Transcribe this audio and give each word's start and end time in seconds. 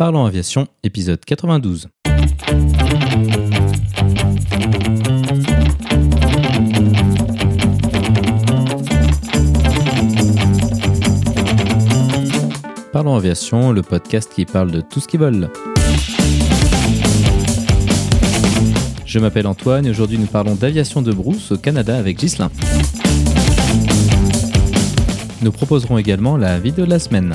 Parlons 0.00 0.24
Aviation, 0.24 0.66
épisode 0.82 1.22
92. 1.22 1.88
Parlons 12.94 13.14
Aviation, 13.14 13.72
le 13.72 13.82
podcast 13.82 14.32
qui 14.34 14.46
parle 14.46 14.70
de 14.70 14.80
tout 14.80 15.00
ce 15.00 15.06
qui 15.06 15.18
vole. 15.18 15.50
Je 19.04 19.18
m'appelle 19.18 19.46
Antoine 19.46 19.84
et 19.84 19.90
aujourd'hui 19.90 20.16
nous 20.16 20.24
parlons 20.24 20.54
d'aviation 20.54 21.02
de 21.02 21.12
brousse 21.12 21.52
au 21.52 21.58
Canada 21.58 21.98
avec 21.98 22.16
Ghislain. 22.16 22.50
Nous 25.42 25.52
proposerons 25.52 25.98
également 25.98 26.38
la 26.38 26.58
vidéo 26.58 26.86
de 26.86 26.90
la 26.90 26.98
semaine. 26.98 27.34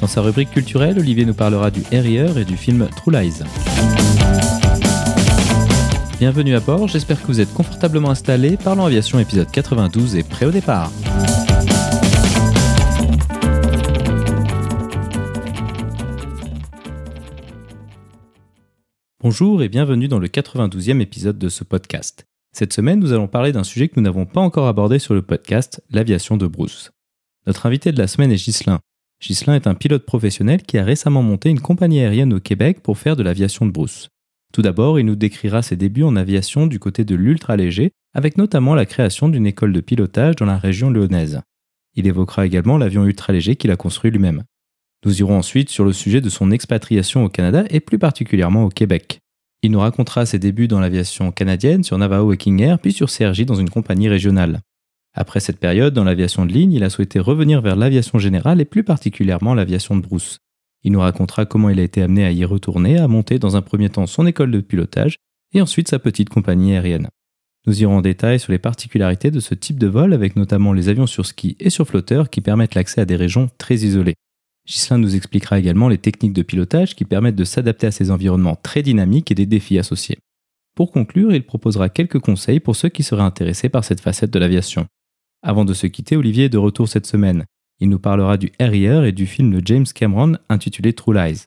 Dans 0.00 0.06
sa 0.06 0.22
rubrique 0.22 0.50
culturelle, 0.50 0.98
Olivier 0.98 1.26
nous 1.26 1.34
parlera 1.34 1.70
du 1.70 1.82
Harrier 1.92 2.26
et 2.34 2.44
du 2.46 2.56
film 2.56 2.88
True 2.96 3.12
Lies. 3.12 3.42
Bienvenue 6.18 6.54
à 6.54 6.60
bord, 6.60 6.88
j'espère 6.88 7.20
que 7.20 7.26
vous 7.26 7.40
êtes 7.40 7.52
confortablement 7.52 8.08
installés. 8.08 8.56
Parlons 8.56 8.86
Aviation 8.86 9.18
épisode 9.18 9.50
92 9.50 10.16
et 10.16 10.22
prêt 10.22 10.46
au 10.46 10.50
départ. 10.50 10.90
Bonjour 19.22 19.62
et 19.62 19.68
bienvenue 19.68 20.08
dans 20.08 20.18
le 20.18 20.28
92e 20.28 21.00
épisode 21.00 21.36
de 21.36 21.50
ce 21.50 21.62
podcast. 21.62 22.24
Cette 22.52 22.72
semaine, 22.72 23.00
nous 23.00 23.12
allons 23.12 23.28
parler 23.28 23.52
d'un 23.52 23.64
sujet 23.64 23.88
que 23.88 23.94
nous 23.96 24.02
n'avons 24.02 24.24
pas 24.24 24.40
encore 24.40 24.66
abordé 24.66 24.98
sur 24.98 25.12
le 25.12 25.20
podcast, 25.20 25.84
l'aviation 25.90 26.38
de 26.38 26.46
brousse. 26.46 26.90
Notre 27.46 27.66
invité 27.66 27.92
de 27.92 27.98
la 27.98 28.06
semaine 28.06 28.32
est 28.32 28.42
Ghislain. 28.42 28.80
Ghislain 29.20 29.54
est 29.54 29.66
un 29.66 29.74
pilote 29.74 30.06
professionnel 30.06 30.62
qui 30.62 30.78
a 30.78 30.84
récemment 30.84 31.22
monté 31.22 31.50
une 31.50 31.60
compagnie 31.60 32.00
aérienne 32.00 32.32
au 32.32 32.40
Québec 32.40 32.80
pour 32.82 32.98
faire 32.98 33.16
de 33.16 33.22
l'aviation 33.22 33.66
de 33.66 33.70
brousse. 33.70 34.08
Tout 34.52 34.62
d'abord, 34.62 34.98
il 34.98 35.06
nous 35.06 35.16
décrira 35.16 35.62
ses 35.62 35.76
débuts 35.76 36.02
en 36.02 36.16
aviation 36.16 36.66
du 36.66 36.78
côté 36.78 37.04
de 37.04 37.14
l'ultra 37.14 37.56
léger, 37.56 37.92
avec 38.14 38.38
notamment 38.38 38.74
la 38.74 38.86
création 38.86 39.28
d'une 39.28 39.46
école 39.46 39.72
de 39.72 39.80
pilotage 39.80 40.36
dans 40.36 40.46
la 40.46 40.58
région 40.58 40.90
lyonnaise. 40.90 41.40
Il 41.94 42.06
évoquera 42.06 42.46
également 42.46 42.78
l'avion 42.78 43.04
ultra 43.04 43.32
léger 43.32 43.56
qu'il 43.56 43.70
a 43.70 43.76
construit 43.76 44.10
lui-même. 44.10 44.42
Nous 45.04 45.20
irons 45.20 45.38
ensuite 45.38 45.70
sur 45.70 45.84
le 45.84 45.92
sujet 45.92 46.20
de 46.20 46.28
son 46.28 46.50
expatriation 46.50 47.24
au 47.24 47.28
Canada 47.28 47.64
et 47.70 47.80
plus 47.80 47.98
particulièrement 47.98 48.64
au 48.64 48.68
Québec. 48.68 49.20
Il 49.62 49.70
nous 49.70 49.80
racontera 49.80 50.26
ses 50.26 50.38
débuts 50.38 50.68
dans 50.68 50.80
l'aviation 50.80 51.30
canadienne 51.30 51.84
sur 51.84 51.98
Navajo 51.98 52.32
et 52.32 52.36
King 52.36 52.60
Air, 52.60 52.78
puis 52.78 52.92
sur 52.92 53.10
CRJ 53.10 53.44
dans 53.44 53.54
une 53.54 53.70
compagnie 53.70 54.08
régionale. 54.08 54.60
Après 55.14 55.40
cette 55.40 55.58
période, 55.58 55.92
dans 55.92 56.04
l'aviation 56.04 56.46
de 56.46 56.52
ligne, 56.52 56.72
il 56.72 56.84
a 56.84 56.90
souhaité 56.90 57.18
revenir 57.18 57.60
vers 57.60 57.76
l'aviation 57.76 58.18
générale 58.18 58.60
et 58.60 58.64
plus 58.64 58.84
particulièrement 58.84 59.54
l'aviation 59.54 59.96
de 59.96 60.02
brousse. 60.02 60.38
Il 60.82 60.92
nous 60.92 61.00
racontera 61.00 61.46
comment 61.46 61.68
il 61.68 61.80
a 61.80 61.82
été 61.82 62.00
amené 62.00 62.24
à 62.24 62.32
y 62.32 62.44
retourner, 62.44 62.98
à 62.98 63.08
monter 63.08 63.38
dans 63.38 63.56
un 63.56 63.62
premier 63.62 63.90
temps 63.90 64.06
son 64.06 64.26
école 64.26 64.50
de 64.50 64.60
pilotage 64.60 65.16
et 65.52 65.60
ensuite 65.60 65.88
sa 65.88 65.98
petite 65.98 66.28
compagnie 66.28 66.74
aérienne. 66.74 67.08
Nous 67.66 67.82
irons 67.82 67.98
en 67.98 68.00
détail 68.00 68.40
sur 68.40 68.52
les 68.52 68.58
particularités 68.58 69.30
de 69.30 69.40
ce 69.40 69.54
type 69.54 69.78
de 69.78 69.86
vol 69.86 70.14
avec 70.14 70.36
notamment 70.36 70.72
les 70.72 70.88
avions 70.88 71.06
sur 71.06 71.26
ski 71.26 71.56
et 71.60 71.68
sur 71.68 71.86
flotteur 71.86 72.30
qui 72.30 72.40
permettent 72.40 72.74
l'accès 72.74 73.02
à 73.02 73.04
des 73.04 73.16
régions 73.16 73.50
très 73.58 73.76
isolées. 73.76 74.14
Ghislain 74.66 74.98
nous 74.98 75.16
expliquera 75.16 75.58
également 75.58 75.88
les 75.88 75.98
techniques 75.98 76.32
de 76.32 76.42
pilotage 76.42 76.94
qui 76.94 77.04
permettent 77.04 77.36
de 77.36 77.44
s'adapter 77.44 77.88
à 77.88 77.90
ces 77.90 78.10
environnements 78.10 78.56
très 78.56 78.82
dynamiques 78.82 79.30
et 79.30 79.34
des 79.34 79.46
défis 79.46 79.78
associés. 79.78 80.18
Pour 80.74 80.92
conclure, 80.92 81.34
il 81.34 81.44
proposera 81.44 81.88
quelques 81.88 82.20
conseils 82.20 82.60
pour 82.60 82.76
ceux 82.76 82.88
qui 82.88 83.02
seraient 83.02 83.22
intéressés 83.22 83.68
par 83.68 83.84
cette 83.84 84.00
facette 84.00 84.30
de 84.30 84.38
l'aviation. 84.38 84.86
Avant 85.42 85.64
de 85.64 85.72
se 85.72 85.86
quitter, 85.86 86.16
Olivier 86.16 86.44
est 86.44 86.50
de 86.50 86.58
retour 86.58 86.86
cette 86.86 87.06
semaine. 87.06 87.46
Il 87.78 87.88
nous 87.88 87.98
parlera 87.98 88.36
du 88.36 88.52
Harrier 88.58 89.06
et 89.06 89.12
du 89.12 89.24
film 89.24 89.50
de 89.50 89.66
James 89.66 89.86
Cameron 89.86 90.34
intitulé 90.50 90.92
True 90.92 91.14
Lies. 91.14 91.44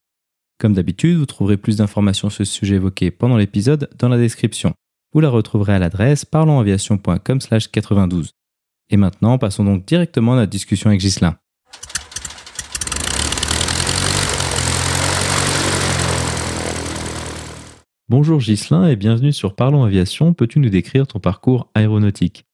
Comme 0.57 0.73
d'habitude, 0.73 1.17
vous 1.17 1.27
trouverez 1.27 1.57
plus 1.57 1.77
d'informations 1.77 2.31
sur 2.31 2.43
ce 2.43 2.51
sujet 2.51 2.77
évoqué 2.77 3.11
pendant 3.11 3.37
l'épisode 3.37 3.91
dans 3.99 4.09
la 4.09 4.17
description. 4.17 4.73
Vous 5.13 5.19
la 5.19 5.29
retrouverez 5.29 5.75
à 5.75 5.79
l'adresse 5.79 6.25
parlonsaviation.com/92. 6.25 8.31
Et 8.89 8.97
maintenant, 8.97 9.37
passons 9.37 9.63
donc 9.63 9.85
directement 9.85 10.33
à 10.33 10.37
la 10.37 10.47
discussion 10.47 10.89
avec 10.89 10.99
Ghislain. 10.99 11.37
Bonjour 18.09 18.39
Ghislain 18.39 18.87
et 18.87 18.95
bienvenue 18.95 19.33
sur 19.33 19.55
Parlons 19.55 19.83
Aviation. 19.83 20.33
Peux-tu 20.33 20.57
nous 20.57 20.69
décrire 20.69 21.05
ton 21.05 21.19
parcours 21.19 21.69
aéronautique? 21.75 22.47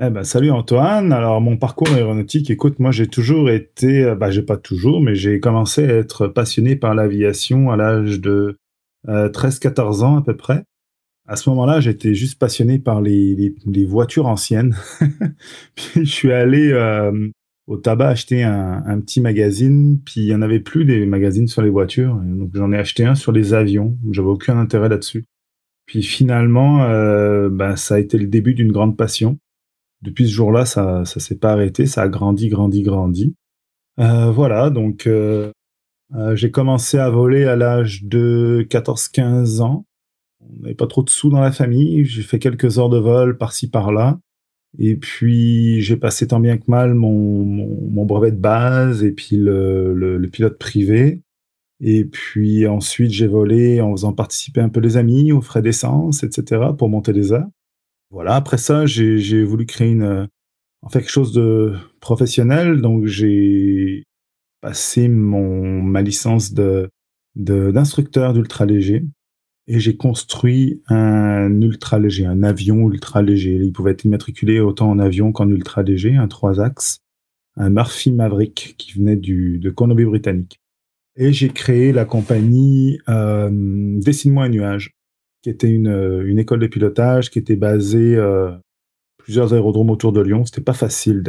Eh 0.00 0.10
ben, 0.10 0.24
salut 0.24 0.50
Antoine. 0.50 1.12
Alors, 1.12 1.40
mon 1.40 1.56
parcours 1.56 1.88
aéronautique, 1.88 2.50
écoute, 2.50 2.78
moi, 2.78 2.90
j'ai 2.90 3.06
toujours 3.06 3.50
été, 3.50 4.04
euh, 4.04 4.14
bah, 4.14 4.30
j'ai 4.30 4.42
pas 4.42 4.56
toujours, 4.56 5.00
mais 5.00 5.14
j'ai 5.14 5.40
commencé 5.40 5.84
à 5.84 5.94
être 5.94 6.26
passionné 6.28 6.76
par 6.76 6.94
l'aviation 6.94 7.70
à 7.70 7.76
l'âge 7.76 8.20
de 8.20 8.58
13-14 9.06 10.00
euh, 10.00 10.04
ans 10.04 10.16
à 10.18 10.22
peu 10.22 10.36
près. 10.36 10.64
À 11.28 11.36
ce 11.36 11.48
moment-là, 11.50 11.80
j'étais 11.80 12.14
juste 12.14 12.38
passionné 12.38 12.78
par 12.78 13.00
les, 13.00 13.54
voitures 13.86 14.26
anciennes. 14.26 14.76
je 15.96 16.04
suis 16.04 16.32
allé 16.32 16.70
euh, 16.72 17.28
au 17.66 17.76
tabac 17.78 18.08
acheter 18.08 18.44
un, 18.44 18.84
un, 18.86 19.00
petit 19.00 19.20
magazine, 19.20 20.00
puis 20.04 20.20
il 20.20 20.26
y 20.26 20.34
en 20.34 20.42
avait 20.42 20.60
plus 20.60 20.84
des 20.84 21.04
magazines 21.06 21.48
sur 21.48 21.62
les 21.62 21.70
voitures, 21.70 22.14
donc 22.14 22.50
j'en 22.54 22.72
ai 22.72 22.78
acheté 22.78 23.04
un 23.04 23.16
sur 23.16 23.32
les 23.32 23.54
avions. 23.54 23.96
J'avais 24.12 24.28
aucun 24.28 24.58
intérêt 24.58 24.88
là-dessus. 24.88 25.24
Puis 25.86 26.02
finalement, 26.02 26.84
euh, 26.84 27.48
ben, 27.48 27.76
ça 27.76 27.94
a 27.94 27.98
été 27.98 28.18
le 28.18 28.26
début 28.26 28.54
d'une 28.54 28.72
grande 28.72 28.96
passion. 28.96 29.38
Depuis 30.02 30.26
ce 30.26 30.32
jour-là, 30.32 30.66
ça, 30.66 31.04
ça 31.04 31.20
s'est 31.20 31.38
pas 31.38 31.52
arrêté, 31.52 31.86
ça 31.86 32.02
a 32.02 32.08
grandi, 32.08 32.48
grandi, 32.48 32.82
grandi. 32.82 33.34
Euh, 33.98 34.30
voilà, 34.30 34.70
donc 34.70 35.06
euh, 35.06 35.50
euh 36.14 36.36
j'ai 36.36 36.50
commencé 36.50 36.98
à 36.98 37.08
voler 37.10 37.44
à 37.44 37.56
l'âge 37.56 38.04
de 38.04 38.66
14-15 38.68 39.60
ans. 39.62 39.86
On 40.40 40.62
n'avait 40.62 40.74
pas 40.74 40.86
trop 40.86 41.02
de 41.02 41.10
sous 41.10 41.30
dans 41.30 41.40
la 41.40 41.52
famille. 41.52 42.04
J'ai 42.04 42.22
fait 42.22 42.38
quelques 42.38 42.78
heures 42.78 42.90
de 42.90 42.98
vol 42.98 43.38
par-ci 43.38 43.70
par-là. 43.70 44.18
Et 44.78 44.96
puis 44.96 45.80
j'ai 45.80 45.96
passé 45.96 46.28
tant 46.28 46.40
bien 46.40 46.58
que 46.58 46.64
mal 46.68 46.94
mon, 46.94 47.44
mon, 47.44 48.04
brevet 48.04 48.32
de 48.32 48.36
base 48.36 49.02
et 49.04 49.12
puis 49.12 49.36
le, 49.36 49.94
le, 49.94 50.28
pilote 50.28 50.58
privé. 50.58 51.22
Et 51.80 52.04
puis 52.04 52.66
ensuite 52.66 53.10
j'ai 53.10 53.26
volé 53.26 53.80
en 53.80 53.92
faisant 53.92 54.12
participer 54.12 54.60
un 54.60 54.68
peu 54.68 54.80
les 54.80 54.96
amis 54.96 55.32
aux 55.32 55.40
frais 55.40 55.62
d'essence, 55.62 56.22
etc. 56.22 56.66
pour 56.76 56.88
monter 56.90 57.12
les 57.12 57.32
heures. 57.32 57.48
Voilà, 58.10 58.36
après 58.36 58.58
ça 58.58 58.86
j'ai 58.86 59.44
voulu 59.44 59.66
créer 59.66 59.90
une, 59.90 60.28
en 60.82 60.88
fait 60.88 61.00
quelque 61.00 61.10
chose 61.10 61.32
de 61.32 61.74
professionnel. 62.00 62.80
Donc 62.80 63.06
j'ai 63.06 64.04
passé 64.60 65.08
mon, 65.08 65.82
ma 65.82 66.02
licence 66.02 66.52
de 66.52 66.90
d'instructeur 67.34 68.32
d'ultra 68.32 68.64
léger 68.64 69.04
et 69.66 69.78
j'ai 69.78 69.96
construit 69.96 70.82
un 70.88 71.60
ultra 71.60 71.98
léger, 71.98 72.24
un 72.24 72.42
avion 72.42 72.88
ultra 72.90 73.20
léger. 73.20 73.56
Il 73.56 73.72
pouvait 73.72 73.92
être 73.92 74.04
immatriculé 74.04 74.60
autant 74.60 74.88
en 74.88 74.98
avion 74.98 75.32
qu'en 75.32 75.50
ultra 75.50 75.82
léger, 75.82 76.14
un 76.16 76.28
trois 76.28 76.60
axes, 76.60 77.00
un 77.56 77.70
Murphy 77.70 78.12
Maverick 78.12 78.76
qui 78.78 78.92
venait 78.92 79.16
du, 79.16 79.58
de 79.58 79.70
Colombie-Britannique. 79.70 80.60
Et 81.16 81.32
j'ai 81.32 81.48
créé 81.48 81.92
la 81.92 82.04
compagnie 82.04 82.98
euh, 83.08 83.50
Dessine-moi 84.00 84.44
un 84.44 84.48
nuage, 84.50 84.95
qui 85.46 85.50
était 85.50 85.70
une, 85.70 86.24
une, 86.26 86.40
école 86.40 86.58
de 86.58 86.66
pilotage 86.66 87.30
qui 87.30 87.38
était 87.38 87.54
basée 87.54 88.16
euh, 88.16 88.50
plusieurs 89.16 89.54
aérodromes 89.54 89.90
autour 89.90 90.10
de 90.10 90.20
Lyon. 90.20 90.44
C'était 90.44 90.60
pas 90.60 90.72
facile 90.72 91.22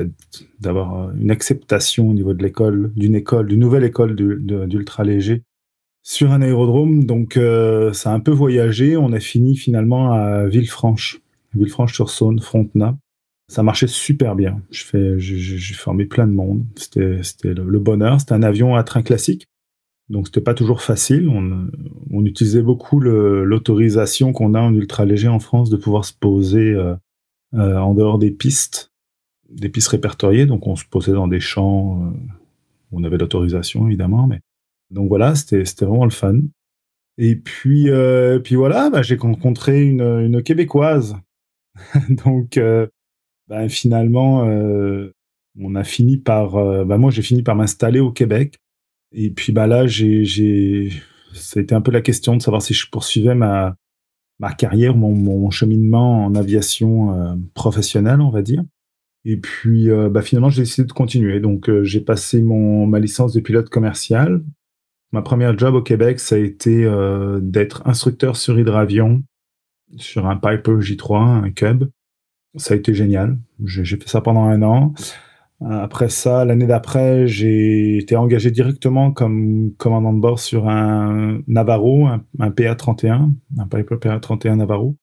d'avoir 0.60 1.16
une 1.16 1.30
acceptation 1.30 2.10
au 2.10 2.14
niveau 2.16 2.34
de 2.34 2.42
l'école, 2.42 2.92
d'une 2.96 3.14
école, 3.14 3.48
d'une 3.48 3.60
nouvelle 3.60 3.84
école 3.84 4.16
d'ultra 4.16 5.04
léger 5.04 5.44
sur 6.02 6.32
un 6.32 6.42
aérodrome. 6.42 7.04
Donc, 7.04 7.38
euh, 7.38 7.94
ça 7.94 8.10
a 8.12 8.16
un 8.16 8.20
peu 8.20 8.32
voyagé. 8.32 8.98
On 8.98 9.14
a 9.14 9.20
fini 9.20 9.56
finalement 9.56 10.14
à 10.14 10.48
Villefranche, 10.48 11.22
Villefranche-sur-Saône, 11.54 12.40
Frontenay. 12.40 12.94
Ça 13.50 13.62
marchait 13.62 13.86
super 13.86 14.36
bien. 14.36 14.64
J'ai 14.72 15.76
formé 15.76 16.06
plein 16.06 16.26
de 16.26 16.34
monde. 16.34 16.66
C'était 16.76 17.54
le, 17.54 17.80
bonheur. 17.80 18.20
C'était 18.20 18.34
un 18.34 18.42
avion 18.42 18.74
à 18.74 18.84
train 18.84 19.04
classique. 19.04 19.46
Donc, 20.10 20.28
c'était 20.28 20.42
pas 20.42 20.54
toujours 20.54 20.82
facile. 20.82 21.28
On, 21.30 21.68
on 22.12 22.26
utilisait 22.26 22.62
beaucoup 22.62 23.00
l'autorisation 23.00 24.32
qu'on 24.34 24.54
a 24.54 24.62
en 24.62 24.74
ultra 24.74 25.06
léger 25.06 25.28
en 25.28 25.40
France 25.40 25.70
de 25.70 25.78
pouvoir 25.78 26.06
se 26.06 26.14
poser 26.14 26.72
euh, 26.74 26.96
euh, 27.56 27.78
en 27.78 27.94
dehors 27.94 28.18
des 28.18 28.32
pistes, 28.32 28.92
des 29.50 29.70
pistes 29.70 29.90
répertoriées. 29.90 30.46
Donc, 30.46 30.66
on 30.68 30.76
se 30.76 30.86
posait 30.86 31.14
dans 31.14 31.28
des 31.28 31.42
champs 31.42 32.14
où 32.92 33.00
on 33.00 33.04
avait 33.04 33.18
l'autorisation, 33.18 33.88
évidemment, 33.88 34.28
mais 34.28 34.40
donc 34.92 35.10
voilà, 35.10 35.36
c'était 35.36 35.64
vraiment 35.86 36.06
le 36.06 36.12
fun. 36.12 36.40
Et 37.18 37.36
puis, 37.36 37.90
euh, 37.90 38.40
puis 38.40 38.56
voilà, 38.56 38.90
bah, 38.90 39.02
j'ai 39.02 39.16
rencontré 39.16 39.84
une, 39.84 40.02
une 40.02 40.44
québécoise. 40.44 41.18
Donc, 42.26 42.58
euh, 42.58 42.88
bah, 43.48 43.68
finalement, 43.70 44.46
euh, 44.46 45.12
on 45.60 45.76
a 45.76 45.84
fini 45.84 46.18
par, 46.18 46.56
euh, 46.56 46.86
bah, 46.86 46.98
moi 46.98 47.12
j'ai 47.12 47.22
fini 47.24 47.44
par 47.44 47.56
m'installer 47.56 48.00
au 48.00 48.12
Québec. 48.12 48.60
Et 49.14 49.32
puis 49.32 49.54
bah 49.54 49.68
là, 49.68 49.88
j'ai, 49.88 50.26
j'ai, 50.26 50.92
c'était 51.34 51.76
un 51.76 51.82
peu 51.82 51.92
la 51.92 52.02
question 52.02 52.36
de 52.36 52.42
savoir 52.42 52.62
si 52.62 52.74
je 52.74 52.90
poursuivais 52.90 53.36
ma 53.36 53.76
ma 54.40 54.54
carrière, 54.54 54.96
mon, 54.96 55.16
mon 55.16 55.50
cheminement 55.50 56.26
en 56.26 56.36
aviation 56.36 57.14
euh, 57.14 57.36
professionnelle, 57.56 58.22
on 58.22 58.30
va 58.30 58.44
dire. 58.44 58.64
Et 59.30 59.36
puis, 59.36 59.90
euh, 59.90 60.10
bah, 60.10 60.22
finalement, 60.22 60.50
j'ai 60.50 60.62
décidé 60.62 60.88
de 60.88 60.94
continuer. 60.94 61.42
Donc, 61.42 61.70
euh, 61.70 61.84
j'ai 61.84 62.00
passé 62.00 62.42
mon, 62.42 62.88
ma 62.88 62.98
licence 63.00 63.34
de 63.34 63.42
pilote 63.42 63.68
commercial. 63.68 64.42
Ma 65.12 65.22
première 65.22 65.58
job 65.58 65.76
au 65.76 65.82
Québec, 65.82 66.22
ça 66.22 66.36
a 66.36 66.38
été 66.38 66.86
euh, 66.86 67.40
d'être 67.42 67.86
instructeur 67.86 68.38
sur 68.38 68.58
hydravion 68.58 69.24
sur 69.98 70.28
un 70.28 70.38
Piper 70.38 70.80
J3, 70.80 71.46
un 71.46 71.52
Cub. 71.52 71.90
Ça 72.56 72.74
a 72.74 72.78
été 72.78 72.94
génial. 72.94 73.38
J'ai 73.66 73.98
fait 73.98 74.08
ça 74.08 74.22
pendant 74.22 74.46
un 74.46 74.62
an. 74.62 74.94
Après 75.66 76.10
ça, 76.10 76.46
l'année 76.46 76.68
d'après, 76.68 77.28
j'ai 77.28 77.98
été 77.98 78.16
engagé 78.16 78.52
directement 78.52 79.12
comme 79.12 79.74
commandant 79.78 80.14
de 80.14 80.20
bord 80.20 80.40
sur 80.40 80.70
un 80.70 81.42
Navarro, 81.48 82.06
un, 82.06 82.24
un 82.40 82.52
PA-31, 82.52 83.32
un 83.58 83.68
Piper 83.68 83.98
PA-31 84.00 84.58
Navarro 84.58 84.96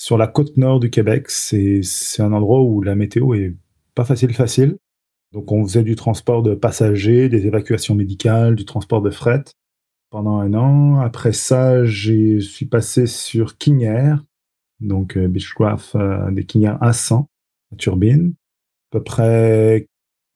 sur 0.00 0.16
la 0.16 0.26
côte 0.26 0.56
nord 0.56 0.80
du 0.80 0.88
Québec. 0.88 1.28
C'est 1.28 1.82
un 2.20 2.32
endroit 2.32 2.62
où 2.62 2.80
la 2.80 2.94
météo 2.94 3.34
est 3.34 3.54
pas 3.94 4.06
facile 4.06 4.32
facile. 4.32 4.78
Donc 5.32 5.52
on 5.52 5.62
faisait 5.64 5.82
du 5.82 5.94
transport 5.94 6.42
de 6.42 6.54
passagers, 6.54 7.28
des 7.28 7.46
évacuations 7.46 7.94
médicales, 7.94 8.56
du 8.56 8.64
transport 8.64 9.02
de 9.02 9.10
fret 9.10 9.44
pendant 10.08 10.38
un 10.38 10.54
an. 10.54 11.00
Après 11.00 11.32
ça, 11.32 11.84
je 11.84 12.40
suis 12.40 12.66
passé 12.66 13.06
sur 13.06 13.58
King 13.58 13.82
Air, 13.82 14.24
donc 14.80 15.16
euh, 15.16 15.28
Beechcraft 15.28 15.94
euh, 15.94 16.30
des 16.30 16.44
King 16.44 16.64
Air 16.64 16.78
A100 16.80 17.26
turbine. 17.76 18.34
À 18.92 18.98
peu 18.98 19.04
près 19.04 19.86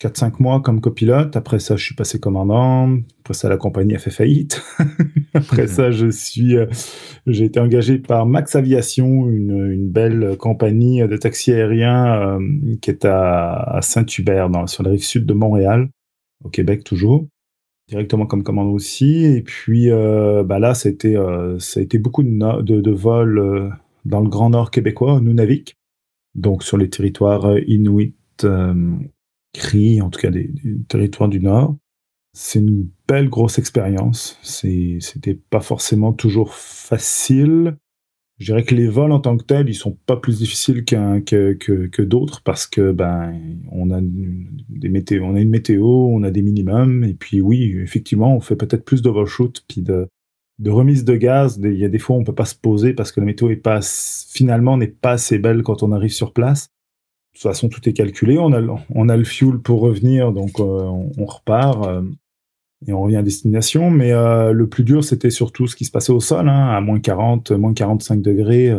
4-5 0.01 0.41
mois 0.41 0.61
comme 0.61 0.81
copilote. 0.81 1.37
Après 1.37 1.59
ça, 1.59 1.77
je 1.77 1.85
suis 1.85 1.95
passé 1.95 2.19
commandant. 2.19 2.99
Après 3.21 3.35
ça, 3.35 3.49
la 3.49 3.57
compagnie 3.57 3.95
a 3.95 3.99
fait 3.99 4.11
faillite. 4.11 4.63
Après 5.35 5.67
ça, 5.67 5.91
je 5.91 6.11
suis, 6.11 6.57
euh, 6.57 6.67
j'ai 7.27 7.45
été 7.45 7.61
engagé 7.61 7.99
par 7.99 8.27
Max 8.27 8.55
Aviation, 8.55 9.29
une, 9.29 9.73
une 9.73 9.89
belle 9.89 10.37
compagnie 10.37 11.01
de 11.07 11.17
taxi 11.17 11.53
aérien 11.53 12.39
euh, 12.39 12.77
qui 12.83 12.91
est 12.91 13.05
à, 13.05 13.79
Saint-Hubert, 13.83 14.51
sur 14.67 14.83
la 14.83 14.91
rive 14.91 15.05
sud 15.05 15.27
de 15.27 15.35
Montréal, 15.35 15.89
au 16.45 16.49
Québec 16.49 16.85
toujours. 16.85 17.27
Directement 17.89 18.27
comme 18.27 18.43
commandant 18.43 18.71
aussi. 18.71 19.25
Et 19.25 19.43
puis 19.43 19.91
euh, 19.91 20.43
bah 20.43 20.59
là, 20.59 20.75
ça 20.75 20.89
a, 20.89 20.93
été, 20.93 21.17
ça 21.59 21.81
a 21.81 21.83
été 21.83 21.99
beaucoup 21.99 22.23
de, 22.23 22.63
de, 22.63 22.81
de 22.81 22.91
vols 22.91 23.73
dans 24.05 24.21
le 24.21 24.29
Grand 24.29 24.51
Nord 24.51 24.71
québécois, 24.71 25.15
au 25.15 25.21
Nunavik, 25.21 25.77
donc 26.35 26.63
sur 26.63 26.77
les 26.77 26.91
territoires 26.91 27.59
inuits 27.67 28.15
CRI, 29.55 30.03
en 30.03 30.11
tout 30.11 30.21
cas 30.21 30.31
des, 30.31 30.51
territoires 30.89 31.29
du 31.29 31.41
Nord. 31.41 31.77
C'est 32.33 32.59
une 32.59 32.89
belle 33.07 33.29
grosse 33.29 33.59
expérience. 33.59 34.39
C'était 34.43 35.39
pas 35.51 35.61
forcément 35.61 36.13
toujours 36.13 36.53
facile. 36.55 37.77
Je 38.39 38.47
dirais 38.47 38.65
que 38.65 38.75
les 38.75 38.89
vols 38.89 39.13
en 39.13 39.21
tant 39.21 39.37
que 39.37 39.45
tels, 39.45 39.69
ils 39.69 39.75
sont 39.75 39.97
pas 40.07 40.17
plus 40.17 40.39
difficiles 40.39 40.85
qu'un 40.85 41.21
que, 41.21 41.53
que, 41.53 41.87
que 41.87 42.03
d'autres 42.03 42.43
parce 42.43 42.67
que 42.67 42.91
ben 42.91 43.41
on 43.71 43.93
a 43.93 44.01
des 44.03 44.89
météos, 44.89 45.23
on 45.25 45.37
a 45.37 45.41
une 45.41 45.51
météo, 45.51 45.87
on 45.87 46.25
a 46.25 46.33
des 46.33 46.43
minimums 46.43 47.05
et 47.05 47.15
puis 47.15 47.41
oui, 47.41 47.77
effectivement, 47.81 48.35
on 48.35 48.41
fait 48.41 48.57
peut-être 48.57 48.85
plus 48.85 49.03
d'overshoot 49.03 49.65
puis 49.69 49.83
de 49.83 50.09
de 50.59 50.71
remise 50.71 51.05
de 51.05 51.15
gaz. 51.15 51.61
Il 51.63 51.75
y 51.75 51.85
a 51.85 51.89
des 51.89 52.01
fois 52.01 52.17
on 52.17 52.25
peut 52.25 52.35
pas 52.35 52.45
se 52.45 52.57
poser 52.57 52.93
parce 52.93 53.13
que 53.13 53.21
la 53.21 53.27
météo 53.27 53.51
est 53.51 53.57
pas 53.57 53.81
finalement 53.83 54.77
n'est 54.77 54.89
pas 54.89 55.13
assez 55.13 55.39
belle 55.39 55.63
quand 55.63 55.85
on 55.85 55.93
arrive 55.93 56.13
sur 56.13 56.33
place 56.33 56.74
toute 57.35 57.43
façon, 57.43 57.69
tout 57.69 57.87
est 57.89 57.93
calculé. 57.93 58.39
On 58.39 58.53
a, 58.53 58.63
on 58.91 59.09
a 59.09 59.17
le 59.17 59.25
fuel 59.25 59.59
pour 59.59 59.81
revenir, 59.81 60.33
donc 60.33 60.61
euh, 60.61 60.63
on, 61.19 61.27
repart 61.27 61.85
euh, 61.87 62.03
et 62.87 62.93
on 62.93 63.03
revient 63.03 63.17
à 63.17 63.23
destination. 63.23 63.91
Mais 63.91 64.13
euh, 64.13 64.53
le 64.53 64.69
plus 64.69 64.85
dur, 64.85 65.03
c'était 65.03 65.31
surtout 65.31 65.67
ce 65.67 65.75
qui 65.75 65.85
se 65.85 65.91
passait 65.91 66.13
au 66.13 66.21
sol, 66.21 66.49
hein, 66.49 66.69
à 66.69 66.81
moins 66.81 67.01
40, 67.01 67.51
moins 67.51 67.75
45 67.75 68.23
degrés. 68.23 68.73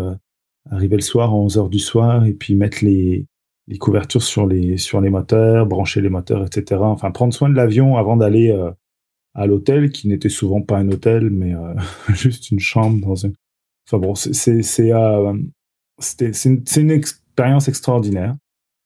arriver 0.71 0.95
le 0.95 1.01
soir 1.01 1.31
à 1.31 1.35
11 1.35 1.57
heures 1.57 1.69
du 1.69 1.79
soir 1.79 2.25
et 2.25 2.33
puis 2.33 2.55
mettre 2.55 2.83
les, 2.83 3.25
les 3.67 3.77
couvertures 3.77 4.23
sur 4.23 4.47
les, 4.47 4.77
sur 4.77 5.01
les 5.01 5.09
moteurs, 5.09 5.65
brancher 5.65 5.99
les 5.99 6.09
moteurs, 6.09 6.45
etc. 6.45 6.81
Enfin, 6.81 7.11
prendre 7.11 7.33
soin 7.33 7.49
de 7.49 7.55
l'avion 7.55 7.97
avant 7.97 8.15
d'aller 8.15 8.57
à 9.33 9.47
l'hôtel, 9.47 9.91
qui 9.91 10.07
n'était 10.07 10.29
souvent 10.29 10.61
pas 10.61 10.77
un 10.77 10.89
hôtel, 10.89 11.29
mais 11.29 11.53
juste 12.13 12.51
une 12.51 12.59
chambre 12.59 13.05
dans 13.05 13.25
un. 13.25 13.31
Enfin 13.87 13.99
bon, 13.99 14.15
c'est 14.15 14.61
c'est 14.63 14.93
c'est 15.99 16.45
une, 16.45 16.63
une 16.77 16.91
expérience 16.91 17.67
extraordinaire. 17.67 18.35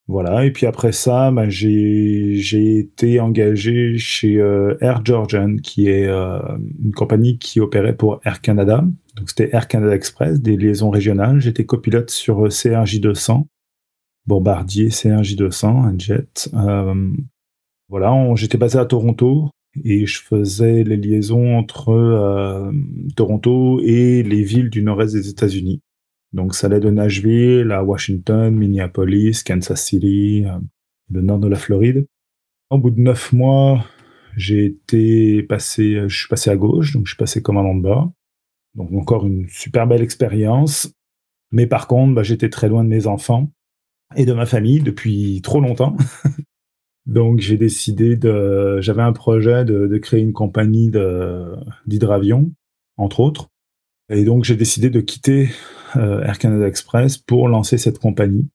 Voilà, 0.10 0.44
et 0.44 0.50
puis 0.50 0.66
après 0.66 0.92
ça, 0.92 1.30
bah, 1.30 1.50
j'ai 1.50 2.80
été 2.80 3.20
engagé 3.20 4.00
chez 4.00 4.42
euh, 4.42 4.76
Air 4.82 5.06
Georgian, 5.06 5.58
qui 5.58 5.88
est 5.88 6.08
euh, 6.08 6.40
une 6.84 6.94
compagnie 6.94 7.38
qui 7.38 7.60
opérait 7.60 7.96
pour 7.96 8.20
Air 8.26 8.42
Canada. 8.42 8.84
Donc 9.16 9.30
c'était 9.30 9.52
Air 9.54 9.68
Canada 9.68 9.94
Express, 9.94 10.42
des 10.42 10.58
liaisons 10.58 10.90
régionales. 10.90 11.40
J'étais 11.40 11.64
copilote 11.64 12.10
sur 12.10 12.44
euh, 12.44 12.50
CRJ200, 12.50 13.46
Bombardier 14.26 14.88
CRJ200, 14.88 15.66
un 15.68 16.00
jet. 16.00 16.50
voilà, 17.88 18.34
j'étais 18.34 18.58
basé 18.58 18.80
à 18.80 18.86
Toronto 18.86 19.52
et 19.84 20.08
je 20.08 20.22
faisais 20.24 20.84
les 20.84 20.98
liaisons 20.98 21.56
entre 21.56 22.72
Toronto 23.16 23.80
et 23.84 24.24
les 24.24 24.42
villes 24.42 24.72
du 24.72 24.82
nord-est 24.82 25.14
des 25.14 25.30
États-Unis. 25.30 25.82
Donc, 26.34 26.54
ça 26.54 26.68
allait 26.68 26.80
de 26.80 26.90
Nashville 26.90 27.72
à 27.72 27.84
Washington, 27.84 28.56
Minneapolis, 28.56 29.44
Kansas 29.44 29.84
City, 29.84 30.44
euh, 30.46 30.60
le 31.12 31.22
nord 31.22 31.40
de 31.40 31.48
la 31.48 31.58
Floride. 31.58 32.06
Au 32.70 32.78
bout 32.78 32.92
de 32.92 33.00
neuf 33.00 33.34
mois, 33.34 33.84
j'ai 34.38 34.66
été 34.66 35.42
passé, 35.44 36.04
je 36.08 36.16
suis 36.16 36.28
passé 36.28 36.52
à 36.52 36.56
gauche, 36.56 36.94
donc 36.94 37.08
je 37.08 37.12
suis 37.12 37.18
passé 37.18 37.42
commandant 37.42 37.74
de 37.74 37.82
bord. 37.82 38.12
Donc, 38.76 38.94
encore 38.94 39.26
une 39.26 39.48
super 39.50 39.88
belle 39.88 40.04
expérience. 40.04 40.94
Mais 41.52 41.66
par 41.66 41.88
contre, 41.88 42.14
bah, 42.14 42.24
j'étais 42.24 42.50
très 42.50 42.70
loin 42.70 42.84
de 42.84 42.90
mes 42.90 43.08
enfants 43.08 43.52
et 44.16 44.26
de 44.26 44.34
ma 44.34 44.46
famille 44.46 44.82
depuis 44.82 45.42
trop 45.42 45.62
longtemps. 45.62 45.98
donc, 47.08 47.40
j'ai 47.40 47.58
décidé 47.58 48.16
de, 48.16 48.80
j'avais 48.82 49.02
un 49.02 49.14
projet 49.14 49.66
de, 49.66 49.88
de 49.88 49.98
créer 49.98 50.22
une 50.22 50.34
compagnie 50.34 50.92
d'hydravion, 51.88 52.52
entre 52.98 53.20
autres. 53.20 53.50
Et 54.10 54.24
donc, 54.24 54.44
j'ai 54.44 54.56
décidé 54.56 54.92
de 54.92 55.02
quitter 55.02 55.50
euh, 55.50 55.79
Air 55.96 56.38
Canada 56.40 56.68
Express 56.68 57.18
pour 57.18 57.48
lancer 57.48 57.78
cette 57.78 58.00
compagnie 58.00 58.50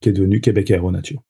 qui 0.00 0.08
est 0.08 0.12
devenue 0.12 0.40
Québec 0.40 0.70
Aéronature. 0.70 1.22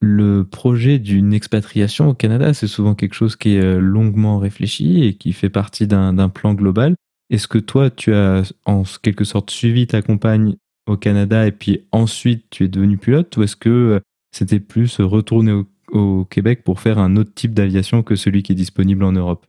Le 0.00 0.44
projet 0.44 0.98
d'une 0.98 1.32
expatriation 1.32 2.10
au 2.10 2.14
Canada, 2.14 2.52
c'est 2.52 2.66
souvent 2.66 2.94
quelque 2.94 3.14
chose 3.14 3.34
qui 3.34 3.56
est 3.56 3.62
euh, 3.62 3.78
longuement 3.78 4.38
réfléchi 4.38 5.04
et 5.04 5.14
qui 5.14 5.32
fait 5.32 5.48
partie 5.48 5.86
d'un 5.86 6.28
plan 6.28 6.54
global. 6.54 6.94
Est-ce 7.30 7.48
que 7.48 7.58
toi, 7.58 7.90
tu 7.90 8.12
as 8.14 8.52
en 8.66 8.82
quelque 9.02 9.24
sorte 9.24 9.50
suivi 9.50 9.86
ta 9.86 10.02
compagne 10.02 10.56
au 10.86 10.96
Canada 10.96 11.46
et 11.46 11.52
puis 11.52 11.80
ensuite 11.90 12.44
tu 12.50 12.64
es 12.64 12.68
devenu 12.68 12.98
pilote 12.98 13.36
ou 13.36 13.42
est-ce 13.42 13.56
que 13.56 13.68
euh, 13.68 14.00
c'était 14.32 14.60
plus 14.60 15.00
retourner 15.00 15.52
au, 15.52 15.66
au, 15.90 16.24
Québec 16.24 16.62
pour 16.62 16.78
faire 16.78 16.98
un 16.98 17.16
autre 17.16 17.32
type 17.34 17.54
d'aviation 17.54 18.02
que 18.02 18.14
celui 18.14 18.42
qui 18.42 18.52
est 18.52 18.56
disponible 18.56 19.02
en 19.02 19.12
Europe? 19.12 19.46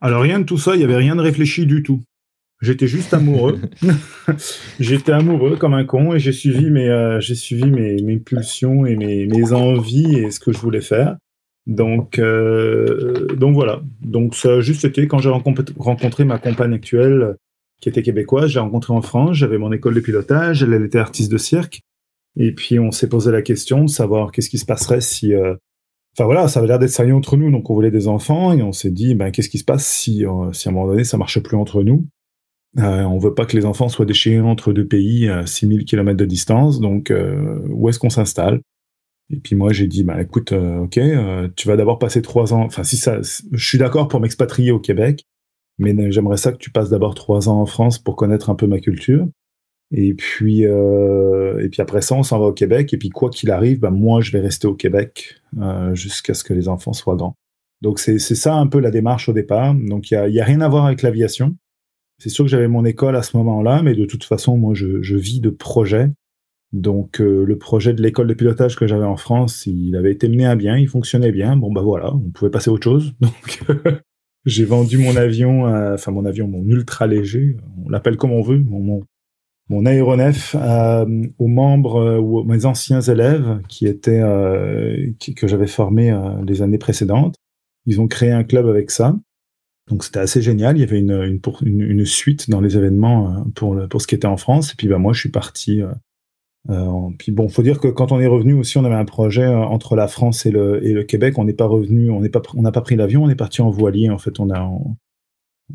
Alors 0.00 0.22
rien 0.22 0.38
de 0.38 0.44
tout 0.44 0.56
ça, 0.56 0.74
il 0.76 0.78
n'y 0.78 0.84
avait 0.84 0.96
rien 0.96 1.16
de 1.16 1.20
réfléchi 1.20 1.66
du 1.66 1.82
tout. 1.82 2.00
J'étais 2.60 2.86
juste 2.86 3.14
amoureux. 3.14 3.58
J'étais 4.80 5.12
amoureux 5.12 5.56
comme 5.56 5.74
un 5.74 5.84
con 5.84 6.14
et 6.14 6.18
j'ai 6.18 6.32
suivi 6.32 6.70
mes, 6.70 6.88
euh, 6.88 7.18
j'ai 7.20 7.34
suivi 7.34 7.70
mes, 7.70 8.02
mes, 8.02 8.18
pulsions 8.18 8.84
et 8.84 8.96
mes, 8.96 9.26
mes, 9.26 9.52
envies 9.52 10.16
et 10.16 10.30
ce 10.30 10.40
que 10.40 10.52
je 10.52 10.58
voulais 10.58 10.82
faire. 10.82 11.16
Donc, 11.66 12.18
euh, 12.18 13.26
donc 13.36 13.54
voilà. 13.54 13.80
Donc 14.02 14.34
ça 14.34 14.54
a 14.54 14.60
juste 14.60 14.84
été 14.84 15.06
quand 15.06 15.18
j'ai 15.18 15.30
rencontré 15.30 16.24
ma 16.24 16.38
compagne 16.38 16.74
actuelle 16.74 17.36
qui 17.80 17.88
était 17.88 18.02
québécoise. 18.02 18.50
J'ai 18.50 18.60
rencontré 18.60 18.92
en 18.92 19.00
France. 19.00 19.36
J'avais 19.36 19.56
mon 19.56 19.72
école 19.72 19.94
de 19.94 20.00
pilotage. 20.00 20.62
Elle, 20.62 20.74
elle 20.74 20.84
était 20.84 20.98
artiste 20.98 21.32
de 21.32 21.38
cirque. 21.38 21.80
Et 22.36 22.52
puis 22.52 22.78
on 22.78 22.90
s'est 22.90 23.08
posé 23.08 23.32
la 23.32 23.42
question 23.42 23.84
de 23.84 23.90
savoir 23.90 24.32
qu'est-ce 24.32 24.50
qui 24.50 24.58
se 24.58 24.66
passerait 24.66 25.00
si 25.00 25.34
euh, 25.34 25.54
Enfin 26.16 26.24
voilà, 26.24 26.48
ça 26.48 26.58
avait 26.58 26.66
l'air 26.66 26.78
d'être 26.78 26.90
sérieux 26.90 27.14
entre 27.14 27.36
nous, 27.36 27.50
donc 27.52 27.70
on 27.70 27.74
voulait 27.74 27.92
des 27.92 28.08
enfants 28.08 28.52
et 28.52 28.62
on 28.62 28.72
s'est 28.72 28.90
dit, 28.90 29.14
ben 29.14 29.30
qu'est-ce 29.30 29.48
qui 29.48 29.58
se 29.58 29.64
passe 29.64 29.86
si, 29.86 30.26
euh, 30.26 30.52
si 30.52 30.68
à 30.68 30.70
un 30.70 30.74
moment 30.74 30.88
donné 30.88 31.04
ça 31.04 31.16
marche 31.16 31.38
plus 31.40 31.56
entre 31.56 31.82
nous? 31.82 32.06
Euh, 32.78 33.02
on 33.02 33.18
veut 33.18 33.34
pas 33.34 33.46
que 33.46 33.56
les 33.56 33.66
enfants 33.66 33.88
soient 33.88 34.06
déchirés 34.06 34.40
entre 34.40 34.72
deux 34.72 34.86
pays 34.86 35.28
à 35.28 35.44
6000 35.46 35.84
km 35.84 36.16
de 36.16 36.24
distance, 36.24 36.80
donc 36.80 37.10
euh, 37.10 37.58
où 37.68 37.88
est-ce 37.88 37.98
qu'on 37.98 38.10
s'installe? 38.10 38.60
Et 39.30 39.38
puis 39.38 39.56
moi 39.56 39.72
j'ai 39.72 39.86
dit, 39.86 40.04
bah 40.04 40.20
écoute, 40.20 40.52
euh, 40.52 40.80
ok, 40.80 41.00
tu 41.56 41.68
vas 41.68 41.76
d'abord 41.76 41.98
passer 41.98 42.22
trois 42.22 42.54
ans, 42.54 42.62
enfin 42.62 42.84
si 42.84 42.96
ça, 42.96 43.20
je 43.22 43.68
suis 43.68 43.78
d'accord 43.78 44.08
pour 44.08 44.20
m'expatrier 44.20 44.70
au 44.70 44.80
Québec, 44.80 45.24
mais 45.78 46.12
j'aimerais 46.12 46.36
ça 46.36 46.52
que 46.52 46.58
tu 46.58 46.70
passes 46.70 46.90
d'abord 46.90 47.14
trois 47.14 47.48
ans 47.48 47.60
en 47.60 47.66
France 47.66 47.98
pour 47.98 48.16
connaître 48.16 48.50
un 48.50 48.54
peu 48.54 48.66
ma 48.66 48.80
culture. 48.80 49.26
Et 49.92 50.14
puis, 50.14 50.62
et 50.62 51.68
puis 51.68 51.82
après 51.82 52.00
ça, 52.00 52.14
on 52.14 52.22
s'en 52.22 52.38
va 52.38 52.46
au 52.46 52.52
Québec. 52.52 52.92
Et 52.94 52.96
puis 52.98 53.08
quoi 53.08 53.28
qu'il 53.30 53.50
arrive, 53.50 53.80
bah, 53.80 53.90
moi 53.90 54.20
je 54.20 54.30
vais 54.30 54.40
rester 54.40 54.68
au 54.68 54.74
Québec 54.74 55.40
jusqu'à 55.94 56.34
ce 56.34 56.44
que 56.44 56.54
les 56.54 56.68
enfants 56.68 56.92
soient 56.92 57.16
grands. 57.16 57.34
Donc 57.80 57.98
c'est 57.98 58.18
ça 58.18 58.54
un 58.56 58.66
peu 58.66 58.78
la 58.78 58.90
démarche 58.90 59.28
au 59.28 59.32
départ. 59.32 59.74
Donc 59.74 60.10
il 60.10 60.34
y 60.34 60.40
a 60.40 60.44
rien 60.44 60.60
à 60.60 60.68
voir 60.68 60.86
avec 60.86 61.02
l'aviation. 61.02 61.56
C'est 62.20 62.28
sûr 62.28 62.44
que 62.44 62.50
j'avais 62.50 62.68
mon 62.68 62.84
école 62.84 63.16
à 63.16 63.22
ce 63.22 63.34
moment-là, 63.38 63.82
mais 63.82 63.94
de 63.94 64.04
toute 64.04 64.24
façon, 64.24 64.58
moi, 64.58 64.74
je, 64.74 65.16
vis 65.16 65.40
de 65.40 65.48
projets. 65.48 66.10
Donc, 66.72 67.20
euh, 67.20 67.44
le 67.46 67.56
projet 67.56 67.94
de 67.94 68.02
l'école 68.02 68.26
de 68.26 68.34
pilotage 68.34 68.76
que 68.76 68.86
j'avais 68.86 69.06
en 69.06 69.16
France, 69.16 69.66
il 69.66 69.96
avait 69.96 70.12
été 70.12 70.28
mené 70.28 70.46
à 70.46 70.54
bien, 70.54 70.76
il 70.76 70.86
fonctionnait 70.86 71.32
bien. 71.32 71.56
Bon, 71.56 71.72
bah 71.72 71.80
voilà, 71.80 72.14
on 72.14 72.30
pouvait 72.30 72.50
passer 72.50 72.68
à 72.68 72.74
autre 72.74 72.84
chose. 72.84 73.14
Donc, 73.20 73.64
j'ai 74.44 74.66
vendu 74.66 74.98
mon 74.98 75.16
avion, 75.16 75.64
enfin 75.64 76.12
mon 76.12 76.26
avion, 76.26 76.46
mon 76.46 76.62
ultra 76.66 77.06
léger, 77.06 77.56
on 77.84 77.88
l'appelle 77.88 78.18
comme 78.18 78.32
on 78.32 78.42
veut, 78.42 78.62
mon, 78.62 79.86
aéronef 79.86 80.54
aux 81.38 81.48
membres 81.48 82.18
ou 82.18 82.40
aux 82.40 82.44
mes 82.44 82.66
anciens 82.66 83.00
élèves 83.00 83.60
qui 83.68 83.86
étaient 83.86 84.20
que 85.36 85.48
j'avais 85.48 85.66
formés 85.66 86.14
les 86.46 86.60
années 86.60 86.78
précédentes. 86.78 87.36
Ils 87.86 88.00
ont 88.00 88.08
créé 88.08 88.30
un 88.30 88.44
club 88.44 88.66
avec 88.66 88.90
ça. 88.90 89.16
Donc 89.90 90.04
c'était 90.04 90.20
assez 90.20 90.40
génial. 90.40 90.78
Il 90.78 90.80
y 90.80 90.84
avait 90.84 90.98
une, 91.00 92.04
suite 92.06 92.48
dans 92.48 92.60
les 92.60 92.76
événements 92.76 93.44
pour, 93.54 93.76
pour 93.88 94.00
ce 94.00 94.06
qui 94.06 94.14
était 94.14 94.26
en 94.26 94.36
France. 94.36 94.72
Et 94.72 94.76
puis 94.76 94.88
bah, 94.88 94.98
moi, 94.98 95.12
je 95.12 95.20
suis 95.20 95.30
parti 95.30 95.82
euh, 96.68 97.08
puis 97.18 97.32
bon, 97.32 97.48
faut 97.48 97.62
dire 97.62 97.80
que 97.80 97.88
quand 97.88 98.12
on 98.12 98.20
est 98.20 98.26
revenu 98.26 98.52
aussi, 98.52 98.76
on 98.76 98.84
avait 98.84 98.94
un 98.94 99.04
projet 99.04 99.44
euh, 99.44 99.56
entre 99.56 99.96
la 99.96 100.08
France 100.08 100.44
et 100.46 100.50
le, 100.50 101.02
Québec. 101.04 101.38
On 101.38 101.44
n'est 101.44 101.54
pas 101.54 101.66
revenu, 101.66 102.10
on 102.10 102.20
n'a 102.20 102.72
pas 102.72 102.80
pris 102.82 102.96
l'avion, 102.96 103.24
on 103.24 103.30
est 103.30 103.34
parti 103.34 103.62
en 103.62 103.70
voilier. 103.70 104.10
En 104.10 104.18
fait, 104.18 104.40
on 104.40 104.50
a, 104.50 104.70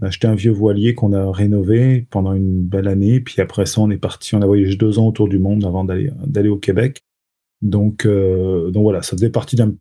acheté 0.02 0.28
un 0.28 0.36
vieux 0.36 0.52
voilier 0.52 0.94
qu'on 0.94 1.14
a 1.14 1.32
rénové 1.32 2.06
pendant 2.12 2.34
une 2.34 2.62
belle 2.62 2.88
année. 2.88 3.20
Puis 3.20 3.42
après 3.42 3.66
ça, 3.66 3.82
on 3.82 3.90
est 3.90 3.98
parti, 3.98 4.36
on 4.36 4.42
a 4.42 4.46
voyagé 4.46 4.76
deux 4.76 5.00
ans 5.00 5.08
autour 5.08 5.28
du 5.28 5.40
monde 5.40 5.66
avant 5.66 5.86
d'aller 5.86 6.50
au 6.50 6.58
Québec. 6.58 7.02
Euh, 7.64 8.70
donc 8.70 8.82
voilà, 8.84 9.02
ça 9.02 9.12
faisait 9.12 9.30
partie 9.30 9.56
d'un 9.56 9.74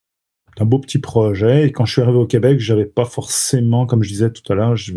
d'un 0.56 0.64
beau 0.64 0.78
petit 0.78 0.99
projet. 0.99 1.66
Et 1.66 1.73
quand 1.73 1.84
je 1.84 1.92
suis 1.92 2.02
arrivé 2.02 2.18
au 2.18 2.26
Québec, 2.26 2.61
j'avais 2.61 2.87
pas 2.87 3.04
forcément, 3.04 3.87
comme 3.87 4.02
je 4.02 4.08
disais 4.08 4.30
tout 4.30 4.52
à 4.52 4.56
l'heure, 4.56 4.76
je 4.76 4.92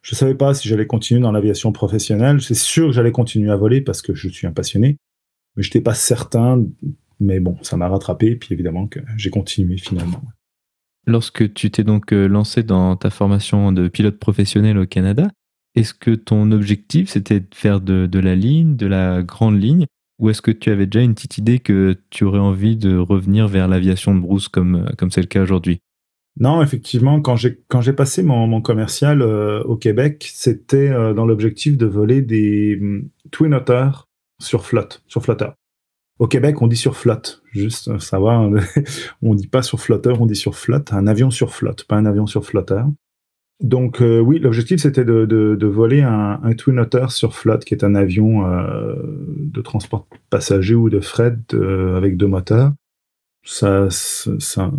je 0.00 0.14
savais 0.14 0.36
pas 0.36 0.54
si 0.54 0.68
j'allais 0.68 0.86
continuer 0.86 1.20
dans 1.20 1.32
l'aviation 1.32 1.72
professionnelle. 1.72 2.40
C'est 2.40 2.54
sûr 2.54 2.86
que 2.86 2.92
j'allais 2.92 3.12
continuer 3.12 3.50
à 3.50 3.56
voler 3.56 3.80
parce 3.80 4.00
que 4.00 4.14
je 4.14 4.28
suis 4.28 4.46
un 4.46 4.52
passionné 4.52 4.96
mais 5.58 5.64
je 5.64 5.68
n'étais 5.68 5.80
pas 5.80 5.94
certain. 5.94 6.64
Mais 7.20 7.40
bon, 7.40 7.58
ça 7.62 7.76
m'a 7.76 7.88
rattrapé, 7.88 8.36
puis 8.36 8.54
évidemment 8.54 8.86
que 8.86 9.00
j'ai 9.16 9.28
continué 9.28 9.76
finalement. 9.76 10.22
Lorsque 11.04 11.52
tu 11.52 11.70
t'es 11.70 11.82
donc 11.82 12.12
euh, 12.12 12.28
lancé 12.28 12.62
dans 12.62 12.94
ta 12.96 13.10
formation 13.10 13.72
de 13.72 13.88
pilote 13.88 14.18
professionnel 14.18 14.78
au 14.78 14.86
Canada, 14.86 15.28
est-ce 15.74 15.94
que 15.94 16.12
ton 16.12 16.52
objectif 16.52 17.08
c'était 17.08 17.40
de 17.40 17.48
faire 17.52 17.80
de, 17.80 18.18
la 18.18 18.36
ligne, 18.36 18.76
de 18.76 18.86
la 18.86 19.22
grande 19.22 19.60
ligne, 19.60 19.86
ou 20.18 20.30
est-ce 20.30 20.42
que 20.42 20.50
tu 20.50 20.70
avais 20.70 20.86
déjà 20.86 21.02
une 21.02 21.14
petite 21.14 21.38
idée 21.38 21.58
que 21.58 21.96
tu 22.10 22.24
aurais 22.24 22.38
envie 22.38 22.76
de 22.76 22.96
revenir 22.96 23.48
vers 23.48 23.68
l'aviation 23.68 24.14
de 24.14 24.20
brousse 24.20 24.48
comme 24.48 24.76
euh, 24.76 24.92
comme 24.96 25.10
c'est 25.10 25.20
le 25.20 25.26
cas 25.26 25.42
aujourd'hui? 25.42 25.80
Non, 26.40 26.62
effectivement, 26.62 27.20
quand 27.20 27.36
j'ai 27.36 27.60
quand 27.68 27.80
j'ai 27.80 27.92
passé 27.92 28.22
mon, 28.22 28.60
commercial 28.60 29.22
euh, 29.22 29.62
au 29.64 29.76
Québec, 29.76 30.28
c'était 30.32 30.90
dans 31.14 31.26
l'objectif 31.26 31.76
de 31.76 31.86
voler 31.86 32.22
des 32.22 32.78
hum, 32.80 33.08
twin 33.30 33.54
otter 33.54 33.90
sur 34.40 34.64
flotte, 34.64 35.02
sur 35.08 35.22
flotteur. 35.22 35.54
Au 36.18 36.26
Québec, 36.26 36.62
on 36.62 36.66
dit 36.66 36.76
sur 36.76 36.96
flotte. 36.96 37.42
Juste 37.52 37.98
savoir, 37.98 38.50
on 39.22 39.34
dit 39.34 39.46
pas 39.46 39.62
sur 39.62 39.80
flotteur, 39.80 40.20
on 40.20 40.26
dit 40.26 40.36
sur 40.36 40.56
flotte. 40.56 40.92
Un 40.92 41.06
avion 41.06 41.30
sur 41.30 41.54
flotte, 41.54 41.84
pas 41.84 41.96
un 41.96 42.06
avion 42.06 42.26
sur 42.26 42.44
flotteur. 42.44 42.88
Donc 43.60 44.00
euh, 44.00 44.20
oui, 44.20 44.38
l'objectif 44.38 44.80
c'était 44.80 45.04
de, 45.04 45.66
voler 45.66 46.02
un, 46.02 46.52
Twin 46.56 46.78
Otter 46.78 47.06
sur 47.08 47.34
flotte, 47.34 47.64
qui 47.64 47.74
est 47.74 47.82
un 47.82 47.94
avion 47.94 48.46
euh, 48.46 48.94
de 49.36 49.60
transport 49.60 50.06
passager 50.30 50.74
ou 50.74 50.90
de 50.90 51.00
fret 51.00 51.38
euh, 51.54 51.96
avec 51.96 52.16
deux 52.16 52.28
moteurs. 52.28 52.72
Ça, 53.44 53.88
ça, 53.90 54.70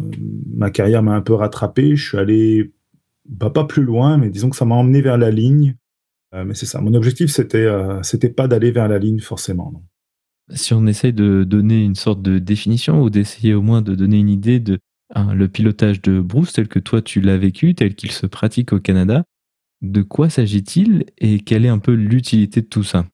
ma 0.54 0.70
carrière 0.70 1.04
m'a 1.04 1.16
un 1.16 1.22
peu 1.22 1.34
rattrapé. 1.34 1.96
Je 1.96 2.10
suis 2.10 2.18
allé 2.18 2.72
bah, 3.28 3.50
pas 3.50 3.66
plus 3.66 3.84
loin, 3.84 4.18
mais 4.18 4.30
disons 4.30 4.50
que 4.50 4.56
ça 4.56 4.66
m'a 4.66 4.76
emmené 4.76 5.02
vers 5.02 5.18
la 5.18 5.32
ligne. 5.32 5.76
Mais 6.32 6.54
c'est 6.54 6.68
ça. 6.68 6.80
Mon 6.80 6.94
objectif, 6.94 7.32
c'était, 7.32 7.68
c'était 8.04 8.30
pas 8.30 8.48
d'aller 8.48 8.70
vers 8.70 8.88
la 8.88 9.00
ligne 9.00 9.20
forcément. 9.20 9.84
Si 10.54 10.76
on 10.76 10.86
essaye 10.86 11.12
de 11.12 11.44
donner 11.44 11.84
une 11.84 11.96
sorte 11.96 12.22
de 12.22 12.38
définition 12.38 13.02
ou 13.02 13.10
d'essayer 13.10 13.56
au 13.56 13.64
moins 13.64 13.82
de 13.82 13.96
donner 13.96 14.20
une 14.20 14.30
idée 14.30 14.60
de 14.60 14.78
hein, 15.16 15.34
le 15.34 15.48
pilotage 15.48 16.02
de 16.02 16.20
Bruce 16.20 16.54
tel 16.54 16.68
que 16.68 16.80
toi 16.80 17.02
tu 17.02 17.22
l'as 17.22 17.38
vécu, 17.38 17.76
tel 17.76 17.96
qu'il 17.96 18.12
se 18.12 18.26
pratique 18.26 18.74
au 18.74 18.80
Canada, 18.80 19.24
de 19.82 20.02
quoi 20.02 20.30
s'agit-il 20.30 21.06
et 21.18 21.40
quelle 21.40 21.66
est 21.66 21.70
un 21.70 21.80
peu 21.80 21.94
l'utilité 21.94 22.62
de 22.62 22.68
tout 22.68 22.84
ça? 22.84 23.06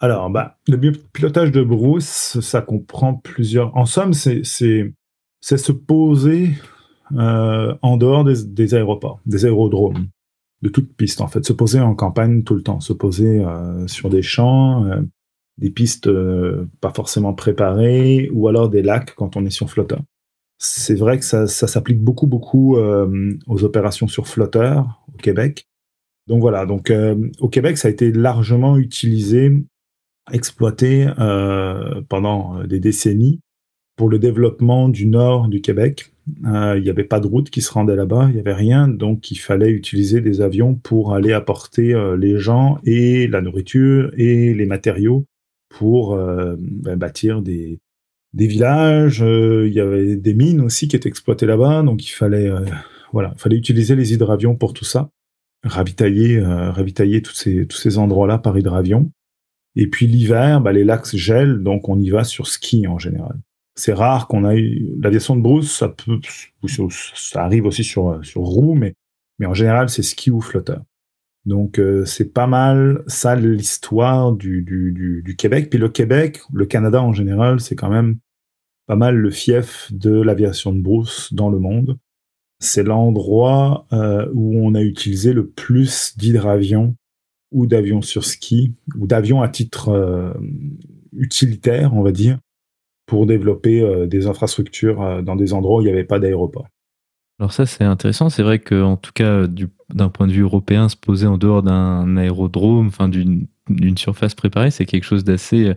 Alors, 0.00 0.30
bah, 0.30 0.58
le 0.68 0.78
pilotage 1.12 1.50
de 1.50 1.62
Bruce, 1.62 2.38
ça 2.40 2.62
comprend 2.62 3.14
plusieurs. 3.14 3.76
En 3.76 3.84
somme, 3.84 4.12
c'est, 4.12 4.44
se 4.44 5.72
poser 5.72 6.52
euh, 7.16 7.74
en 7.82 7.96
dehors 7.96 8.24
des, 8.24 8.74
aéroports, 8.74 9.20
des 9.26 9.44
aérodromes 9.44 10.08
de 10.60 10.68
toute 10.68 10.92
piste 10.96 11.20
en 11.20 11.28
fait, 11.28 11.44
se 11.44 11.52
poser 11.52 11.78
en 11.78 11.94
campagne 11.94 12.42
tout 12.42 12.54
le 12.54 12.62
temps, 12.62 12.80
se 12.80 12.92
poser 12.92 13.44
euh, 13.44 13.86
sur 13.86 14.08
des 14.08 14.22
champs, 14.22 14.84
euh, 14.86 15.00
des 15.56 15.70
pistes 15.70 16.10
pas 16.80 16.90
forcément 16.90 17.34
préparées, 17.34 18.28
ou 18.32 18.48
alors 18.48 18.68
des 18.68 18.82
lacs 18.82 19.14
quand 19.14 19.36
on 19.36 19.44
est 19.44 19.50
sur 19.50 19.70
flotteur. 19.70 20.00
C'est 20.58 20.96
vrai 20.96 21.18
que 21.18 21.24
ça, 21.24 21.46
s'applique 21.46 22.00
beaucoup 22.00 22.26
beaucoup 22.26 22.76
aux 22.76 23.64
opérations 23.64 24.08
sur 24.08 24.26
flotteur 24.26 25.04
au 25.14 25.16
Québec. 25.16 25.66
Donc 26.26 26.40
voilà, 26.40 26.66
donc 26.66 26.92
au 27.38 27.48
Québec 27.48 27.78
ça 27.78 27.88
a 27.88 27.90
été 27.92 28.10
largement 28.10 28.76
utilisé, 28.76 29.52
exploité 30.32 31.06
pendant 32.08 32.64
des 32.64 32.80
décennies 32.80 33.40
pour 33.98 34.08
le 34.08 34.18
développement 34.18 34.88
du 34.88 35.06
nord 35.06 35.48
du 35.48 35.60
Québec, 35.60 36.12
euh, 36.46 36.78
il 36.78 36.84
n'y 36.84 36.88
avait 36.88 37.04
pas 37.04 37.20
de 37.20 37.26
route 37.26 37.50
qui 37.50 37.60
se 37.60 37.72
rendait 37.72 37.96
là-bas, 37.96 38.26
il 38.28 38.34
n'y 38.34 38.40
avait 38.40 38.54
rien, 38.54 38.86
donc 38.86 39.30
il 39.32 39.38
fallait 39.38 39.70
utiliser 39.70 40.20
des 40.20 40.40
avions 40.40 40.76
pour 40.76 41.14
aller 41.14 41.32
apporter 41.32 41.94
euh, 41.94 42.16
les 42.16 42.38
gens 42.38 42.78
et 42.84 43.26
la 43.26 43.40
nourriture 43.40 44.12
et 44.16 44.54
les 44.54 44.66
matériaux 44.66 45.24
pour 45.68 46.14
euh, 46.14 46.54
ben, 46.58 46.96
bâtir 46.96 47.42
des, 47.42 47.80
des 48.38 48.46
villages. 48.46 49.18
il 49.20 49.72
y 49.72 49.80
avait 49.80 50.16
des 50.16 50.34
mines 50.34 50.60
aussi 50.60 50.88
qui 50.88 50.96
étaient 50.96 51.08
exploitées 51.08 51.46
là-bas, 51.46 51.82
donc 51.82 52.06
il 52.06 52.12
fallait, 52.12 52.50
voilà, 53.12 53.32
il 53.36 53.40
fallait 53.40 53.56
utiliser 53.56 53.94
les 53.96 54.12
hydravions 54.14 54.56
pour 54.56 54.72
tout 54.72 54.84
ça, 54.84 55.10
ravitailler, 55.64 56.40
ravitailler 56.40 57.20
tous 57.20 57.34
ces, 57.34 57.66
tous 57.66 57.76
ces 57.76 57.98
endroits-là 57.98 58.38
par 58.38 58.56
hydravion. 58.56 59.10
Et 59.76 59.86
puis 59.86 60.06
l'hiver, 60.06 60.60
ben, 60.60 60.72
les 60.72 60.84
lacs 60.84 61.14
gèlent, 61.14 61.58
donc 61.58 61.88
on 61.88 61.98
y 62.00 62.10
va 62.10 62.24
sur 62.24 62.46
ski 62.46 62.86
en 62.86 62.98
général 62.98 63.38
c'est 63.78 63.92
rare 63.92 64.26
qu'on 64.26 64.48
ait 64.50 64.76
l'aviation 65.00 65.36
de 65.36 65.40
brousse, 65.40 65.70
ça 65.70 65.88
peut, 65.88 66.20
ça 66.66 67.44
arrive 67.44 67.64
aussi 67.64 67.84
sur 67.84 68.18
sur 68.24 68.42
roue, 68.42 68.74
mais 68.74 68.94
mais 69.38 69.46
en 69.46 69.54
général 69.54 69.88
c'est 69.88 70.02
ski 70.02 70.30
ou 70.30 70.40
flotteur. 70.40 70.82
Donc 71.46 71.78
euh, 71.78 72.04
c'est 72.04 72.32
pas 72.32 72.48
mal 72.48 73.04
ça 73.06 73.36
l'histoire 73.36 74.32
du, 74.32 74.62
du, 74.62 75.22
du, 75.24 75.36
Québec. 75.36 75.70
Puis 75.70 75.78
le 75.78 75.88
Québec, 75.88 76.40
le 76.52 76.66
Canada 76.66 77.00
en 77.00 77.12
général, 77.12 77.60
c'est 77.60 77.76
quand 77.76 77.88
même 77.88 78.18
pas 78.88 78.96
mal 78.96 79.16
le 79.16 79.30
fief 79.30 79.92
de 79.92 80.10
l'aviation 80.10 80.72
de 80.72 80.80
brousse 80.80 81.32
dans 81.32 81.50
le 81.50 81.58
monde. 81.58 81.98
C'est 82.58 82.82
l'endroit 82.82 83.86
euh, 83.92 84.26
où 84.32 84.66
on 84.66 84.74
a 84.74 84.82
utilisé 84.82 85.32
le 85.32 85.46
plus 85.46 86.16
d'hydravions 86.16 86.96
ou 87.52 87.66
d'avions 87.66 88.02
sur 88.02 88.24
ski 88.24 88.74
ou 88.98 89.06
d'avions 89.06 89.42
à 89.42 89.48
titre 89.48 89.90
euh, 89.90 90.32
utilitaire, 91.16 91.94
on 91.94 92.02
va 92.02 92.12
dire, 92.12 92.38
pour 93.06 93.26
développer 93.26 93.82
euh, 93.82 94.06
des 94.06 94.26
infrastructures 94.26 95.22
dans 95.22 95.36
des 95.36 95.52
endroits 95.52 95.78
où 95.78 95.80
il 95.82 95.84
n'y 95.84 95.92
avait 95.92 96.02
pas 96.02 96.18
d'aéroport. 96.18 96.66
Alors 97.38 97.52
ça 97.52 97.66
c'est 97.66 97.84
intéressant, 97.84 98.30
c'est 98.30 98.42
vrai 98.42 98.58
qu'en 98.58 98.96
tout 98.96 99.12
cas 99.14 99.46
d'un 99.94 100.08
point 100.08 100.26
de 100.26 100.32
vue 100.32 100.42
européen, 100.42 100.88
se 100.88 100.96
poser 100.96 101.26
en 101.26 101.38
dehors 101.38 101.62
d'un 101.62 102.16
aérodrome, 102.16 102.88
enfin 102.88 103.08
d'une 103.08 103.46
surface 103.96 104.34
préparée, 104.34 104.72
c'est 104.72 104.86
quelque 104.86 105.04
chose 105.04 105.22
d'assez 105.22 105.68
euh, 105.68 105.74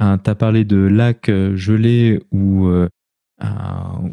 inhabituel. 0.00 0.20
tu 0.24 0.30
as 0.30 0.34
parlé 0.34 0.64
de 0.64 0.76
lacs 0.76 1.30
gelés 1.54 2.20
ou, 2.32 2.68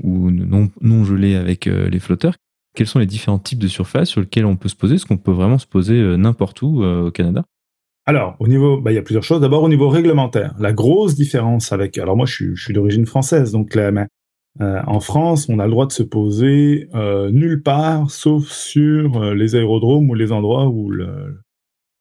ou 0.04 0.32
non, 0.32 0.70
non 0.82 1.04
gelés 1.04 1.36
avec 1.36 1.66
les 1.66 2.00
flotteurs. 2.00 2.36
Quels 2.76 2.88
sont 2.88 3.00
les 3.00 3.08
différents 3.08 3.40
types 3.40 3.60
de 3.60 3.68
surfaces 3.68 4.10
sur 4.10 4.22
lesquelles 4.22 4.46
on 4.46 4.56
peut 4.56 4.70
se 4.70 4.76
poser? 4.76 4.96
Est-ce 4.96 5.06
qu'on 5.06 5.18
peut 5.18 5.32
vraiment 5.32 5.58
se 5.58 5.68
poser 5.68 6.18
n'importe 6.18 6.62
où 6.62 6.84
au 6.84 7.12
Canada? 7.12 7.44
Alors, 8.08 8.38
au 8.40 8.48
niveau, 8.48 8.80
bah, 8.80 8.94
il 8.94 8.96
y 8.96 8.98
a 8.98 9.02
plusieurs 9.02 9.24
choses. 9.24 9.42
D'abord, 9.42 9.64
au 9.64 9.70
niveau 9.70 9.90
réglementaire, 9.90 10.56
la 10.60 10.72
grosse 10.72 11.14
différence 11.16 11.74
avec. 11.74 11.98
Alors 11.98 12.16
moi, 12.16 12.26
je 12.26 12.56
suis, 12.56 12.74
d'origine 12.74 13.06
française, 13.06 13.52
donc 13.52 13.76
là, 13.76 13.92
euh, 14.62 14.82
en 14.88 15.02
France, 15.02 15.48
on 15.50 15.60
a 15.60 15.66
le 15.66 15.72
droit 15.72 15.88
de 15.88 15.92
se 15.92 16.04
poser 16.04 16.88
euh, 16.96 17.30
nulle 17.32 17.62
part, 17.62 18.10
sauf 18.10 18.48
sur 18.48 19.22
euh, 19.22 19.36
les 19.36 19.56
aérodromes 19.56 20.10
ou 20.10 20.14
les 20.14 20.32
endroits 20.32 20.70
où 20.70 20.90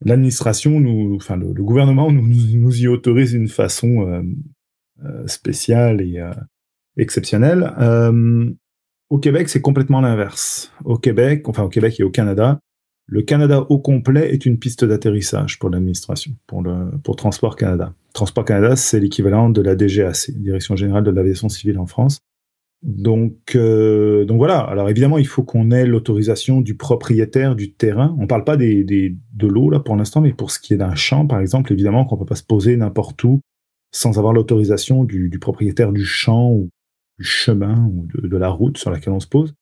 l'administration, 0.04 0.80
nous, 0.80 1.16
enfin 1.16 1.36
le, 1.36 1.52
gouvernement 1.62 2.10
nous, 2.10 2.26
nous, 2.26 2.76
y 2.80 2.88
autorise 2.88 3.32
d'une 3.32 3.48
façon 3.48 4.24
spéciale 5.26 6.00
et 6.00 6.22
exceptionnelle. 6.96 7.72
au 9.10 9.18
Québec, 9.18 9.48
c'est 9.48 9.60
complètement 9.60 10.00
l'inverse. 10.00 10.72
Au 10.84 10.98
Québec, 10.98 11.48
enfin 11.48 11.62
au 11.62 11.68
Québec 11.68 11.98
et 11.98 12.02
au 12.02 12.10
Canada, 12.10 12.60
le 13.06 13.22
Canada 13.22 13.64
au 13.68 13.78
complet 13.78 14.32
est 14.32 14.46
une 14.46 14.58
piste 14.58 14.84
d'atterrissage 14.84 15.58
pour 15.58 15.70
l'administration, 15.70 16.32
pour, 16.46 16.64
pour 17.04 17.16
Transport 17.16 17.56
Canada. 17.56 17.94
Transport 18.12 18.44
Canada, 18.44 18.76
c'est 18.76 18.98
l'équivalent 18.98 19.48
de 19.48 19.62
la 19.62 19.76
DGAC, 19.76 20.30
Direction 20.32 20.74
Générale 20.74 21.04
de 21.04 21.10
l'Aviation 21.10 21.48
Civile 21.48 21.78
en 21.78 21.86
France. 21.86 22.20
Donc, 22.86 23.56
euh, 23.56 24.24
donc 24.24 24.38
voilà. 24.38 24.60
Alors 24.60 24.88
évidemment, 24.88 25.18
il 25.18 25.26
faut 25.26 25.42
qu'on 25.42 25.72
ait 25.72 25.84
l'autorisation 25.84 26.60
du 26.60 26.76
propriétaire 26.76 27.56
du 27.56 27.72
terrain. 27.72 28.14
On 28.18 28.22
ne 28.22 28.26
parle 28.26 28.44
pas 28.44 28.56
des, 28.56 28.84
de 28.84 29.46
l'eau 29.46 29.70
là 29.70 29.80
pour 29.80 29.96
l'instant, 29.96 30.20
mais 30.20 30.32
pour 30.32 30.52
ce 30.52 30.60
qui 30.60 30.72
est 30.72 30.76
d'un 30.76 30.94
champ, 30.94 31.26
par 31.26 31.40
exemple, 31.40 31.72
évidemment 31.72 32.04
qu'on 32.04 32.14
ne 32.14 32.20
peut 32.20 32.26
pas 32.26 32.36
se 32.36 32.44
poser 32.44 32.76
n'importe 32.76 33.22
où 33.24 33.40
sans 33.92 34.18
avoir 34.18 34.32
l'autorisation 34.32 35.04
du, 35.04 35.36
propriétaire 35.40 35.92
du 35.92 36.04
champ 36.04 36.52
ou 36.52 36.68
du 37.18 37.24
chemin 37.24 37.90
ou 37.92 38.06
de 38.06 38.36
la 38.36 38.50
route 38.50 38.78
sur 38.78 38.90
laquelle 38.90 39.12
on 39.12 39.20
se 39.20 39.26
pose. 39.26 39.54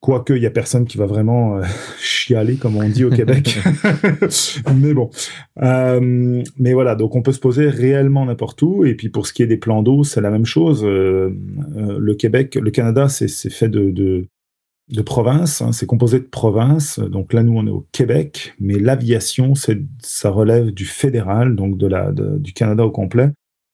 Quoique, 0.00 0.34
il 0.34 0.42
y 0.42 0.46
a 0.46 0.50
personne 0.50 0.84
qui 0.84 0.98
va 0.98 1.06
vraiment 1.06 1.56
euh, 1.56 1.62
chialer, 1.98 2.56
comme 2.56 2.76
on 2.76 2.88
dit 2.88 3.04
au 3.04 3.10
Québec. 3.10 3.58
mais 4.74 4.94
bon. 4.94 5.10
Euh, 5.62 6.42
mais 6.58 6.74
voilà, 6.74 6.94
donc 6.94 7.16
on 7.16 7.22
peut 7.22 7.32
se 7.32 7.40
poser 7.40 7.68
réellement 7.68 8.26
n'importe 8.26 8.60
où. 8.62 8.84
Et 8.84 8.94
puis 8.94 9.08
pour 9.08 9.26
ce 9.26 9.32
qui 9.32 9.42
est 9.42 9.46
des 9.46 9.56
plans 9.56 9.82
d'eau, 9.82 10.04
c'est 10.04 10.20
la 10.20 10.30
même 10.30 10.44
chose. 10.44 10.84
Euh, 10.84 11.30
le 11.98 12.14
Québec, 12.14 12.56
le 12.56 12.70
Canada, 12.70 13.08
c'est 13.08 13.50
fait 13.50 13.68
de, 13.68 13.90
de, 13.90 14.28
de 14.90 15.02
provinces. 15.02 15.62
Hein, 15.62 15.72
c'est 15.72 15.86
composé 15.86 16.20
de 16.20 16.24
provinces. 16.24 16.98
Donc 16.98 17.32
là, 17.32 17.42
nous, 17.42 17.56
on 17.56 17.66
est 17.66 17.70
au 17.70 17.86
Québec. 17.92 18.54
Mais 18.60 18.78
l'aviation, 18.78 19.54
ça 19.54 20.30
relève 20.30 20.72
du 20.72 20.84
fédéral, 20.84 21.56
donc 21.56 21.78
de 21.78 21.86
la, 21.86 22.12
du 22.12 22.52
Canada 22.52 22.84
au 22.84 22.90
complet. 22.90 23.30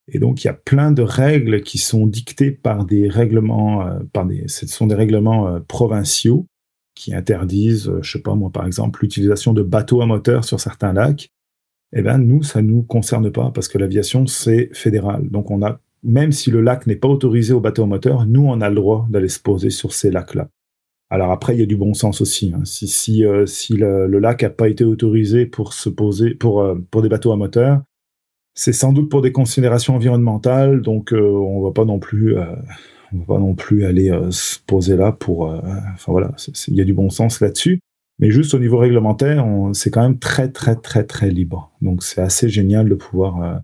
Et 0.08 0.18
donc, 0.18 0.42
il 0.42 0.48
y 0.48 0.50
a 0.50 0.54
plein 0.54 0.90
de 0.90 1.02
règles 1.02 1.62
qui 1.62 1.78
sont 1.78 2.06
dictées 2.06 2.50
par 2.50 2.84
des 2.84 3.08
règlements, 3.08 3.86
euh, 3.86 4.00
par 4.12 4.26
ce 4.46 4.66
sont 4.66 4.86
des 4.86 4.94
règlements 4.94 5.48
euh, 5.48 5.60
provinciaux 5.60 6.46
qui 6.94 7.14
interdisent, 7.14 7.88
euh, 7.88 8.02
je 8.02 8.12
sais 8.12 8.22
pas 8.22 8.34
moi, 8.34 8.50
par 8.50 8.66
exemple, 8.66 9.00
l'utilisation 9.02 9.52
de 9.52 9.62
bateaux 9.62 10.02
à 10.02 10.06
moteur 10.06 10.44
sur 10.44 10.60
certains 10.60 10.92
lacs. 10.92 11.30
Eh 11.94 12.02
ben, 12.02 12.18
nous, 12.18 12.42
ça 12.42 12.62
nous 12.62 12.82
concerne 12.82 13.30
pas 13.30 13.50
parce 13.54 13.68
que 13.68 13.78
l'aviation, 13.78 14.26
c'est 14.26 14.70
fédéral. 14.72 15.28
Donc, 15.30 15.50
on 15.50 15.62
a, 15.62 15.78
même 16.02 16.32
si 16.32 16.50
le 16.50 16.60
lac 16.60 16.86
n'est 16.86 16.96
pas 16.96 17.08
autorisé 17.08 17.52
aux 17.52 17.60
bateaux 17.60 17.84
à 17.84 17.86
moteur, 17.86 18.26
nous, 18.26 18.44
on 18.44 18.60
a 18.60 18.68
le 18.68 18.74
droit 18.74 19.06
d'aller 19.08 19.28
se 19.28 19.40
poser 19.40 19.70
sur 19.70 19.92
ces 19.92 20.10
lacs-là. 20.10 20.48
Alors 21.10 21.30
après, 21.30 21.54
il 21.54 21.60
y 21.60 21.62
a 21.62 21.66
du 21.66 21.76
bon 21.76 21.92
sens 21.92 22.22
aussi. 22.22 22.52
Hein. 22.54 22.64
Si, 22.64 22.88
si, 22.88 23.22
si 23.44 23.76
le, 23.76 24.06
lac 24.06 24.42
n'a 24.42 24.48
pas 24.48 24.70
été 24.70 24.82
autorisé 24.82 25.44
pour 25.44 25.74
se 25.74 25.90
poser 25.90 26.34
pour, 26.34 26.66
pour 26.90 27.02
des 27.02 27.10
bateaux 27.10 27.32
à 27.32 27.36
moteur, 27.36 27.82
c'est 28.54 28.72
sans 28.72 28.92
doute 28.92 29.08
pour 29.08 29.22
des 29.22 29.32
considérations 29.32 29.94
environnementales, 29.94 30.82
donc 30.82 31.12
euh, 31.12 31.20
on 31.20 31.62
va 31.62 31.72
pas 31.72 31.84
non 31.84 31.98
plus, 31.98 32.36
euh, 32.36 32.44
on 33.12 33.18
va 33.18 33.24
pas 33.24 33.38
non 33.38 33.54
plus 33.54 33.84
aller 33.84 34.10
euh, 34.10 34.30
se 34.30 34.58
poser 34.58 34.96
là 34.96 35.12
pour. 35.12 35.44
enfin 35.44 36.12
voilà, 36.12 36.32
il 36.68 36.74
y 36.74 36.80
a 36.80 36.84
du 36.84 36.94
bon 36.94 37.10
sens 37.10 37.40
là-dessus. 37.40 37.80
Mais 38.18 38.30
juste 38.30 38.54
au 38.54 38.58
niveau 38.58 38.78
réglementaire, 38.78 39.44
c'est 39.72 39.90
quand 39.90 40.02
même 40.02 40.18
très 40.18 40.48
très 40.48 40.76
très 40.76 41.04
très 41.04 41.30
libre. 41.30 41.72
Donc 41.80 42.02
c'est 42.02 42.20
assez 42.20 42.48
génial 42.48 42.88
de 42.88 42.94
pouvoir. 42.94 43.62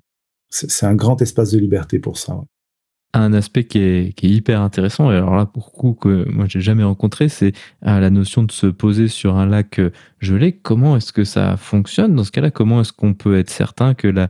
c'est 0.49 0.87
un 0.87 0.95
grand 0.95 1.21
espace 1.23 1.53
de 1.53 1.59
liberté 1.59 1.99
pour 1.99 2.17
ça. 2.17 2.41
Un 3.15 3.33
aspect 3.35 3.65
qui 3.65 3.79
est, 3.79 4.23
hyper 4.23 4.61
intéressant, 4.61 5.13
et 5.13 5.17
alors 5.17 5.37
là, 5.37 5.47
pour 5.47 5.73
coup, 5.73 5.93
que 5.93 6.29
moi 6.29 6.47
j'ai 6.49 6.61
jamais 6.61 6.83
rencontré, 6.83 7.29
c'est 7.29 7.53
la 7.83 8.11
notion 8.11 8.43
de 8.43 8.51
se 8.51 8.67
poser 8.67 9.07
sur 9.07 9.37
un 9.37 9.47
lac 9.47 9.81
gelé. 10.19 10.53
Comment 10.53 10.97
est-ce 10.97 11.13
que 11.13 11.25
ça 11.25 11.57
fonctionne 11.57 12.17
Dans 12.17 12.25
ce 12.25 12.33
cas-là, 12.33 12.51
comment 12.51 12.81
est-ce 12.81 12.93
qu'on 12.93 13.15
peut 13.15 13.39
être 13.39 13.51
certain 13.51 13.95
que 13.95 14.09
la, 14.09 14.29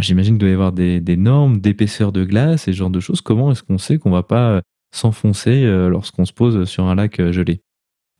j'imagine 0.00 0.34
qu'il 0.34 0.40
doit 0.40 0.50
y 0.50 0.52
avoir 0.52 0.72
des, 0.72 1.16
normes 1.16 1.60
d'épaisseur 1.60 2.12
de 2.12 2.24
glace 2.24 2.68
et 2.68 2.72
ce 2.72 2.76
genre 2.76 2.90
de 2.90 3.00
choses. 3.00 3.20
Comment 3.20 3.50
est-ce 3.52 3.62
qu'on 3.62 3.78
sait 3.78 3.98
qu'on 3.98 4.10
va 4.10 4.22
pas 4.22 4.50
euh, 4.50 4.60
s'enfoncer 4.92 5.64
euh, 5.64 5.88
lorsqu'on 5.88 6.24
se 6.24 6.32
pose 6.32 6.64
sur 6.64 6.84
un 6.84 6.94
lac 6.94 7.20
euh, 7.20 7.32
gelé? 7.32 7.60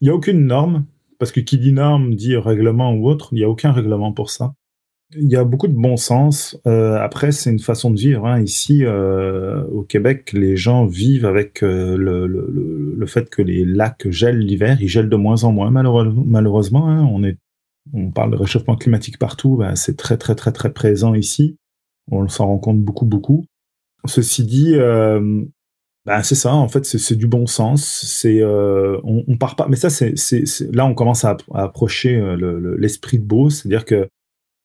Il 0.00 0.04
n'y 0.04 0.10
a 0.10 0.14
aucune 0.14 0.46
norme, 0.46 0.86
parce 1.18 1.32
que 1.32 1.40
qui 1.40 1.58
dit 1.58 1.72
norme 1.72 2.14
dit 2.14 2.36
règlement 2.36 2.92
ou 2.92 3.08
autre, 3.08 3.28
il 3.32 3.36
n'y 3.36 3.44
a 3.44 3.48
aucun 3.48 3.72
règlement 3.72 4.12
pour 4.12 4.30
ça. 4.30 4.54
Il 5.16 5.28
y 5.28 5.36
a 5.36 5.42
beaucoup 5.42 5.66
de 5.66 5.74
bon 5.74 5.96
sens. 5.96 6.56
après, 6.64 7.32
c'est 7.32 7.50
une 7.50 7.58
façon 7.58 7.90
de 7.90 7.98
vivre. 7.98 8.26
Hein. 8.26 8.42
Ici, 8.42 8.84
au 8.86 9.82
Québec, 9.82 10.32
les 10.32 10.56
gens 10.56 10.86
vivent 10.86 11.26
avec 11.26 11.62
le, 11.62 13.04
fait 13.08 13.28
que 13.28 13.42
les 13.42 13.64
lacs 13.64 14.08
gèlent 14.08 14.38
l'hiver. 14.38 14.80
Ils 14.80 14.86
gèlent 14.86 15.08
de 15.08 15.16
moins 15.16 15.42
en 15.42 15.50
moins, 15.50 15.72
malheureusement. 15.72 16.88
Hein. 16.88 17.04
On, 17.10 17.24
est, 17.24 17.36
on 17.92 18.10
parle 18.10 18.32
de 18.32 18.36
réchauffement 18.36 18.76
climatique 18.76 19.18
partout. 19.18 19.56
Ben, 19.56 19.76
c'est 19.76 19.96
très, 19.96 20.16
très, 20.16 20.34
très, 20.34 20.52
très 20.52 20.72
présent 20.72 21.14
ici. 21.14 21.56
On 22.10 22.28
s'en 22.28 22.46
rend 22.46 22.58
compte 22.58 22.80
beaucoup, 22.80 23.04
beaucoup. 23.04 23.44
Ceci 24.06 24.44
dit, 24.44 24.74
euh, 24.74 25.44
ben 26.06 26.22
c'est 26.22 26.34
ça. 26.34 26.54
En 26.54 26.68
fait, 26.68 26.84
c'est 26.84 27.16
du 27.16 27.26
bon 27.26 27.46
sens. 27.46 28.24
Euh, 28.24 29.00
on, 29.04 29.36
part 29.36 29.56
pas. 29.56 29.68
Mais 29.68 29.76
là 30.72 30.86
on 30.86 30.94
commence 30.94 31.24
à, 31.24 31.36
approcher 31.54 32.16
euh, 32.16 32.76
l'esprit 32.78 33.18
de 33.18 33.24
beau, 33.24 33.50
c'est-à-dire 33.50 33.84
que 33.84 34.08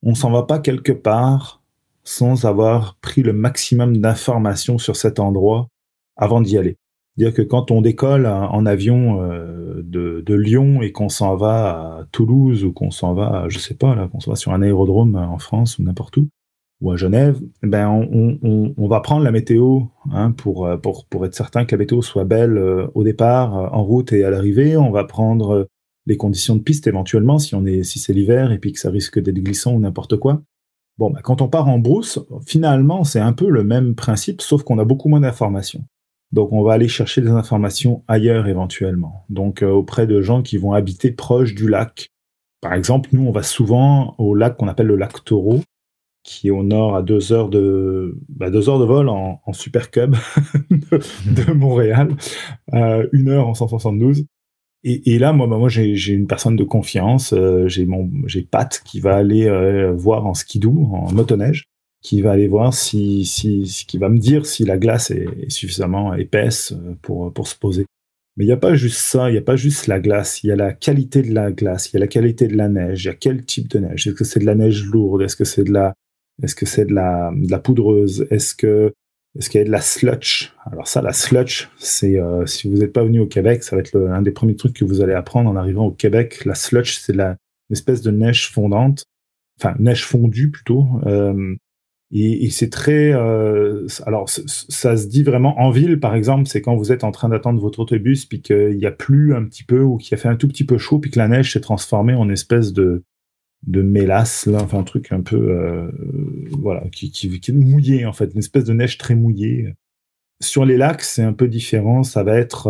on 0.04 0.16
s'en 0.16 0.32
va 0.32 0.44
pas 0.44 0.60
quelque 0.60 0.92
part 0.92 1.62
sans 2.04 2.46
avoir 2.46 2.98
pris 3.02 3.24
le 3.24 3.34
maximum 3.34 3.98
d'informations 3.98 4.78
sur 4.78 4.96
cet 4.96 5.20
endroit 5.20 5.68
avant 6.16 6.42
d'y 6.42 6.58
aller. 6.58 6.78
C'est-à-dire 7.18 7.34
que 7.34 7.42
quand 7.42 7.72
on 7.72 7.82
décolle 7.82 8.26
en 8.26 8.66
avion 8.66 9.26
de, 9.78 10.22
de, 10.22 10.34
Lyon 10.34 10.82
et 10.82 10.92
qu'on 10.92 11.08
s'en 11.08 11.38
va 11.38 11.70
à 11.70 12.06
Toulouse 12.12 12.66
ou 12.66 12.74
qu'on 12.74 12.92
s'en 12.92 13.14
va, 13.14 13.46
je 13.48 13.58
sais 13.58 13.74
pas, 13.74 13.96
là, 13.96 14.10
qu'on 14.10 14.20
s'en 14.20 14.32
va 14.32 14.36
sur 14.36 14.52
un 14.52 14.62
aérodrome 14.62 15.16
en 15.16 15.38
France 15.38 15.80
ou 15.80 15.84
n'importe 15.84 16.18
où, 16.18 16.28
ou 16.82 16.92
à 16.92 16.98
Genève, 16.98 17.40
ben 17.64 17.90
on, 17.90 18.88
va 18.88 19.00
prendre 19.00 19.24
la 19.24 19.32
météo 19.32 19.82
hein, 20.12 20.32
pour, 20.32 20.66
euh, 20.66 20.78
pour, 20.78 21.06
pour 21.06 21.26
être 21.26 21.36
certain 21.36 21.66
que 21.66 21.76
la 21.76 21.80
météo 21.80 22.02
soit 22.02 22.26
belle 22.26 22.58
euh, 22.58 22.88
au 22.94 23.04
départ, 23.04 23.58
euh, 23.58 23.68
en 23.72 23.84
route 23.84 24.12
et 24.14 24.24
à 24.24 24.30
l'arrivée. 24.30 24.76
On 24.78 24.92
va 24.92 25.06
prendre 25.06 25.68
les 26.06 26.18
conditions 26.18 26.56
de 26.56 26.62
piste 26.62 26.88
éventuellement 26.88 27.40
si 27.40 27.56
on 27.56 27.66
est 27.66 27.84
si 27.84 28.00
c'est 28.00 28.14
l'hiver 28.14 28.52
et 28.52 28.60
puis 28.60 28.74
que 28.74 28.80
ça 28.80 28.90
risque 28.90 29.20
d'être 29.20 29.40
glissant 29.40 29.74
ou 29.74 29.80
n'importe 29.80 30.18
quoi. 30.18 30.42
Bon, 30.98 31.10
ben, 31.10 31.22
quand 31.22 31.42
on 31.42 31.48
part 31.48 31.68
en 31.68 31.80
brousse, 31.80 32.20
finalement 32.46 33.04
c'est 33.04 33.20
un 33.20 33.34
peu 33.34 33.50
le 33.50 33.64
même 33.64 33.96
principe, 33.96 34.42
sauf 34.42 34.64
qu'on 34.64 34.80
a 34.80 34.86
beaucoup 34.86 35.10
moins 35.10 35.22
d'informations. 35.22 35.84
Donc 36.32 36.52
on 36.54 36.64
va 36.64 36.74
aller 36.74 36.88
chercher 36.88 37.22
des 37.22 37.30
informations 37.30 38.04
ailleurs 38.08 38.48
éventuellement. 38.48 39.26
Donc 39.30 39.62
auprès 39.62 40.08
de 40.08 40.22
gens 40.22 40.42
qui 40.42 40.58
vont 40.58 40.74
habiter 40.74 41.12
proche 41.12 41.56
du 41.56 41.70
lac. 41.70 42.10
Par 42.62 42.74
exemple, 42.74 43.10
nous 43.14 43.26
on 43.26 43.32
va 43.32 43.44
souvent 43.44 44.16
au 44.18 44.36
lac 44.36 44.58
qu'on 44.58 44.68
appelle 44.68 44.88
le 44.88 44.96
lac 44.96 45.24
Taureau, 45.24 45.62
qui 46.26 46.48
est 46.48 46.52
au 46.52 46.64
nord 46.64 46.96
à 46.96 47.04
deux 47.04 47.32
heures 47.32 47.50
de, 47.50 48.18
bah, 48.30 48.50
deux 48.50 48.68
heures 48.68 48.80
de 48.80 48.86
vol 48.86 49.08
en, 49.10 49.40
en 49.46 49.54
Super 49.54 49.92
Cub 49.92 50.16
de, 50.72 51.54
Montréal, 51.54 52.10
euh, 52.74 53.08
une 53.14 53.30
heure 53.30 53.48
en 53.48 53.54
172. 53.54 54.26
Et, 54.84 55.14
et 55.14 55.20
là, 55.20 55.34
moi, 55.34 55.48
bah, 55.48 55.58
moi 55.58 55.70
j'ai 55.70 56.14
une 56.14 56.28
personne 56.28 56.56
de 56.56 56.64
confiance, 56.64 57.34
euh, 57.34 57.68
j'ai 57.68 57.86
mon, 57.86 58.10
j'ai 58.26 58.42
Pat 58.42 58.82
qui 58.84 59.00
va 59.00 59.16
aller 59.16 59.48
euh, 59.48 59.94
voir 59.94 60.26
en 60.26 60.34
skidoo, 60.34 60.90
en 60.92 61.12
motoneige, 61.12 61.70
qui 62.06 62.22
va 62.22 62.34
aller 62.34 62.48
voir 62.48 62.72
si, 62.72 63.26
si, 63.26 63.64
qui 63.88 63.98
va 63.98 64.10
me 64.10 64.20
dire 64.20 64.46
si 64.46 64.64
la 64.64 64.78
glace 64.78 65.10
est, 65.10 65.50
suffisamment 65.50 66.14
épaisse 66.14 66.72
euh, 66.72 66.94
pour, 67.02 67.34
pour 67.34 67.48
se 67.48 67.56
poser. 67.56 67.88
Mais 68.38 68.44
il 68.44 68.48
n'y 68.48 68.54
a 68.54 68.58
pas 68.58 68.76
juste 68.76 69.00
ça, 69.00 69.28
il 69.30 69.32
n'y 69.32 69.40
a 69.40 69.42
pas 69.42 69.56
juste 69.56 69.88
la 69.88 70.00
glace, 70.00 70.44
il 70.44 70.48
y 70.48 70.52
a 70.52 70.56
la 70.56 70.72
qualité 70.72 71.24
de 71.24 71.34
la 71.34 71.52
glace, 71.52 71.90
il 71.90 71.96
y 71.96 71.98
a 71.98 72.02
la 72.02 72.08
qualité 72.08 72.48
de 72.48 72.56
la 72.56 72.70
neige, 72.70 73.06
il 73.06 73.08
y 73.08 73.10
a 73.10 73.16
quel 73.16 73.44
type 73.44 73.70
de 73.70 73.80
neige? 73.80 74.06
Est-ce 74.06 74.16
que 74.16 74.24
c'est 74.24 74.40
de 74.40 74.46
la 74.46 74.54
neige 74.54 74.86
lourde? 74.86 75.24
Est-ce 75.24 75.36
que 75.36 75.46
c'est 75.46 75.64
de 75.64 75.74
la, 75.74 75.96
est-ce 76.44 76.54
que 76.54 76.68
c'est 76.68 76.86
de 76.86 76.94
la, 76.94 77.32
de 77.36 77.50
la 77.50 77.58
poudreuse? 77.58 78.28
Est-ce 78.30 78.54
que 78.54 78.94
est-ce 79.40 79.50
qu'il 79.50 79.60
y 79.60 79.64
a 79.64 79.66
de 79.66 79.72
la 79.72 79.82
sludge? 79.82 80.52
Alors 80.72 80.88
ça, 80.88 81.02
la 81.02 81.12
sludge, 81.12 81.70
c'est 81.80 82.20
euh, 82.20 82.46
si 82.46 82.70
vous 82.70 82.78
n'êtes 82.78 82.94
pas 82.94 83.04
venu 83.04 83.20
au 83.20 83.28
Québec, 83.28 83.64
ça 83.64 83.76
va 83.76 83.82
être 83.82 84.00
un 84.00 84.22
des 84.22 84.32
premiers 84.32 84.56
trucs 84.56 84.76
que 84.76 84.86
vous 84.86 85.02
allez 85.02 85.14
apprendre 85.14 85.50
en 85.50 85.56
arrivant 85.56 85.88
au 85.88 85.92
Québec. 85.92 86.46
La 86.46 86.54
sludge, 86.54 87.00
c'est 87.00 87.16
la 87.16 87.36
une 87.72 87.74
espèce 87.74 88.04
de 88.04 88.12
neige 88.12 88.52
fondante, 88.52 89.06
enfin 89.60 89.76
neige 89.80 90.06
fondue 90.06 90.52
plutôt. 90.52 90.88
Euh, 91.08 91.56
et, 92.18 92.50
c'est 92.50 92.70
très, 92.70 93.12
euh, 93.14 93.88
alors 94.06 94.30
ça 94.30 94.96
se 94.96 95.08
dit 95.08 95.22
vraiment 95.22 95.60
en 95.60 95.70
ville, 95.70 96.00
par 96.00 96.16
exemple, 96.16 96.48
c'est 96.48 96.62
quand 96.62 96.78
vous 96.78 96.94
êtes 96.94 97.04
en 97.04 97.12
train 97.12 97.28
d'attendre 97.28 97.60
votre 97.60 97.80
autobus, 97.80 98.26
puis 98.26 98.42
qu'il 98.42 98.78
y 98.80 98.86
a 98.86 98.92
plu 98.92 99.36
un 99.36 99.44
petit 99.44 99.66
peu 99.66 99.82
ou 99.82 99.98
qu'il 99.98 100.14
a 100.14 100.18
fait 100.18 100.30
un 100.30 100.38
tout 100.38 100.48
petit 100.48 100.66
peu 100.66 100.78
chaud, 100.78 101.00
puis 101.00 101.12
que 101.12 101.20
la 101.20 101.28
neige 101.28 101.52
s'est 101.52 101.60
transformée 101.60 102.14
en 102.14 102.30
espèce 102.30 102.72
de 102.72 103.04
de 103.68 103.82
mélasse, 103.82 104.46
là, 104.46 104.62
enfin 104.62 104.80
un 104.80 104.84
truc 104.84 105.12
un 105.12 105.22
peu, 105.22 105.36
euh, 105.36 105.92
voilà, 106.52 106.84
qui, 106.92 107.12
qui, 107.12 107.28
est 107.28 107.50
mouillé 107.54 108.06
en 108.06 108.14
fait, 108.14 108.32
une 108.32 108.40
espèce 108.40 108.64
de 108.64 108.74
neige 108.74 108.98
très 108.98 109.16
mouillée. 109.16 109.74
Sur 110.42 110.66
les 110.66 110.78
lacs, 110.78 111.02
c'est 111.02 111.24
un 111.24 111.34
peu 111.34 111.48
différent. 111.48 112.04
Ça 112.04 112.24
va 112.24 112.38
être 112.38 112.68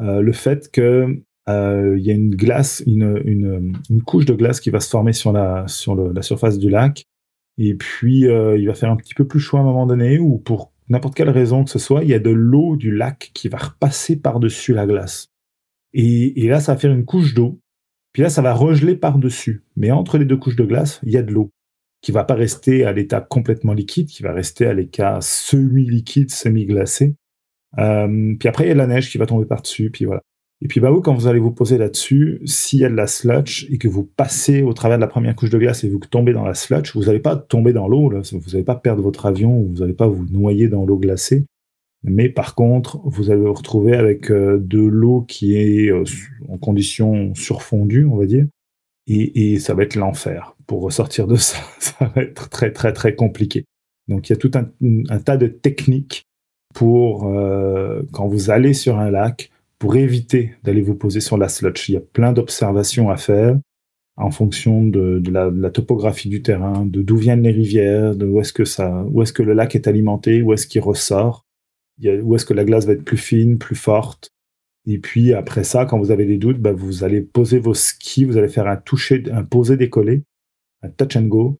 euh, 0.00 0.20
le 0.22 0.32
fait 0.32 0.70
que 0.70 1.20
il 1.48 2.02
y 2.02 2.10
a 2.10 2.14
une 2.14 2.34
glace, 2.34 2.82
une, 2.86 3.20
une, 3.24 4.02
couche 4.02 4.24
de 4.24 4.34
glace 4.34 4.60
qui 4.60 4.70
va 4.70 4.80
se 4.80 4.88
former 4.88 5.12
sur 5.12 5.32
la 5.32 5.66
sur 5.68 5.94
la 5.94 6.22
surface 6.22 6.58
du 6.58 6.70
lac, 6.70 7.06
et 7.58 7.74
puis 7.74 8.20
il 8.20 8.66
va 8.66 8.74
faire 8.74 8.90
un 8.90 8.96
petit 8.96 9.14
peu 9.14 9.26
plus 9.26 9.40
chaud 9.40 9.56
à 9.56 9.60
un 9.60 9.64
moment 9.64 9.86
donné, 9.86 10.18
ou 10.18 10.38
pour 10.38 10.72
n'importe 10.88 11.14
quelle 11.14 11.30
raison 11.30 11.64
que 11.64 11.70
ce 11.70 11.78
soit, 11.78 12.02
il 12.04 12.10
y 12.10 12.14
a 12.14 12.18
de 12.18 12.30
l'eau 12.30 12.76
du 12.76 12.94
lac 12.94 13.30
qui 13.34 13.48
va 13.48 13.58
repasser 13.58 14.16
par-dessus 14.16 14.72
la 14.72 14.86
glace. 14.86 15.28
Et, 15.92 16.44
et 16.44 16.48
là, 16.48 16.60
ça 16.60 16.74
va 16.74 16.78
faire 16.78 16.92
une 16.92 17.04
couche 17.04 17.34
d'eau 17.34 17.60
puis 18.16 18.22
là, 18.22 18.30
ça 18.30 18.40
va 18.40 18.54
regeler 18.54 18.96
par-dessus. 18.96 19.62
Mais 19.76 19.90
entre 19.90 20.16
les 20.16 20.24
deux 20.24 20.38
couches 20.38 20.56
de 20.56 20.64
glace, 20.64 21.00
il 21.02 21.12
y 21.12 21.18
a 21.18 21.22
de 21.22 21.30
l'eau 21.30 21.52
qui 22.00 22.12
va 22.12 22.24
pas 22.24 22.34
rester 22.34 22.86
à 22.86 22.92
l'état 22.92 23.20
complètement 23.20 23.74
liquide, 23.74 24.06
qui 24.06 24.22
va 24.22 24.32
rester 24.32 24.64
à 24.64 24.72
l'état 24.72 25.18
semi-liquide, 25.20 26.30
semi-glacé. 26.30 27.14
Euh, 27.76 28.34
puis 28.40 28.48
après, 28.48 28.64
il 28.64 28.68
y 28.68 28.70
a 28.70 28.72
de 28.72 28.78
la 28.78 28.86
neige 28.86 29.10
qui 29.10 29.18
va 29.18 29.26
tomber 29.26 29.44
par-dessus, 29.44 29.90
puis 29.90 30.06
voilà. 30.06 30.22
Et 30.62 30.68
puis 30.68 30.80
bah 30.80 30.90
vous, 30.90 31.02
quand 31.02 31.14
vous 31.14 31.26
allez 31.26 31.38
vous 31.38 31.50
poser 31.50 31.76
là-dessus, 31.76 32.40
s'il 32.44 32.80
y 32.80 32.84
a 32.84 32.88
de 32.88 32.94
la 32.94 33.06
sludge 33.06 33.66
et 33.70 33.76
que 33.76 33.88
vous 33.88 34.04
passez 34.04 34.62
au 34.62 34.72
travers 34.72 34.96
de 34.96 35.02
la 35.02 35.06
première 35.06 35.36
couche 35.36 35.50
de 35.50 35.58
glace 35.58 35.84
et 35.84 35.88
vous 35.88 35.98
tombez 35.98 36.32
dans 36.32 36.44
la 36.44 36.54
sludge, 36.54 36.92
vous 36.94 37.04
n'allez 37.04 37.18
pas 37.18 37.36
tomber 37.36 37.74
dans 37.74 37.88
l'eau, 37.88 38.10
vous 38.10 38.50
n'allez 38.52 38.64
pas 38.64 38.74
perdre 38.74 39.02
votre 39.02 39.26
avion, 39.26 39.60
vous 39.60 39.80
n'allez 39.80 39.92
pas 39.92 40.06
vous 40.06 40.24
noyer 40.30 40.68
dans 40.68 40.86
l'eau 40.86 40.96
glacée. 40.96 41.44
Mais 42.02 42.28
par 42.28 42.54
contre, 42.54 43.00
vous 43.04 43.30
allez 43.30 43.40
vous 43.40 43.52
retrouver 43.52 43.94
avec 43.94 44.30
euh, 44.30 44.58
de 44.60 44.78
l'eau 44.78 45.22
qui 45.22 45.56
est 45.56 45.90
euh, 45.90 46.04
en 46.48 46.56
condition 46.56 47.34
surfondue, 47.34 48.06
on 48.06 48.16
va 48.16 48.26
dire, 48.26 48.46
et, 49.08 49.58
ça 49.58 49.74
va 49.74 49.82
être 49.82 49.94
l'enfer. 49.94 50.56
Pour 50.66 50.82
ressortir 50.82 51.26
de 51.26 51.36
ça, 51.36 51.58
ça 51.78 52.12
va 52.14 52.22
être 52.22 52.48
très 52.48 52.72
très 52.72 52.92
très 52.92 53.14
compliqué. 53.14 53.64
Donc 54.08 54.28
il 54.28 54.32
y 54.32 54.36
a 54.36 54.38
tout 54.38 54.50
un, 54.54 54.68
un 55.10 55.18
tas 55.18 55.36
de 55.36 55.48
techniques 55.48 56.26
pour, 56.74 57.26
euh, 57.28 58.02
quand 58.12 58.28
vous 58.28 58.50
allez 58.50 58.72
sur 58.74 58.98
un 58.98 59.10
lac, 59.10 59.50
pour 59.78 59.96
éviter 59.96 60.54
d'aller 60.64 60.82
vous 60.82 60.94
poser 60.94 61.20
sur 61.20 61.36
la 61.36 61.48
slotch. 61.48 61.88
Il 61.88 61.92
y 61.92 61.96
a 61.96 62.00
plein 62.00 62.32
d'observations 62.32 63.10
à 63.10 63.16
faire 63.16 63.56
en 64.16 64.30
fonction 64.30 64.82
de, 64.82 65.22
la, 65.30 65.70
topographie 65.70 66.30
du 66.30 66.42
terrain, 66.42 66.86
de 66.86 67.02
d'où 67.02 67.16
viennent 67.16 67.42
les 67.42 67.50
rivières, 67.50 68.16
de 68.16 68.24
où 68.24 68.40
est-ce 68.40 68.52
que 69.32 69.42
le 69.42 69.52
lac 69.52 69.74
est 69.74 69.86
alimenté, 69.86 70.40
où 70.40 70.52
est-ce 70.54 70.66
qu'il 70.66 70.80
ressort, 70.80 71.44
où 72.02 72.34
est-ce 72.34 72.46
que 72.46 72.54
la 72.54 72.64
glace 72.64 72.86
va 72.86 72.94
être 72.94 73.04
plus 73.04 73.18
fine, 73.18 73.58
plus 73.58 73.76
forte. 73.76 74.30
Et 74.86 74.98
puis 74.98 75.34
après 75.34 75.64
ça, 75.64 75.84
quand 75.84 75.98
vous 75.98 76.10
avez 76.10 76.24
des 76.24 76.38
doutes, 76.38 76.60
bah, 76.60 76.72
vous 76.72 77.04
allez 77.04 77.20
poser 77.20 77.58
vos 77.58 77.74
skis, 77.74 78.24
vous 78.24 78.38
allez 78.38 78.48
faire 78.48 78.68
un 78.68 78.76
toucher, 78.76 79.24
un 79.32 79.44
poser 79.44 79.76
décollé, 79.76 80.22
un 80.82 80.88
touch 80.88 81.16
and 81.16 81.26
go. 81.26 81.58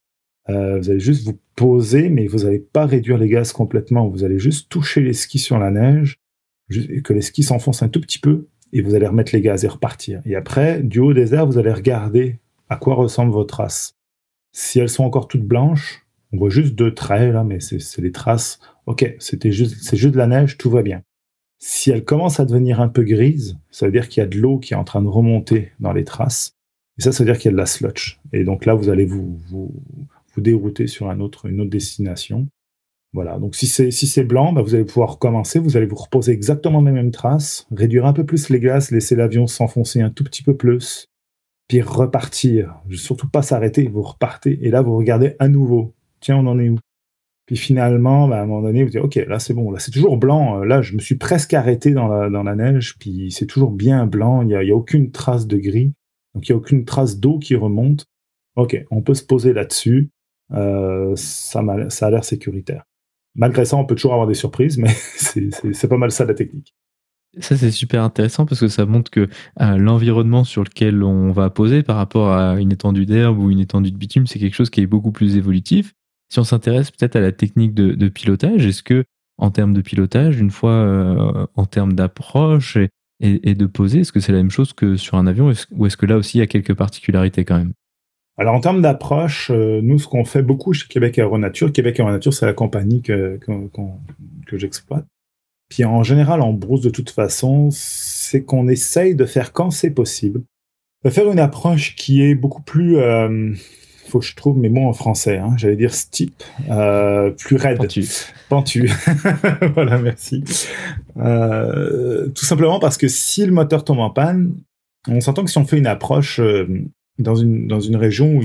Euh, 0.48 0.78
vous 0.78 0.90
allez 0.90 1.00
juste 1.00 1.26
vous 1.26 1.38
poser, 1.56 2.08
mais 2.08 2.28
vous 2.28 2.44
n'allez 2.44 2.60
pas 2.60 2.86
réduire 2.86 3.18
les 3.18 3.28
gaz 3.28 3.52
complètement. 3.52 4.08
Vous 4.08 4.22
allez 4.22 4.38
juste 4.38 4.70
toucher 4.70 5.00
les 5.00 5.12
skis 5.12 5.40
sur 5.40 5.58
la 5.58 5.72
neige, 5.72 6.20
que 6.68 7.12
les 7.12 7.22
skis 7.22 7.42
s'enfoncent 7.42 7.82
un 7.82 7.88
tout 7.88 8.00
petit 8.00 8.18
peu, 8.18 8.48
et 8.72 8.82
vous 8.82 8.94
allez 8.94 9.06
remettre 9.06 9.32
les 9.32 9.40
gaz 9.40 9.64
et 9.64 9.68
repartir. 9.68 10.20
Et 10.24 10.34
après, 10.34 10.82
du 10.82 10.98
haut 10.98 11.14
des 11.14 11.34
airs, 11.34 11.46
vous 11.46 11.58
allez 11.58 11.72
regarder 11.72 12.38
à 12.68 12.76
quoi 12.76 12.94
ressemblent 12.94 13.32
vos 13.32 13.44
traces. 13.44 13.94
Si 14.52 14.78
elles 14.78 14.88
sont 14.88 15.04
encore 15.04 15.28
toutes 15.28 15.44
blanches, 15.44 16.06
on 16.32 16.38
voit 16.38 16.50
juste 16.50 16.74
deux 16.74 16.94
traits 16.94 17.32
là, 17.32 17.44
mais 17.44 17.60
c'est 17.60 17.98
les 17.98 18.12
traces. 18.12 18.58
Ok, 18.86 19.16
c'était 19.18 19.52
juste, 19.52 19.76
c'est 19.82 19.96
juste 19.96 20.14
de 20.14 20.18
la 20.18 20.26
neige, 20.26 20.58
tout 20.58 20.70
va 20.70 20.82
bien. 20.82 21.02
Si 21.58 21.90
elles 21.90 22.04
commencent 22.04 22.40
à 22.40 22.44
devenir 22.44 22.80
un 22.80 22.88
peu 22.88 23.02
grises, 23.02 23.58
ça 23.70 23.86
veut 23.86 23.92
dire 23.92 24.08
qu'il 24.08 24.20
y 24.20 24.24
a 24.24 24.28
de 24.28 24.38
l'eau 24.38 24.58
qui 24.58 24.74
est 24.74 24.76
en 24.76 24.84
train 24.84 25.02
de 25.02 25.08
remonter 25.08 25.72
dans 25.80 25.92
les 25.92 26.04
traces. 26.04 26.52
Et 26.98 27.02
ça, 27.02 27.12
ça 27.12 27.24
veut 27.24 27.30
dire 27.30 27.38
qu'il 27.38 27.46
y 27.46 27.48
a 27.48 27.52
de 27.52 27.58
la 27.58 27.66
slotch. 27.66 28.20
Et 28.32 28.44
donc 28.44 28.66
là, 28.66 28.74
vous 28.74 28.88
allez 28.88 29.06
vous, 29.06 29.38
vous, 29.48 29.74
vous 30.34 30.40
dérouter 30.40 30.86
sur 30.86 31.08
un 31.08 31.20
autre, 31.20 31.46
une 31.46 31.60
autre 31.60 31.70
destination. 31.70 32.46
Voilà. 33.12 33.38
Donc 33.38 33.54
si 33.54 33.66
c'est 33.66 34.24
blanc, 34.24 34.52
bah, 34.52 34.62
vous 34.62 34.74
allez 34.74 34.84
pouvoir 34.84 35.12
recommencer. 35.12 35.58
Vous 35.58 35.76
allez 35.76 35.86
vous 35.86 35.96
reposer 35.96 36.32
exactement 36.32 36.82
les 36.82 36.92
mêmes 36.92 37.10
traces, 37.10 37.66
réduire 37.74 38.06
un 38.06 38.12
peu 38.12 38.24
plus 38.24 38.50
les 38.50 38.60
glaces, 38.60 38.90
laisser 38.90 39.16
l'avion 39.16 39.46
s'enfoncer 39.46 40.02
un 40.02 40.10
tout 40.10 40.24
petit 40.24 40.42
peu 40.42 40.56
plus, 40.56 41.06
puis 41.68 41.80
repartir. 41.80 42.80
Surtout 42.92 43.28
pas 43.28 43.42
s'arrêter, 43.42 43.88
vous 43.88 44.02
repartez 44.02 44.58
et 44.66 44.70
là 44.70 44.82
vous 44.82 44.96
regardez 44.96 45.34
à 45.38 45.48
nouveau. 45.48 45.94
Tiens, 46.20 46.36
on 46.36 46.46
en 46.46 46.58
est 46.58 46.68
où? 46.68 46.78
Puis 47.46 47.56
finalement, 47.56 48.26
bah, 48.28 48.40
à 48.40 48.42
un 48.42 48.46
moment 48.46 48.62
donné, 48.62 48.82
vous 48.82 48.90
dites 48.90 49.00
ok, 49.00 49.14
là 49.14 49.38
c'est 49.38 49.54
bon, 49.54 49.70
là 49.70 49.78
c'est 49.78 49.92
toujours 49.92 50.16
blanc. 50.16 50.64
Là, 50.64 50.82
je 50.82 50.94
me 50.94 50.98
suis 50.98 51.14
presque 51.14 51.54
arrêté 51.54 51.92
dans 51.92 52.08
la, 52.08 52.56
neige, 52.56 52.96
puis 52.98 53.30
c'est 53.30 53.46
toujours 53.46 53.70
bien 53.70 54.06
blanc. 54.06 54.42
Il 54.42 54.50
y 54.50 54.54
a, 54.56 54.76
aucune 54.76 55.12
trace 55.12 55.46
de 55.46 55.56
gris, 55.56 55.94
donc 56.34 56.48
il 56.48 56.50
y 56.50 56.52
a 56.52 56.56
aucune 56.56 56.84
trace 56.84 57.18
d'eau 57.18 57.38
qui 57.38 57.54
remonte. 57.54 58.06
Ok, 58.56 58.84
on 58.90 59.00
peut 59.00 59.14
se 59.14 59.24
poser 59.24 59.52
là-dessus. 59.52 60.10
Euh, 60.52 61.14
ça 61.16 61.60
a 61.60 62.10
l'air 62.10 62.24
sécuritaire. 62.24 62.84
Malgré 63.36 63.64
ça, 63.64 63.76
on 63.76 63.84
peut 63.84 63.94
toujours 63.94 64.14
avoir 64.14 64.26
des 64.26 64.34
surprises, 64.34 64.78
mais 64.78 64.88
c'est 64.94 65.88
pas 65.88 65.98
mal 65.98 66.10
ça 66.10 66.24
la 66.24 66.34
technique. 66.34 66.74
Ça, 67.38 67.56
c'est 67.56 67.70
super 67.70 68.02
intéressant 68.02 68.46
parce 68.46 68.60
que 68.60 68.68
ça 68.68 68.86
montre 68.86 69.10
que 69.10 69.28
euh, 69.60 69.76
l'environnement 69.76 70.42
sur 70.44 70.64
lequel 70.64 71.02
on 71.02 71.32
va 71.32 71.50
poser 71.50 71.82
par 71.82 71.96
rapport 71.96 72.32
à 72.32 72.58
une 72.58 72.72
étendue 72.72 73.04
d'herbe 73.04 73.38
ou 73.38 73.50
une 73.50 73.60
étendue 73.60 73.90
de 73.90 73.96
bitume, 73.98 74.26
c'est 74.26 74.38
quelque 74.38 74.54
chose 74.54 74.70
qui 74.70 74.80
est 74.80 74.86
beaucoup 74.86 75.12
plus 75.12 75.36
évolutif. 75.36 75.92
Si 76.30 76.38
on 76.38 76.44
s'intéresse 76.44 76.90
peut-être 76.90 77.14
à 77.16 77.20
la 77.20 77.32
technique 77.32 77.74
de, 77.74 78.08
pilotage, 78.08 78.64
est-ce 78.64 78.82
que, 78.82 79.04
en 79.36 79.50
termes 79.50 79.74
de 79.74 79.82
pilotage, 79.82 80.40
une 80.40 80.50
fois 80.50 80.72
euh, 80.72 81.46
en 81.54 81.66
termes 81.66 81.92
d'approche 81.92 82.78
et, 82.78 82.90
et, 83.20 83.54
de 83.54 83.66
poser, 83.66 84.00
est-ce 84.00 84.12
que 84.12 84.20
c'est 84.20 84.32
la 84.32 84.38
même 84.38 84.50
chose 84.50 84.72
que 84.72 84.96
sur 84.96 85.18
un 85.18 85.26
avion? 85.26 85.52
Ou 85.72 85.86
est-ce 85.86 85.96
que 85.96 86.06
là 86.06 86.16
aussi 86.16 86.38
il 86.38 86.40
y 86.40 86.44
a 86.44 86.46
quelques 86.46 86.74
particularités 86.74 87.44
quand 87.44 87.58
même? 87.58 87.74
Alors 88.38 88.54
en 88.54 88.60
termes 88.60 88.82
d'approche, 88.82 89.50
euh, 89.50 89.80
nous 89.82 89.98
ce 89.98 90.06
qu'on 90.06 90.24
fait 90.24 90.42
beaucoup 90.42 90.72
chez 90.74 90.86
Québec 90.88 91.18
Aéronature, 91.18 91.72
Québec 91.72 91.98
Aéronature 92.00 92.34
c'est 92.34 92.46
la 92.46 92.52
compagnie 92.52 93.00
que, 93.00 93.38
que, 94.46 94.58
j'exploite. 94.58 95.06
Puis 95.68 95.84
en 95.84 96.02
général 96.02 96.42
en 96.42 96.52
brousse 96.52 96.82
de 96.82 96.90
toute 96.90 97.10
façon, 97.10 97.70
c'est 97.72 98.42
qu'on 98.42 98.68
essaye 98.68 99.14
de 99.14 99.24
faire 99.24 99.52
quand 99.52 99.70
c'est 99.70 99.90
possible, 99.90 100.42
de 101.04 101.10
faire 101.10 101.30
une 101.30 101.38
approche 101.38 101.96
qui 101.96 102.22
est 102.22 102.34
beaucoup 102.34 102.62
plus, 102.62 102.98
euh, 102.98 103.54
faut 104.08 104.18
que 104.18 104.24
je 104.26 104.36
trouve 104.36 104.58
mes 104.58 104.68
mots 104.68 104.86
en 104.86 104.92
français, 104.92 105.38
hein, 105.38 105.54
j'allais 105.56 105.76
dire 105.76 105.94
steep, 105.94 106.42
euh, 106.68 107.30
plus 107.30 107.56
raide. 107.56 107.78
Pentu. 107.78 108.06
Pentu. 108.50 108.90
voilà, 109.74 109.98
merci. 109.98 110.44
Euh, 111.16 112.28
tout 112.28 112.44
simplement 112.44 112.78
parce 112.80 112.98
que 112.98 113.08
si 113.08 113.46
le 113.46 113.52
moteur 113.52 113.82
tombe 113.82 114.00
en 114.00 114.10
panne, 114.10 114.54
on 115.08 115.20
s'entend 115.20 115.42
que 115.42 115.50
si 115.50 115.58
on 115.58 115.64
fait 115.64 115.78
une 115.78 115.86
approche 115.86 116.40
dans 117.18 117.34
une, 117.34 117.66
dans 117.66 117.80
une 117.80 117.96
région 117.96 118.38
où. 118.38 118.42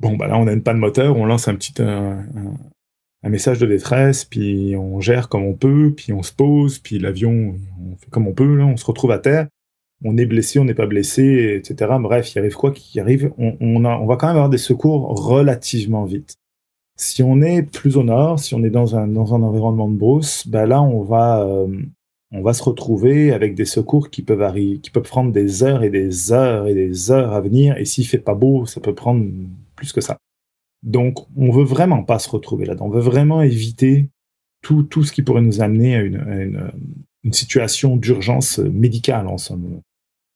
Bon, 0.00 0.16
bah 0.16 0.28
là, 0.28 0.38
on 0.38 0.44
n'a 0.44 0.56
pas 0.58 0.74
de 0.74 0.78
moteur, 0.78 1.16
on 1.16 1.26
lance 1.26 1.48
un 1.48 1.56
petit 1.56 1.82
un, 1.82 2.24
un, 3.24 3.28
message 3.28 3.58
de 3.58 3.66
détresse, 3.66 4.24
puis 4.24 4.76
on 4.76 5.00
gère 5.00 5.28
comme 5.28 5.42
on 5.42 5.54
peut, 5.54 5.92
puis 5.96 6.12
on 6.12 6.22
se 6.22 6.32
pose, 6.32 6.78
puis 6.78 7.00
l'avion, 7.00 7.56
on 7.80 7.96
fait 7.96 8.08
comme 8.10 8.28
on 8.28 8.32
peut, 8.32 8.54
là, 8.54 8.64
on 8.64 8.76
se 8.76 8.86
retrouve 8.86 9.10
à 9.10 9.18
terre. 9.18 9.48
On 10.04 10.16
est 10.16 10.26
blessé, 10.26 10.60
on 10.60 10.64
n'est 10.64 10.74
pas 10.74 10.86
blessé, 10.86 11.56
etc. 11.56 11.90
Bref, 12.00 12.32
il 12.32 12.38
arrive 12.38 12.54
quoi 12.54 12.70
qu'il 12.70 13.00
arrive, 13.00 13.32
on, 13.38 13.56
on, 13.60 13.84
a, 13.84 13.96
on 13.98 14.06
va 14.06 14.16
quand 14.16 14.28
même 14.28 14.36
avoir 14.36 14.50
des 14.50 14.58
secours 14.58 15.08
relativement 15.26 16.04
vite. 16.04 16.36
Si 16.96 17.22
on 17.24 17.40
est 17.42 17.62
plus 17.62 17.96
au 17.96 18.04
nord, 18.04 18.38
si 18.38 18.54
on 18.54 18.62
est 18.62 18.70
dans 18.70 18.94
un, 18.94 19.08
dans 19.08 19.34
un 19.34 19.42
environnement 19.42 19.88
de 19.88 19.96
brousse, 19.96 20.46
bah 20.46 20.66
là, 20.66 20.80
on 20.80 21.02
va, 21.02 21.42
euh, 21.42 21.66
on 22.30 22.42
va 22.42 22.52
se 22.52 22.62
retrouver 22.62 23.32
avec 23.32 23.54
des 23.54 23.64
secours 23.64 24.10
qui 24.10 24.22
peuvent 24.22 24.54
qui 24.82 24.90
peuvent 24.90 25.02
prendre 25.02 25.32
des 25.32 25.62
heures 25.62 25.82
et 25.82 25.90
des 25.90 26.32
heures 26.32 26.66
et 26.66 26.74
des 26.74 27.10
heures 27.10 27.32
à 27.32 27.40
venir. 27.40 27.76
Et 27.78 27.84
s'il 27.84 28.06
fait 28.06 28.18
pas 28.18 28.34
beau, 28.34 28.66
ça 28.66 28.80
peut 28.80 28.94
prendre 28.94 29.24
plus 29.76 29.92
que 29.92 30.00
ça. 30.00 30.18
Donc, 30.82 31.26
on 31.36 31.50
veut 31.50 31.64
vraiment 31.64 32.04
pas 32.04 32.18
se 32.18 32.28
retrouver 32.28 32.66
là-dedans. 32.66 32.86
On 32.86 32.90
veut 32.90 33.00
vraiment 33.00 33.42
éviter 33.42 34.10
tout, 34.62 34.82
tout 34.82 35.04
ce 35.04 35.12
qui 35.12 35.22
pourrait 35.22 35.42
nous 35.42 35.60
amener 35.60 35.96
à 35.96 36.02
une, 36.02 36.70
une, 37.24 37.32
situation 37.32 37.96
d'urgence 37.96 38.58
médicale 38.58 39.26
en 39.26 39.38
ce 39.38 39.52
moment. 39.52 39.82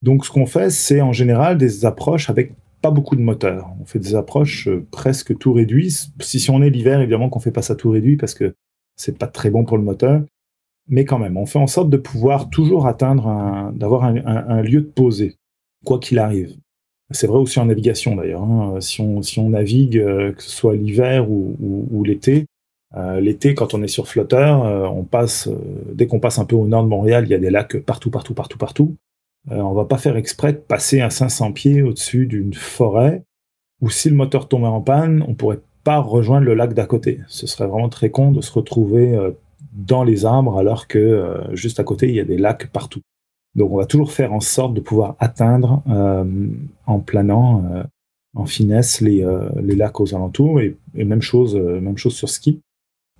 Donc, 0.01 0.25
ce 0.25 0.31
qu'on 0.31 0.45
fait, 0.45 0.69
c'est 0.69 1.01
en 1.01 1.13
général 1.13 1.57
des 1.57 1.85
approches 1.85 2.29
avec 2.29 2.53
pas 2.81 2.91
beaucoup 2.91 3.15
de 3.15 3.21
moteurs. 3.21 3.71
On 3.79 3.85
fait 3.85 3.99
des 3.99 4.13
approches 4.13 4.67
euh, 4.67 4.85
presque 4.91 5.37
tout 5.37 5.53
réduit. 5.53 5.89
Si, 6.19 6.39
si 6.39 6.51
on 6.51 6.61
est 6.61 6.69
l'hiver, 6.69 6.99
évidemment 6.99 7.29
qu'on 7.29 7.39
fait 7.39 7.51
pas 7.51 7.61
ça 7.61 7.75
tout 7.75 7.89
réduit 7.89 8.17
parce 8.17 8.33
que 8.33 8.53
c'est 8.97 9.17
pas 9.17 9.27
très 9.27 9.49
bon 9.49 9.63
pour 9.63 9.77
le 9.77 9.83
moteur 9.83 10.21
mais 10.87 11.05
quand 11.05 11.19
même, 11.19 11.37
on 11.37 11.45
fait 11.45 11.59
en 11.59 11.67
sorte 11.67 11.89
de 11.89 11.97
pouvoir 11.97 12.49
toujours 12.49 12.87
atteindre, 12.87 13.27
un, 13.27 13.71
d'avoir 13.73 14.03
un, 14.03 14.61
lieu 14.61 14.81
de 14.81 14.87
poser, 14.87 15.35
quoi 15.85 15.99
qu'il 15.99 16.19
arrive. 16.19 16.55
C'est 17.11 17.27
vrai 17.27 17.37
aussi 17.37 17.59
en 17.59 17.65
navigation 17.65 18.15
d'ailleurs. 18.15 18.43
Hein. 18.43 18.81
Si, 18.81 19.01
on, 19.01 19.21
si 19.21 19.39
on 19.39 19.49
navigue, 19.49 19.97
euh, 19.97 20.33
que 20.33 20.41
ce 20.41 20.49
soit 20.49 20.75
l'hiver 20.75 21.29
ou, 21.29 22.03
l'été, 22.03 22.47
euh, 22.95 23.19
l'été, 23.19 23.53
quand 23.53 23.73
on 23.73 23.83
est 23.83 23.87
sur 23.87 24.07
flotteur, 24.07 24.65
euh, 24.65 24.87
on 24.87 25.03
passe, 25.03 25.49
dès 25.93 26.07
qu'on 26.07 26.19
passe 26.19 26.39
un 26.39 26.45
peu 26.45 26.55
au 26.55 26.67
nord 26.67 26.83
de 26.83 26.89
Montréal, 26.89 27.25
il 27.25 27.31
y 27.31 27.35
a 27.35 27.39
des 27.39 27.49
lacs 27.49 27.77
partout, 27.77 28.09
partout, 28.09 28.33
partout, 28.33 28.57
partout. 28.57 28.95
on 29.49 29.73
va 29.73 29.85
pas 29.85 29.97
faire 29.97 30.17
exprès 30.17 30.53
de 30.53 30.57
passer 30.57 31.01
à 31.01 31.09
500 31.09 31.53
pieds 31.53 31.81
au-dessus 31.81 32.25
d'une 32.25 32.53
forêt, 32.53 33.23
où 33.81 33.89
si 33.89 34.09
le 34.09 34.15
moteur 34.15 34.47
tombait 34.47 34.67
en 34.67 34.81
panne, 34.81 35.23
on 35.27 35.33
pourrait 35.33 35.61
pas 35.83 35.99
rejoindre 35.99 36.45
le 36.45 36.53
lac 36.55 36.73
d'à 36.73 36.85
côté. 36.85 37.19
Ce 37.27 37.47
serait 37.47 37.67
vraiment 37.67 37.89
très 37.89 38.09
con 38.09 38.31
de 38.31 38.41
se 38.41 38.51
retrouver 38.51 39.17
dans 39.73 40.03
les 40.03 40.25
arbres 40.25 40.57
alors 40.57 40.87
que 40.87 40.99
euh, 40.99 41.55
juste 41.55 41.79
à 41.79 41.83
côté, 41.83 42.07
il 42.07 42.15
y 42.15 42.19
a 42.19 42.25
des 42.25 42.37
lacs 42.37 42.71
partout. 42.71 43.01
Donc 43.55 43.71
on 43.71 43.77
va 43.77 43.85
toujours 43.85 44.11
faire 44.11 44.33
en 44.33 44.39
sorte 44.39 44.73
de 44.73 44.81
pouvoir 44.81 45.15
atteindre 45.19 45.83
euh, 45.87 46.25
en 46.85 46.99
planant 46.99 47.63
euh, 47.71 47.83
en 48.35 48.45
finesse 48.45 48.99
les, 48.99 49.23
les 49.61 49.75
lacs 49.75 49.99
aux 49.99 50.15
alentours 50.15 50.59
et, 50.59 50.75
même 50.95 51.21
chose 51.21 51.55
même 51.55 51.97
chose 51.97 52.15
sur 52.15 52.29
ski. 52.29 52.61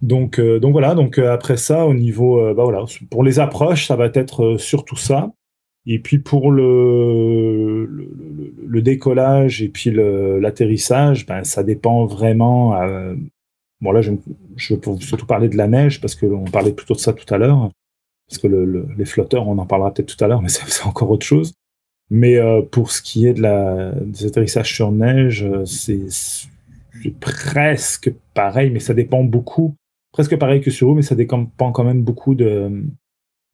Donc 0.02 0.42
donc 0.42 0.72
voilà 0.72 0.96
donc 0.96 1.20
après 1.20 1.56
ça 1.56 1.86
au 1.86 1.94
niveau 1.94 2.42
bah 2.56 2.64
voilà 2.64 2.84
pour 3.12 3.24
les 3.24 3.38
approches 3.40 3.86
ça 3.86 3.96
va 3.96 4.10
être 4.12 4.58
surtout 4.58 4.96
ça 4.96 5.32
et 5.86 6.00
puis 6.00 6.18
pour 6.18 6.52
le, 6.52 7.86
le, 7.86 8.82
décollage 8.82 9.62
et 9.62 9.70
puis 9.70 9.92
l'atterrissage, 9.92 11.28
ben, 11.28 11.44
ça 11.44 11.64
dépend 11.64 12.06
vraiment 12.06 12.74
Bon, 13.84 13.92
là, 13.92 14.02
je, 14.02 14.14
je 14.56 14.76
veux 14.76 15.00
surtout 15.02 15.26
parler 15.26 15.50
de 15.50 15.58
la 15.58 15.68
neige, 15.68 16.00
parce 16.00 16.16
qu'on 16.16 16.46
parlait 16.46 16.72
plutôt 16.72 16.94
de 16.94 17.00
ça 17.00 17.12
tout 17.12 17.32
à 17.34 17.38
l'heure. 17.38 17.70
Parce 18.30 18.40
que 18.42 18.48
les 18.98 19.06
flotteurs, 19.06 19.46
on 19.46 19.58
en 19.58 19.66
parlera 19.66 19.94
peut-être 19.94 20.16
tout 20.16 20.24
à 20.24 20.30
l'heure, 20.30 20.42
mais 20.42 20.48
c'est 20.50 20.86
encore 20.86 21.12
autre 21.12 21.26
chose. 21.26 21.54
Mais 22.10 22.38
euh, 22.38 22.62
pour 22.62 22.92
ce 22.92 23.02
qui 23.02 23.28
est 23.28 23.34
de 23.34 23.42
la, 23.42 23.92
des 23.92 24.26
atterrissages 24.26 24.74
sur 24.74 24.94
neige, 24.94 25.44
euh, 25.44 25.66
c'est 25.66 26.00
presque 27.20 28.14
pareil, 28.34 28.72
mais 28.72 28.80
ça 28.80 28.94
dépend 28.94 29.26
beaucoup. 29.26 29.76
Presque 30.14 30.38
pareil 30.38 30.62
que 30.62 30.72
sur 30.72 30.88
eau, 30.88 30.96
mais 30.96 31.02
ça 31.02 31.16
dépend 31.16 31.46
quand 31.58 31.84
même 31.84 32.04
beaucoup 32.04 32.36
de, 32.36 32.86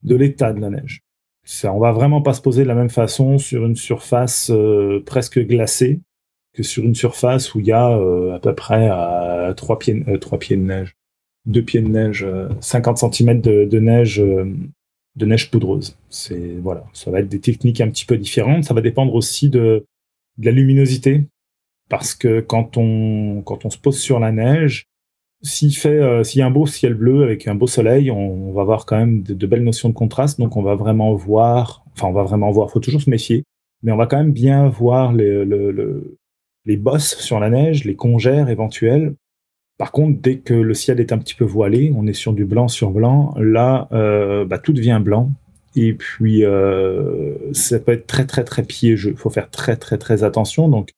de 0.03 0.15
l'état 0.15 0.53
de 0.53 0.59
la 0.59 0.69
neige. 0.69 1.01
Ça, 1.43 1.73
on 1.73 1.79
va 1.79 1.91
vraiment 1.91 2.21
pas 2.21 2.33
se 2.33 2.41
poser 2.41 2.61
de 2.61 2.67
la 2.67 2.75
même 2.75 2.91
façon 2.91 3.39
sur 3.39 3.65
une 3.65 3.75
surface 3.75 4.51
euh, 4.53 5.01
presque 5.03 5.39
glacée 5.39 6.01
que 6.53 6.63
sur 6.63 6.83
une 6.83 6.95
surface 6.95 7.53
où 7.53 7.59
il 7.59 7.67
y 7.67 7.71
a 7.71 7.89
euh, 7.91 8.35
à 8.35 8.39
peu 8.39 8.55
près 8.55 8.87
à 8.87 9.53
3 9.55 9.79
pieds, 9.79 10.03
euh, 10.07 10.37
pieds 10.37 10.57
de 10.57 10.61
neige, 10.61 10.95
2 11.45 11.61
pieds 11.61 11.81
de 11.81 11.87
neige, 11.87 12.27
50 12.59 13.03
euh, 13.03 13.09
cm 13.11 13.41
de, 13.41 13.79
neige 13.79 14.19
de 15.15 15.25
neige 15.25 15.51
poudreuse. 15.51 15.97
C'est 16.09 16.55
voilà, 16.61 16.85
ça 16.93 17.11
va 17.11 17.19
être 17.19 17.29
des 17.29 17.39
techniques 17.39 17.81
un 17.81 17.89
petit 17.89 18.05
peu 18.05 18.17
différentes. 18.17 18.63
Ça 18.63 18.73
va 18.73 18.81
dépendre 18.81 19.13
aussi 19.13 19.49
de, 19.49 19.85
la 20.41 20.51
luminosité, 20.51 21.25
parce 21.89 22.15
que 22.15 22.39
quand 22.39 22.77
on 22.77 23.41
quand 23.41 23.65
on 23.65 23.69
se 23.69 23.77
pose 23.77 23.99
sur 23.99 24.19
la 24.19 24.31
neige, 24.31 24.85
s'il 25.41 25.75
fait, 25.75 26.23
s'il 26.23 26.39
y 26.39 26.41
a 26.41 26.47
un 26.47 26.51
beau 26.51 26.65
ciel 26.65 26.93
bleu 26.93 27.23
avec 27.23 27.47
un 27.47 27.55
beau 27.55 27.67
soleil, 27.67 28.11
on, 28.11 28.51
va 28.53 28.61
avoir 28.61 28.85
quand 28.85 28.97
même 28.97 29.23
de, 29.23 29.47
belles 29.47 29.63
notions 29.63 29.89
de 29.89 29.93
contraste. 29.93 30.39
Donc, 30.39 30.57
on 30.57 30.61
va 30.61 30.75
vraiment 30.75 31.13
voir, 31.15 31.83
enfin, 31.93 32.07
on 32.07 32.13
va 32.13 32.23
vraiment 32.23 32.51
voir. 32.51 32.71
Faut 32.71 32.79
toujours 32.79 33.01
se 33.01 33.09
méfier, 33.09 33.43
mais 33.83 33.91
on 33.91 33.97
va 33.97 34.05
quand 34.07 34.17
même 34.17 34.31
bien 34.33 34.67
voir 34.67 35.13
les, 35.13 35.45
les 36.65 36.77
bosses 36.77 37.17
sur 37.17 37.39
la 37.39 37.49
neige, 37.49 37.85
les 37.85 37.95
congères 37.95 38.49
éventuels. 38.49 39.15
Par 39.77 39.91
contre, 39.91 40.19
dès 40.21 40.39
que 40.39 40.53
le 40.53 40.73
ciel 40.73 40.99
est 40.99 41.13
un 41.13 41.17
petit 41.17 41.35
peu 41.35 41.45
voilé, 41.45 41.91
on 41.95 42.05
est 42.05 42.13
sur 42.13 42.33
du 42.33 42.45
blanc 42.45 42.67
sur 42.67 42.91
blanc. 42.91 43.33
Là, 43.37 43.87
bah, 44.45 44.57
tout 44.57 44.73
devient 44.73 44.99
blanc. 45.01 45.31
Et 45.75 45.93
puis, 45.93 46.43
euh, 46.43 47.35
ça 47.53 47.79
peut 47.79 47.93
être 47.93 48.07
très, 48.07 48.25
très, 48.25 48.43
très 48.43 48.63
piégeux. 48.63 49.11
Il 49.11 49.17
faut 49.17 49.29
faire 49.29 49.49
très, 49.49 49.75
très, 49.75 49.97
très 49.97 50.23
attention. 50.23 50.67
Donc, 50.67 50.89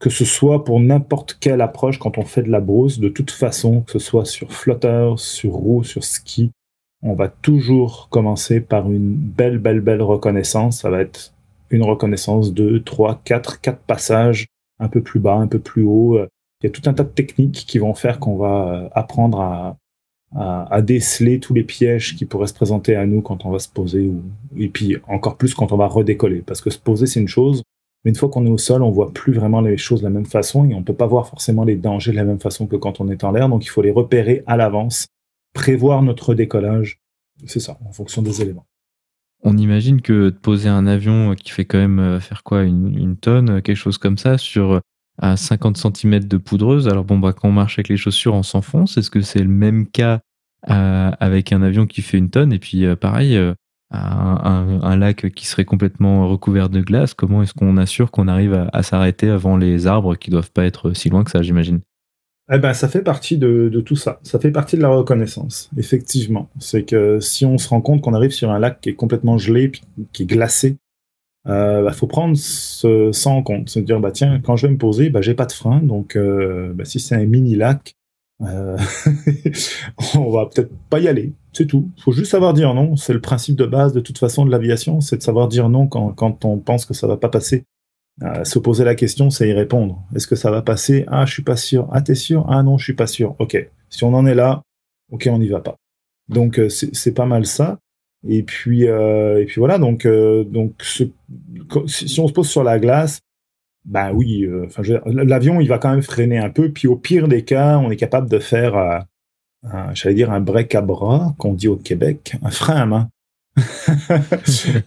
que 0.00 0.10
ce 0.10 0.24
soit 0.24 0.64
pour 0.64 0.80
n'importe 0.80 1.38
quelle 1.40 1.60
approche 1.60 1.98
quand 1.98 2.18
on 2.18 2.24
fait 2.24 2.42
de 2.42 2.50
la 2.50 2.60
brousse, 2.60 2.98
de 2.98 3.08
toute 3.08 3.30
façon, 3.30 3.82
que 3.82 3.92
ce 3.92 3.98
soit 3.98 4.24
sur 4.24 4.52
flotteur, 4.52 5.18
sur 5.18 5.52
roue, 5.52 5.84
sur 5.84 6.04
ski, 6.04 6.52
on 7.02 7.14
va 7.14 7.28
toujours 7.28 8.08
commencer 8.10 8.60
par 8.60 8.90
une 8.90 9.14
belle, 9.14 9.58
belle, 9.58 9.80
belle 9.80 10.02
reconnaissance. 10.02 10.80
Ça 10.80 10.90
va 10.90 11.00
être 11.00 11.32
une 11.70 11.82
reconnaissance 11.82 12.52
de 12.52 12.78
3, 12.78 13.20
4, 13.24 13.60
4 13.60 13.78
passages, 13.80 14.46
un 14.78 14.88
peu 14.88 15.02
plus 15.02 15.20
bas, 15.20 15.36
un 15.36 15.46
peu 15.46 15.58
plus 15.58 15.82
haut. 15.82 16.18
Il 16.62 16.66
y 16.66 16.66
a 16.66 16.70
tout 16.70 16.82
un 16.86 16.94
tas 16.94 17.04
de 17.04 17.08
techniques 17.08 17.64
qui 17.66 17.78
vont 17.78 17.94
faire 17.94 18.18
qu'on 18.18 18.36
va 18.36 18.88
apprendre 18.94 19.40
à, 19.40 19.76
déceler 20.82 21.40
tous 21.40 21.54
les 21.54 21.62
pièges 21.62 22.16
qui 22.16 22.26
pourraient 22.26 22.46
se 22.46 22.54
présenter 22.54 22.94
à 22.94 23.06
nous 23.06 23.22
quand 23.22 23.46
on 23.46 23.50
va 23.50 23.58
se 23.58 23.68
poser, 23.68 24.06
ou, 24.06 24.22
et 24.56 24.68
puis 24.68 24.96
encore 25.08 25.36
plus 25.36 25.54
quand 25.54 25.72
on 25.72 25.76
va 25.76 25.86
redécoller. 25.86 26.42
Parce 26.42 26.60
que 26.60 26.70
se 26.70 26.78
poser, 26.78 27.06
c'est 27.06 27.20
une 27.20 27.28
chose, 27.28 27.62
mais 28.06 28.10
une 28.10 28.16
fois 28.16 28.28
qu'on 28.28 28.46
est 28.46 28.50
au 28.50 28.56
sol, 28.58 28.82
on 28.82 28.90
voit 28.90 29.12
plus 29.12 29.32
vraiment 29.32 29.60
les 29.60 29.76
choses 29.76 30.00
de 30.00 30.04
la 30.04 30.10
même 30.10 30.26
façon 30.26 30.64
et 30.64 30.74
on 30.74 30.84
peut 30.84 30.94
pas 30.94 31.08
voir 31.08 31.26
forcément 31.26 31.64
les 31.64 31.74
dangers 31.74 32.12
de 32.12 32.16
la 32.16 32.24
même 32.24 32.38
façon 32.38 32.68
que 32.68 32.76
quand 32.76 33.00
on 33.00 33.08
est 33.08 33.24
en 33.24 33.32
l'air. 33.32 33.48
Donc 33.48 33.64
il 33.64 33.68
faut 33.68 33.82
les 33.82 33.90
repérer 33.90 34.44
à 34.46 34.56
l'avance, 34.56 35.08
prévoir 35.54 36.02
notre 36.02 36.32
décollage. 36.32 37.00
C'est 37.46 37.58
ça, 37.58 37.78
en 37.84 37.90
fonction 37.90 38.22
des 38.22 38.42
éléments. 38.42 38.64
On 39.42 39.56
imagine 39.56 40.00
que 40.00 40.30
de 40.30 40.36
poser 40.36 40.68
un 40.68 40.86
avion 40.86 41.34
qui 41.34 41.50
fait 41.50 41.64
quand 41.64 41.78
même 41.78 42.00
euh, 42.00 42.20
faire 42.20 42.42
quoi 42.42 42.64
une, 42.64 43.16
tonne, 43.16 43.62
quelque 43.62 43.76
chose 43.76 43.98
comme 43.98 44.18
ça, 44.18 44.38
sur 44.38 44.80
à 45.18 45.36
50 45.36 45.76
cm 45.76 46.20
de 46.20 46.36
poudreuse. 46.36 46.88
Alors 46.88 47.04
bon, 47.04 47.18
bah, 47.18 47.32
quand 47.32 47.48
on 47.48 47.52
marche 47.52 47.78
avec 47.78 47.88
les 47.88 47.96
chaussures, 47.96 48.34
on 48.34 48.42
s'enfonce. 48.42 48.96
Est-ce 48.96 49.10
que 49.10 49.20
c'est 49.20 49.42
le 49.42 49.48
même 49.48 49.86
cas 49.86 50.20
euh, 50.68 51.10
avec 51.20 51.52
un 51.52 51.62
avion 51.62 51.86
qui 51.86 52.02
fait 52.02 52.18
une 52.18 52.30
tonne? 52.30 52.52
Et 52.52 52.58
puis 52.58 52.84
euh, 52.84 52.96
pareil, 52.96 53.36
euh, 53.36 53.54
un, 53.90 54.80
un, 54.82 54.96
lac 54.96 55.32
qui 55.34 55.46
serait 55.46 55.64
complètement 55.64 56.28
recouvert 56.28 56.68
de 56.68 56.80
glace 56.80 57.14
Comment 57.14 57.42
est-ce 57.42 57.54
qu'on 57.54 57.76
assure 57.76 58.10
qu'on 58.10 58.28
arrive 58.28 58.68
à, 58.72 58.82
s'arrêter 58.82 59.30
avant 59.30 59.56
les 59.56 59.86
arbres 59.86 60.16
qui 60.16 60.30
doivent 60.30 60.50
pas 60.50 60.64
être 60.64 60.92
si 60.92 61.08
loin 61.08 61.24
que 61.24 61.30
ça, 61.30 61.42
j'imagine? 61.42 61.80
Eh 62.52 62.58
ben, 62.58 62.74
ça 62.74 62.88
fait 62.88 63.02
partie 63.02 63.38
de, 63.38 63.68
de, 63.68 63.80
tout 63.80 63.96
ça. 63.96 64.20
Ça 64.22 64.38
fait 64.38 64.52
partie 64.52 64.76
de 64.76 64.82
la 64.82 64.88
reconnaissance, 64.88 65.68
effectivement. 65.76 66.48
C'est 66.60 66.84
que 66.84 67.18
si 67.18 67.44
on 67.44 67.58
se 67.58 67.68
rend 67.68 67.80
compte 67.80 68.00
qu'on 68.02 68.14
arrive 68.14 68.30
sur 68.30 68.50
un 68.50 68.58
lac 68.60 68.80
qui 68.80 68.90
est 68.90 68.94
complètement 68.94 69.36
gelé, 69.36 69.72
qui 70.12 70.22
est 70.22 70.26
glacé, 70.26 70.76
il 71.46 71.52
euh, 71.52 71.82
bah, 71.84 71.92
faut 71.92 72.08
prendre 72.08 72.36
ça 72.36 73.30
en 73.30 73.42
compte, 73.42 73.68
se 73.68 73.78
dire 73.78 74.00
bah 74.00 74.10
tiens 74.10 74.40
quand 74.40 74.56
je 74.56 74.66
vais 74.66 74.72
me 74.72 74.78
poser, 74.78 75.10
bah 75.10 75.20
j'ai 75.22 75.34
pas 75.34 75.46
de 75.46 75.52
frein, 75.52 75.80
donc 75.80 76.16
euh, 76.16 76.72
bah, 76.74 76.84
si 76.84 76.98
c'est 76.98 77.14
un 77.14 77.24
mini 77.24 77.54
lac, 77.54 77.94
euh, 78.42 78.76
on 80.16 80.30
va 80.30 80.46
peut-être 80.46 80.72
pas 80.90 80.98
y 80.98 81.06
aller, 81.06 81.32
c'est 81.52 81.66
tout. 81.66 81.88
Faut 82.00 82.10
juste 82.10 82.32
savoir 82.32 82.52
dire 82.52 82.74
non. 82.74 82.96
C'est 82.96 83.12
le 83.12 83.20
principe 83.20 83.54
de 83.54 83.64
base 83.64 83.92
de 83.92 84.00
toute 84.00 84.18
façon 84.18 84.44
de 84.44 84.50
l'aviation, 84.50 85.00
c'est 85.00 85.18
de 85.18 85.22
savoir 85.22 85.46
dire 85.46 85.68
non 85.68 85.86
quand, 85.86 86.12
quand 86.12 86.44
on 86.44 86.58
pense 86.58 86.84
que 86.84 86.94
ça 86.94 87.06
va 87.06 87.16
pas 87.16 87.28
passer. 87.28 87.64
Euh, 88.22 88.44
se 88.44 88.58
poser 88.58 88.84
la 88.84 88.94
question, 88.94 89.28
c'est 89.30 89.48
y 89.48 89.52
répondre. 89.52 90.02
Est-ce 90.14 90.26
que 90.26 90.36
ça 90.36 90.50
va 90.50 90.62
passer? 90.62 91.04
Ah, 91.08 91.26
je 91.26 91.32
suis 91.32 91.42
pas 91.42 91.56
sûr. 91.56 91.88
Ah, 91.92 92.00
t'es 92.00 92.14
sûr? 92.14 92.46
Ah 92.48 92.62
non, 92.62 92.78
je 92.78 92.84
suis 92.84 92.94
pas 92.94 93.06
sûr. 93.06 93.36
Ok. 93.38 93.68
Si 93.90 94.04
on 94.04 94.14
en 94.14 94.26
est 94.26 94.34
là, 94.34 94.62
ok, 95.10 95.28
on 95.30 95.38
n'y 95.38 95.48
va 95.48 95.60
pas. 95.60 95.76
Donc 96.28 96.60
c'est 96.68 97.12
pas 97.12 97.26
mal 97.26 97.46
ça. 97.46 97.78
Et 98.28 98.42
puis, 98.42 98.88
euh, 98.88 99.42
et 99.42 99.46
puis 99.46 99.60
voilà, 99.60 99.78
donc, 99.78 100.06
euh, 100.06 100.44
donc 100.44 100.82
si 100.82 102.20
on 102.20 102.28
se 102.28 102.32
pose 102.32 102.48
sur 102.48 102.64
la 102.64 102.78
glace, 102.78 103.20
ben 103.84 104.12
oui, 104.12 104.44
euh, 104.44 104.66
l'avion, 105.06 105.60
il 105.60 105.68
va 105.68 105.78
quand 105.78 105.90
même 105.90 106.02
freiner 106.02 106.38
un 106.38 106.50
peu. 106.50 106.70
Puis 106.70 106.88
au 106.88 106.96
pire 106.96 107.28
des 107.28 107.44
cas, 107.44 107.78
on 107.78 107.90
est 107.90 107.96
capable 107.96 108.28
de 108.28 108.38
faire, 108.38 109.04
j'allais 109.94 110.14
dire, 110.14 110.32
un 110.32 110.40
break 110.40 110.74
à 110.74 110.80
bras, 110.80 111.34
qu'on 111.38 111.54
dit 111.54 111.68
au 111.68 111.76
Québec, 111.76 112.36
un 112.42 112.50
frein 112.50 112.76
à 112.76 112.86
main. 112.86 113.08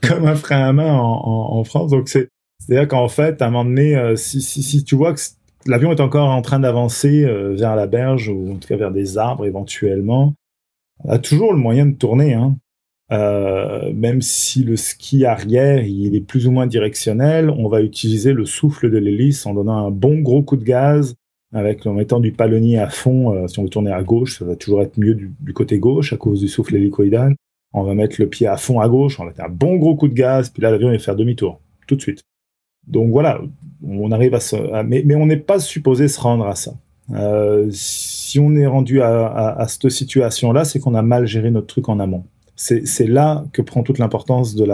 Comme 0.02 0.26
un 0.26 0.36
frein 0.36 0.68
à 0.68 0.74
main 0.74 0.94
en, 0.94 1.64
France. 1.64 1.92
Donc 1.92 2.10
c'est, 2.10 2.30
c'est-à-dire 2.60 2.88
qu'en 2.88 3.08
fait, 3.08 3.42
à 3.42 3.48
un 3.48 3.50
moment 3.50 3.66
donné, 3.66 4.16
si, 4.16 4.42
si, 4.42 4.84
tu 4.84 4.96
vois 4.96 5.14
que 5.14 5.22
l'avion 5.66 5.92
est 5.92 6.02
encore 6.02 6.30
en 6.30 6.42
train 6.42 6.60
d'avancer 6.60 7.26
vers 7.56 7.76
la 7.76 7.88
berge 7.88 8.30
ou 8.30 8.52
en 8.52 8.56
tout 8.56 8.68
cas 8.68 8.78
vers 8.78 8.92
des 8.92 9.18
arbres 9.18 9.46
éventuellement, 9.46 10.34
on 11.04 11.10
a 11.10 11.20
toujours 11.20 11.54
le 11.54 11.60
moyen 11.60 11.86
de 11.86 11.96
tourner. 11.96 12.34
Hein. 12.34 12.58
Euh, 13.12 13.92
même 13.94 14.22
si 14.22 14.64
le 14.64 14.76
ski 14.76 15.26
arrière 15.26 15.84
il 15.84 16.16
est 16.16 16.22
plus 16.22 16.46
ou 16.46 16.52
moins 16.52 16.68
directionnel, 16.68 17.50
on 17.50 17.68
va 17.68 17.82
utiliser 17.82 18.34
le 18.34 18.46
souffle 18.46 18.92
de 18.92 18.98
l'hélice 18.98 19.48
en 19.48 19.56
donnant 19.56 19.88
un 19.88 19.90
bon 19.90 20.20
gros 20.20 20.44
coup 20.44 20.58
de 20.58 20.64
gaz, 20.64 21.16
avec 21.52 21.88
en 21.88 21.94
mettant 21.94 22.20
du 22.20 22.32
palonnier 22.32 22.78
à 22.78 22.90
fond. 22.90 23.34
Euh, 23.34 23.48
si 23.48 23.60
on 23.60 23.64
veut 23.64 23.70
tourner 23.70 23.92
à 23.92 24.04
gauche, 24.04 24.38
ça 24.38 24.46
va 24.46 24.56
toujours 24.56 24.82
être 24.82 25.00
mieux 25.00 25.16
du, 25.16 25.54
côté 25.54 25.80
gauche 25.80 26.14
à 26.14 26.18
cause 26.18 26.42
du 26.42 26.48
souffle 26.48 26.76
hélicoïdal. 26.76 27.36
On 27.74 27.84
va 27.84 27.96
mettre 27.96 28.18
le 28.20 28.28
pied 28.28 28.48
à 28.48 28.58
fond 28.58 28.80
à 28.80 28.88
gauche, 28.88 29.20
on 29.20 29.24
va 29.24 29.30
mettre 29.30 29.44
un 29.44 29.50
bon 29.50 29.78
gros 29.78 29.96
coup 29.96 30.08
de 30.08 30.14
gaz, 30.14 30.50
puis 30.50 30.62
là 30.62 30.72
l'avion 30.72 30.92
va 30.92 31.00
faire 31.00 31.16
demi-tour 31.16 31.60
tout 31.88 31.96
de 31.96 32.02
suite. 32.02 32.22
Donc 32.90 33.12
voilà, 33.12 33.42
on 33.84 34.12
arrive 34.12 34.34
à 34.34 34.40
se, 34.40 34.56
mais, 34.84 35.04
mais, 35.06 35.16
on 35.16 35.26
n'est 35.26 35.38
pas 35.38 35.60
supposé 35.60 36.08
se 36.08 36.20
rendre 36.20 36.48
à 36.48 36.56
ça. 36.56 36.74
Euh, 37.12 37.68
si 37.72 38.40
on 38.40 38.56
est 38.56 38.68
rendu 38.68 39.02
à, 39.02 39.28
à 39.58 39.68
cette 39.68 39.90
situation-là, 39.90 40.66
c'est 40.66 40.80
qu'on 40.80 40.96
a 40.96 41.02
mal 41.02 41.26
géré 41.26 41.50
notre 41.50 41.68
truc 41.68 41.90
en 41.90 42.00
amont 42.00 42.26
c'est 42.60 43.08
là 43.08 43.46
que 43.54 43.62
prend 43.62 43.84
toute 43.84 44.00
l'importance 44.00 44.56
de 44.56 44.68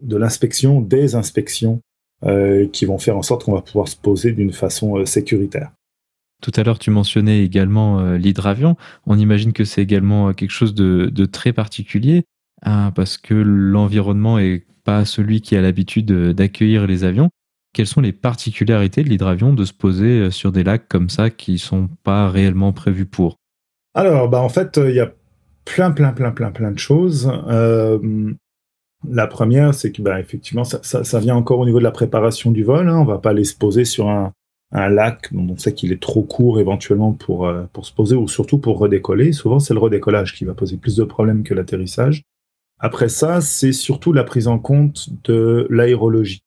de 0.00 0.16
l'inspection, 0.16 0.80
des 0.80 1.16
inspections 1.16 1.80
euh, 2.24 2.68
qui 2.68 2.84
vont 2.84 2.98
faire 2.98 3.16
en 3.16 3.22
sorte 3.22 3.44
qu'on 3.44 3.54
va 3.54 3.62
pouvoir 3.62 3.88
se 3.88 3.96
poser 3.96 4.32
d'une 4.32 4.52
façon 4.52 4.96
euh, 4.96 5.06
sécuritaire. 5.06 5.72
Tout 6.40 6.52
à 6.54 6.62
l'heure, 6.62 6.78
tu 6.78 6.90
mentionnais 6.90 7.42
également 7.42 8.12
l'hydravion. 8.12 8.76
On 9.06 9.18
imagine 9.18 9.52
que 9.52 9.64
c'est 9.64 9.82
également 9.82 10.32
quelque 10.34 10.52
chose 10.52 10.72
de, 10.72 11.24
très 11.24 11.52
particulier 11.52 12.22
hein, 12.62 12.92
parce 12.94 13.18
que 13.18 13.34
l'environnement 13.34 14.38
est 14.38 14.64
pas 14.88 15.04
celui 15.04 15.42
qui 15.42 15.54
a 15.54 15.60
l'habitude 15.60 16.10
d'accueillir 16.32 16.86
les 16.86 17.04
avions. 17.04 17.28
Quelles 17.74 17.86
sont 17.86 18.00
les 18.00 18.12
particularités 18.12 19.02
de 19.04 19.10
l'hydravion 19.10 19.52
de 19.52 19.66
se 19.66 19.74
poser 19.74 20.30
sur 20.30 20.50
des 20.50 20.64
lacs 20.64 20.88
comme 20.88 21.10
ça 21.10 21.28
qui 21.28 21.58
sont 21.58 21.90
pas 22.04 22.30
réellement 22.30 22.72
prévus 22.72 23.04
pour? 23.04 23.36
Alors, 23.92 24.30
bah 24.30 24.40
en 24.40 24.48
fait, 24.48 24.80
il 24.82 24.94
y 24.94 25.00
a 25.00 25.12
plein, 25.66 25.90
plein, 25.90 26.12
plein, 26.12 26.30
plein, 26.30 26.52
plein 26.52 26.70
de 26.70 26.78
choses. 26.78 27.30
Euh, 27.48 28.32
la 29.06 29.26
première, 29.26 29.74
c'est 29.74 29.92
que 29.92 30.00
bah, 30.00 30.18
effectivement, 30.20 30.64
ça, 30.64 30.80
ça, 30.82 31.20
vient 31.20 31.36
encore 31.36 31.58
au 31.58 31.66
niveau 31.66 31.80
de 31.80 31.84
la 31.84 31.90
préparation 31.90 32.50
du 32.50 32.64
vol. 32.64 32.88
Hein. 32.88 32.96
On 32.98 33.04
va 33.04 33.18
pas 33.18 33.30
aller 33.30 33.44
se 33.44 33.54
poser 33.54 33.84
sur 33.84 34.08
un, 34.08 34.32
un 34.72 34.88
lac 34.88 35.34
dont 35.34 35.48
on 35.50 35.58
sait 35.58 35.74
qu'il 35.74 35.92
est 35.92 36.00
trop 36.00 36.22
court 36.22 36.60
éventuellement 36.60 37.12
pour, 37.12 37.46
euh, 37.46 37.64
pour 37.74 37.84
se 37.84 37.92
poser 37.92 38.16
ou 38.16 38.26
surtout 38.26 38.56
pour 38.56 38.78
redécoller. 38.78 39.32
Souvent, 39.32 39.58
c'est 39.58 39.74
le 39.74 39.80
redécollage 39.80 40.34
qui 40.34 40.46
va 40.46 40.54
poser 40.54 40.78
plus 40.78 40.96
de 40.96 41.04
problèmes 41.04 41.42
que 41.42 41.52
l'atterrissage. 41.52 42.22
Après 42.80 43.08
ça, 43.08 43.40
c'est 43.40 43.72
surtout 43.72 44.12
la 44.12 44.24
prise 44.24 44.48
en 44.48 44.58
compte 44.58 45.08
de 45.24 45.66
l'aérologie. 45.70 46.42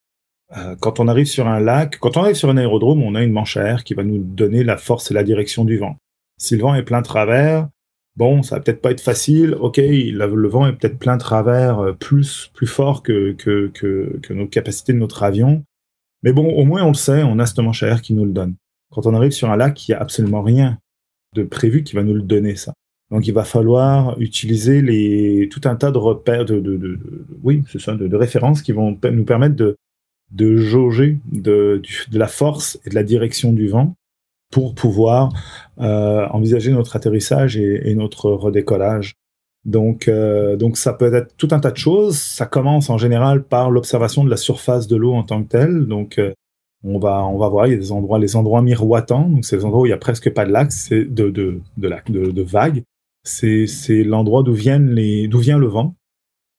Euh, 0.58 0.76
quand 0.80 1.00
on 1.00 1.08
arrive 1.08 1.28
sur 1.28 1.48
un 1.48 1.60
lac, 1.60 1.98
quand 2.00 2.18
on 2.18 2.24
arrive 2.24 2.36
sur 2.36 2.50
un 2.50 2.58
aérodrome, 2.58 3.02
on 3.04 3.16
a 3.16 3.24
une 3.24 3.32
manche 3.32 3.58
à 3.58 3.64
air 3.64 3.84
qui 3.84 3.94
va 3.94 4.04
nous 4.04 4.20
donner 4.20 4.64
la 4.64 4.78
force 4.78 5.12
et 5.12 5.14
la 5.14 5.24
direction 5.24 5.66
du 5.66 5.78
vent. 5.78 5.98
Si 6.38 6.56
le 6.56 6.64
vent 6.64 6.76
est 6.76 6.84
plein 6.84 7.02
travers, 7.02 7.68
bon, 8.18 8.44
ça 8.44 8.56
va 8.56 8.62
peut-être 8.62 8.82
pas 8.82 8.92
être 8.92 9.02
facile. 9.02 9.56
Ok, 9.56 9.78
le 9.78 10.48
vent 10.48 10.68
est 10.68 10.74
peut-être 10.74 11.00
plein 11.00 11.18
travers, 11.18 11.80
euh, 11.80 11.94
plus 11.94 12.52
plus 12.54 12.68
fort 12.68 13.04
que, 13.04 13.34
que, 13.34 14.34
nos 14.34 14.48
capacités 14.48 14.94
de 14.94 14.98
notre 14.98 15.24
avion. 15.24 15.64
Mais 16.24 16.34
bon, 16.34 16.54
au 16.54 16.66
moins 16.66 16.84
on 16.84 16.90
le 16.90 16.94
sait, 16.94 17.24
on 17.24 17.40
a 17.40 17.46
ce 17.46 17.60
manche 17.62 17.84
à 17.84 17.88
air 17.88 18.02
qui 18.02 18.14
nous 18.14 18.26
le 18.26 18.32
donne. 18.32 18.56
Quand 18.92 19.06
on 19.06 19.14
arrive 19.14 19.32
sur 19.32 19.50
un 19.50 19.58
lac, 19.58 19.88
il 19.88 19.92
n'y 19.92 19.96
a 19.96 20.02
absolument 20.02 20.42
rien 20.42 20.78
de 21.34 21.44
prévu 21.44 21.84
qui 21.84 21.96
va 21.96 22.04
nous 22.04 22.14
le 22.14 22.22
donner, 22.22 22.56
ça. 22.56 22.74
Donc 23.12 23.28
il 23.28 23.34
va 23.34 23.44
falloir 23.44 24.20
utiliser 24.20 24.82
les, 24.82 25.50
tout 25.52 25.62
un 25.66 25.76
tas 25.76 25.92
de 25.92 25.98
repères, 25.98 26.46
de, 26.46 26.60
de, 26.60 26.78
de, 26.78 26.98
oui, 27.44 27.62
c'est 27.70 27.80
ça, 27.80 27.94
de, 27.94 28.16
références 28.16 28.62
qui 28.62 28.72
vont 28.72 28.98
nous 29.04 29.26
permettre 29.26 29.56
de, 29.56 29.76
de 30.32 30.56
jauger 30.56 31.18
de, 31.30 31.82
la 32.14 32.28
force 32.28 32.80
et 32.86 32.90
de 32.90 32.96
la 32.96 33.04
direction 33.04 33.52
du 33.52 33.68
vent 33.68 33.96
pour 34.50 34.76
pouvoir 34.76 35.34
euh, 35.80 36.26
envisager 36.30 36.72
notre 36.72 36.96
atterrissage 36.96 37.58
et, 37.58 37.94
notre 37.96 38.32
redécollage. 38.32 39.14
Donc, 39.66 40.08
euh, 40.08 40.56
donc 40.56 40.78
ça 40.78 40.94
peut 40.94 41.14
être 41.14 41.36
tout 41.38 41.50
un 41.52 41.60
tas 41.60 41.72
de 41.72 41.78
choses. 41.78 42.18
Ça 42.18 42.46
commence 42.46 42.90
en 42.90 42.98
général 42.98 43.44
par 43.44 43.72
l'observation 43.72 44.24
de 44.24 44.30
la 44.30 44.38
surface 44.38 44.88
de 44.88 44.96
l'eau 44.96 45.14
en 45.14 45.24
tant 45.24 45.44
que 45.44 45.50
telle. 45.50 45.86
Donc, 45.86 46.18
euh, 46.18 46.34
on 46.84 46.98
va 46.98 47.24
on 47.26 47.38
va 47.38 47.48
voir 47.48 47.68
il 47.68 47.72
y 47.72 47.76
a 47.76 47.78
des 47.78 47.92
endroits 47.92 48.18
les 48.18 48.36
endroits 48.36 48.62
miroitants. 48.62 49.30
Donc, 49.30 49.46
c'est 49.46 49.58
les 49.58 49.66
endroits 49.66 49.82
où 49.82 49.86
il 49.86 49.90
y 49.90 49.94
a 49.94 49.98
presque 49.98 50.34
pas 50.34 50.46
de 50.46 50.52
lac, 50.52 50.72
c'est 50.72 51.06
de 51.06 51.30
de 51.30 51.60
de, 51.78 52.32
de 52.32 52.42
vagues. 52.42 52.84
C'est 53.24 54.04
l'endroit 54.04 54.44
d'où 54.44 54.54
viennent 54.54 54.92
les 54.92 55.28
d'où 55.28 55.40
vient 55.40 55.58
le 55.58 55.68
vent. 55.68 55.96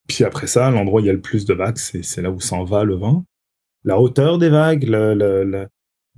Puis 0.09 0.25
après 0.25 0.46
ça, 0.46 0.70
l'endroit 0.70 1.01
où 1.01 1.05
il 1.05 1.07
y 1.07 1.11
a 1.11 1.14
le 1.14 1.20
plus 1.20 1.44
de 1.44 1.55
vagues, 1.55 1.77
c'est 1.77 2.22
là 2.22 2.31
où 2.31 2.40
s'en 2.40 2.64
va 2.64 2.85
le 2.85 2.94
vent. 2.94 3.25
La 3.85 3.98
hauteur 3.98 4.38
des 4.38 4.48
vagues, 4.48 4.85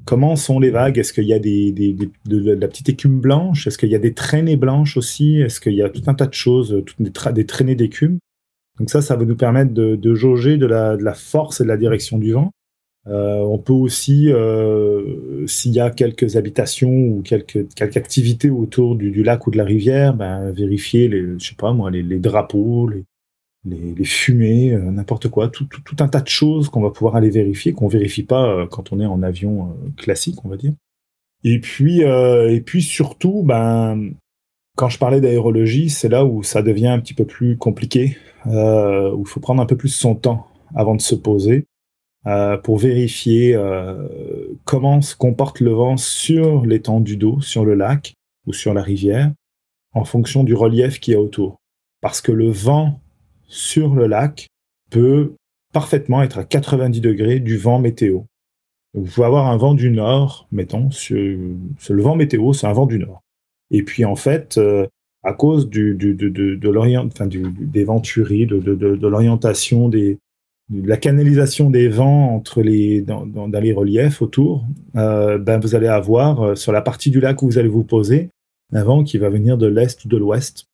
comment 0.04 0.36
sont 0.36 0.58
les 0.60 0.70
vagues? 0.70 0.98
Est-ce 0.98 1.12
qu'il 1.12 1.24
y 1.24 1.32
a 1.32 1.38
des, 1.38 1.72
de, 1.72 2.52
la 2.52 2.68
petite 2.68 2.88
écume 2.88 3.20
blanche? 3.20 3.66
Est-ce 3.66 3.78
qu'il 3.78 3.90
y 3.90 3.94
a 3.94 3.98
des 3.98 4.14
traînées 4.14 4.56
blanches 4.56 4.96
aussi? 4.96 5.40
Est-ce 5.40 5.60
qu'il 5.60 5.74
y 5.74 5.82
a 5.82 5.88
tout 5.88 6.02
un 6.06 6.14
tas 6.14 6.26
de 6.26 6.34
choses, 6.34 6.82
toutes 6.84 7.02
des, 7.02 7.46
traînées 7.46 7.74
d'écume? 7.74 8.18
Donc 8.78 8.90
ça, 8.90 9.02
ça 9.02 9.16
va 9.16 9.24
nous 9.24 9.36
permettre 9.36 9.72
de, 9.72 10.14
jauger 10.14 10.56
de 10.56 10.66
la, 10.66 11.14
force 11.14 11.60
et 11.60 11.64
de 11.64 11.68
la 11.68 11.76
direction 11.76 12.18
du 12.18 12.32
vent. 12.32 12.50
Euh, 13.06 13.40
on 13.40 13.58
peut 13.58 13.72
aussi, 13.72 14.32
euh, 14.32 15.46
s'il 15.46 15.72
y 15.72 15.80
a 15.80 15.90
quelques 15.90 16.36
habitations 16.36 16.90
ou 16.90 17.22
quelques, 17.22 17.66
activités 17.80 18.48
autour 18.48 18.96
du, 18.96 19.22
lac 19.22 19.46
ou 19.46 19.50
de 19.50 19.58
la 19.58 19.64
rivière, 19.64 20.14
ben, 20.14 20.50
vérifier 20.52 21.08
les, 21.08 21.38
je 21.38 21.48
sais 21.48 21.54
pas 21.54 21.72
moi, 21.72 21.90
les, 21.90 22.18
drapeaux, 22.18 22.88
les, 22.88 24.04
fumées, 24.04 24.72
euh, 24.72 24.90
n'importe 24.90 25.28
quoi, 25.28 25.48
tout, 25.48 25.68
un 25.98 26.08
tas 26.08 26.20
de 26.20 26.28
choses 26.28 26.70
qu'on 26.70 26.80
va 26.80 26.90
pouvoir 26.90 27.16
aller 27.16 27.30
vérifier, 27.30 27.72
qu'on 27.72 27.88
vérifie 27.88 28.22
pas 28.22 28.66
quand 28.70 28.92
on 28.92 29.00
est 29.00 29.06
en 29.06 29.22
avion 29.22 29.76
classique, 29.96 30.44
on 30.44 30.48
va 30.48 30.56
dire. 30.56 30.72
Et 31.44 31.60
puis, 31.60 32.00
et 32.00 32.62
puis 32.64 32.82
surtout, 32.82 33.42
ben, 33.42 34.12
quand 34.76 34.88
je 34.88 34.98
parlais 34.98 35.20
d'aérologie, 35.20 35.90
c'est 35.90 36.08
là 36.08 36.24
où 36.24 36.42
ça 36.42 36.62
devient 36.62 36.88
un 36.88 37.00
petit 37.00 37.12
peu 37.12 37.26
plus 37.26 37.58
compliqué, 37.58 38.16
où 38.46 39.20
il 39.20 39.26
faut 39.26 39.40
prendre 39.40 39.62
un 39.62 39.66
peu 39.66 39.76
plus 39.76 39.90
son 39.90 40.14
temps 40.14 40.46
avant 40.74 40.94
de 40.94 41.02
se 41.02 41.14
poser. 41.14 41.66
Euh, 42.26 42.56
pour 42.56 42.78
vérifier 42.78 43.54
euh, 43.54 44.08
comment 44.64 45.02
se 45.02 45.14
comporte 45.14 45.60
le 45.60 45.72
vent 45.72 45.98
sur 45.98 46.64
l'étendue 46.64 47.18
d'eau, 47.18 47.42
sur 47.42 47.66
le 47.66 47.74
lac 47.74 48.14
ou 48.46 48.54
sur 48.54 48.72
la 48.72 48.82
rivière, 48.82 49.30
en 49.92 50.04
fonction 50.04 50.42
du 50.42 50.54
relief 50.54 51.00
qu'il 51.00 51.12
y 51.12 51.16
a 51.16 51.20
autour. 51.20 51.60
Parce 52.00 52.22
que 52.22 52.32
le 52.32 52.48
vent 52.48 52.98
sur 53.46 53.94
le 53.94 54.06
lac 54.06 54.48
peut 54.90 55.34
parfaitement 55.74 56.22
être 56.22 56.38
à 56.38 56.44
90 56.44 57.02
degrés 57.02 57.40
du 57.40 57.58
vent 57.58 57.78
météo. 57.78 58.20
vous 58.94 59.04
pouvez 59.04 59.26
avoir 59.26 59.48
un 59.48 59.58
vent 59.58 59.74
du 59.74 59.90
nord, 59.90 60.48
mettons, 60.50 60.90
sur, 60.90 61.16
le 61.16 62.02
vent 62.02 62.16
météo, 62.16 62.54
c'est 62.54 62.66
un 62.66 62.72
vent 62.72 62.86
du 62.86 62.98
nord. 62.98 63.20
Et 63.70 63.82
puis 63.82 64.06
en 64.06 64.16
fait, 64.16 64.56
euh, 64.56 64.86
à 65.24 65.34
cause 65.34 65.68
de, 65.68 65.92
des 65.92 67.84
venturies, 67.84 68.46
de, 68.46 69.06
l'orientation 69.06 69.90
des, 69.90 70.18
la 70.72 70.96
canalisation 70.96 71.70
des 71.70 71.88
vents 71.88 72.34
entre 72.34 72.62
les, 72.62 73.02
dans, 73.02 73.46
les 73.52 73.72
reliefs 73.72 74.22
autour, 74.22 74.66
euh, 74.96 75.38
ben 75.38 75.58
vous 75.58 75.74
allez 75.74 75.88
avoir 75.88 76.42
euh, 76.42 76.54
sur 76.54 76.72
la 76.72 76.80
partie 76.80 77.10
du 77.10 77.20
lac 77.20 77.42
où 77.42 77.46
vous 77.46 77.58
allez 77.58 77.68
vous 77.68 77.84
poser 77.84 78.30
un 78.72 78.82
vent 78.82 79.04
qui 79.04 79.18
va 79.18 79.28
venir 79.28 79.58
de 79.58 79.66
l'est 79.66 80.04
ou 80.04 80.08
de 80.08 80.16
l'ouest. 80.16 80.66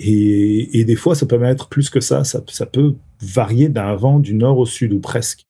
Et, 0.00 0.84
des 0.84 0.94
fois, 0.94 1.16
ça 1.16 1.26
peut 1.26 1.38
même 1.38 1.50
être 1.50 1.68
plus 1.68 1.90
que 1.90 2.00
ça. 2.00 2.22
Ça, 2.22 2.66
peut 2.66 2.94
varier 3.20 3.68
d'un 3.68 3.96
vent 3.96 4.20
du 4.20 4.34
nord 4.34 4.58
au 4.58 4.66
sud 4.66 4.92
ou 4.92 5.00
presque. 5.00 5.42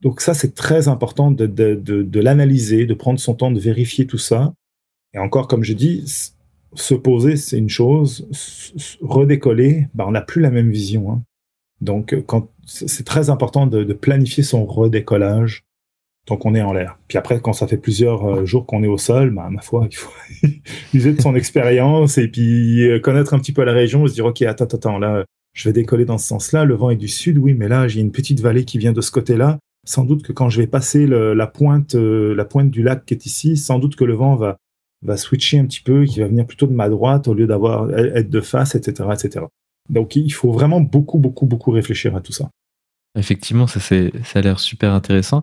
Donc 0.00 0.22
ça, 0.22 0.32
c'est 0.32 0.54
très 0.54 0.88
important 0.88 1.30
de, 1.30 2.18
l'analyser, 2.18 2.86
de 2.86 2.94
prendre 2.94 3.20
son 3.20 3.34
temps 3.34 3.50
de 3.50 3.60
vérifier 3.60 4.06
tout 4.06 4.18
ça. 4.18 4.54
Et 5.12 5.18
encore, 5.18 5.48
comme 5.48 5.64
je 5.64 5.74
dis, 5.74 6.04
se 6.74 6.94
poser, 6.94 7.36
c'est 7.36 7.58
une 7.58 7.68
chose. 7.68 8.26
Redécoller, 9.02 9.86
ben, 9.94 10.06
on 10.08 10.12
n'a 10.12 10.22
plus 10.22 10.40
la 10.40 10.50
même 10.50 10.70
vision. 10.70 11.12
Hein. 11.12 11.22
Donc, 11.84 12.16
quand 12.26 12.48
c'est 12.66 13.04
très 13.04 13.30
important 13.30 13.66
de, 13.66 13.92
planifier 13.92 14.42
son 14.42 14.64
redécollage 14.64 15.64
tant 16.26 16.38
qu'on 16.38 16.54
est 16.54 16.62
en 16.62 16.72
l'air. 16.72 16.98
Puis 17.06 17.18
après, 17.18 17.38
quand 17.40 17.52
ça 17.52 17.66
fait 17.66 17.76
plusieurs 17.76 18.24
euh, 18.24 18.46
jours 18.46 18.64
qu'on 18.64 18.82
est 18.82 18.88
au 18.88 18.96
sol, 18.96 19.30
bah, 19.30 19.48
ma 19.50 19.60
foi, 19.60 19.86
il 19.90 19.94
faut 19.94 20.10
user 20.94 21.12
de 21.12 21.20
son 21.20 21.34
expérience 21.34 22.16
et 22.16 22.28
puis 22.28 22.88
euh, 22.88 22.98
connaître 22.98 23.34
un 23.34 23.38
petit 23.38 23.52
peu 23.52 23.62
la 23.62 23.72
région, 23.74 24.06
se 24.06 24.14
dire, 24.14 24.24
OK, 24.24 24.40
attends, 24.40 24.64
attends, 24.64 24.98
là, 24.98 25.26
je 25.52 25.68
vais 25.68 25.74
décoller 25.74 26.06
dans 26.06 26.16
ce 26.16 26.26
sens-là, 26.26 26.64
le 26.64 26.74
vent 26.76 26.88
est 26.88 26.96
du 26.96 27.08
sud, 27.08 27.36
oui, 27.36 27.52
mais 27.52 27.68
là, 27.68 27.88
j'ai 27.88 28.00
une 28.00 28.10
petite 28.10 28.40
vallée 28.40 28.64
qui 28.64 28.78
vient 28.78 28.92
de 28.92 29.02
ce 29.02 29.10
côté-là. 29.10 29.58
Sans 29.86 30.04
doute 30.04 30.22
que 30.22 30.32
quand 30.32 30.48
je 30.48 30.62
vais 30.62 30.66
passer 30.66 31.06
la, 31.06 31.46
pointe, 31.46 31.94
euh, 31.94 32.34
la 32.34 32.46
pointe 32.46 32.70
du 32.70 32.82
lac 32.82 33.04
qui 33.04 33.12
est 33.12 33.26
ici, 33.26 33.58
sans 33.58 33.78
doute 33.78 33.94
que 33.94 34.04
le 34.04 34.14
vent 34.14 34.34
va, 34.34 34.56
va 35.02 35.18
switcher 35.18 35.58
un 35.58 35.66
petit 35.66 35.82
peu, 35.82 36.06
qui 36.06 36.20
va 36.20 36.26
venir 36.26 36.46
plutôt 36.46 36.66
de 36.66 36.72
ma 36.72 36.88
droite 36.88 37.28
au 37.28 37.34
lieu 37.34 37.46
d'avoir 37.46 37.90
être 37.92 38.30
de 38.30 38.40
face, 38.40 38.74
etc., 38.74 39.10
etc. 39.12 39.44
Donc 39.88 40.16
il 40.16 40.30
faut 40.30 40.52
vraiment 40.52 40.80
beaucoup, 40.80 41.18
beaucoup, 41.18 41.46
beaucoup 41.46 41.70
réfléchir 41.70 42.16
à 42.16 42.20
tout 42.20 42.32
ça. 42.32 42.50
Effectivement, 43.16 43.66
ça, 43.66 43.80
ça 43.80 43.94
a 44.34 44.40
l'air 44.40 44.58
super 44.58 44.92
intéressant. 44.92 45.42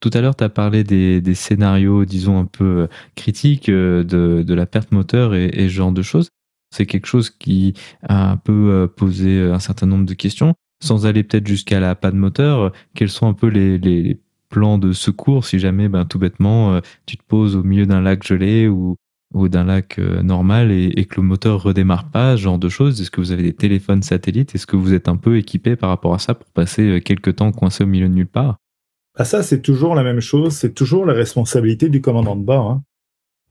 Tout 0.00 0.10
à 0.14 0.22
l'heure, 0.22 0.34
tu 0.34 0.44
as 0.44 0.48
parlé 0.48 0.82
des, 0.82 1.34
scénarios, 1.34 2.06
disons, 2.06 2.38
un 2.38 2.46
peu 2.46 2.64
euh, 2.64 2.86
critiques 3.16 3.68
euh, 3.68 4.02
de, 4.02 4.54
la 4.54 4.64
perte 4.64 4.92
moteur 4.92 5.34
et, 5.34 5.50
ce 5.52 5.68
genre 5.68 5.92
de 5.92 6.00
choses. 6.00 6.30
C'est 6.74 6.86
quelque 6.86 7.06
chose 7.06 7.28
qui 7.28 7.74
a 8.08 8.30
un 8.30 8.36
peu 8.38 8.70
euh, 8.70 8.86
posé 8.86 9.40
un 9.42 9.58
certain 9.58 9.86
nombre 9.86 10.06
de 10.06 10.14
questions. 10.14 10.54
Sans 10.82 11.04
aller 11.04 11.22
peut-être 11.22 11.46
jusqu'à 11.46 11.80
la 11.80 11.94
panne 11.94 12.16
moteur, 12.16 12.72
quels 12.94 13.10
sont 13.10 13.28
un 13.28 13.34
peu 13.34 13.48
les, 13.48 14.18
plans 14.48 14.78
de 14.78 14.90
secours 14.90 15.44
si 15.44 15.60
jamais, 15.60 15.88
ben, 15.88 16.04
tout 16.06 16.18
bêtement, 16.18 16.80
tu 17.06 17.16
te 17.16 17.22
poses 17.22 17.54
au 17.54 17.62
milieu 17.62 17.86
d'un 17.86 18.00
lac 18.00 18.26
gelé 18.26 18.66
ou, 18.66 18.96
ou 19.32 19.48
d'un 19.48 19.64
lac 19.64 19.98
euh, 19.98 20.22
normal 20.22 20.72
et, 20.72 21.04
que 21.04 21.20
le 21.20 21.26
moteur 21.26 21.62
redémarre 21.62 22.10
pas, 22.10 22.36
ce 22.36 22.42
genre 22.42 22.58
de 22.58 22.68
choses? 22.68 23.00
Est-ce 23.00 23.10
que 23.10 23.20
vous 23.20 23.32
avez 23.32 23.42
des 23.42 23.52
téléphones 23.52 24.02
satellites? 24.02 24.54
Est-ce 24.54 24.66
que 24.66 24.76
vous 24.76 24.92
êtes 24.92 25.08
un 25.08 25.16
peu 25.16 25.36
équipé 25.36 25.76
par 25.76 25.88
rapport 25.88 26.14
à 26.14 26.18
ça 26.18 26.34
pour 26.34 26.50
passer 26.50 26.82
euh, 26.82 27.00
quelques 27.00 27.36
temps 27.36 27.52
coincé 27.52 27.84
au 27.84 27.86
milieu 27.86 28.08
de 28.08 28.14
nulle 28.14 28.26
part? 28.26 28.56
Ah, 29.16 29.24
Ça, 29.24 29.42
c'est 29.42 29.62
toujours 29.62 29.94
la 29.94 30.02
même 30.02 30.20
chose. 30.20 30.54
C'est 30.54 30.74
toujours 30.74 31.06
la 31.06 31.14
responsabilité 31.14 31.88
du 31.88 32.00
commandant 32.00 32.36
de 32.36 32.42
bord. 32.42 32.70
Hein. 32.70 32.82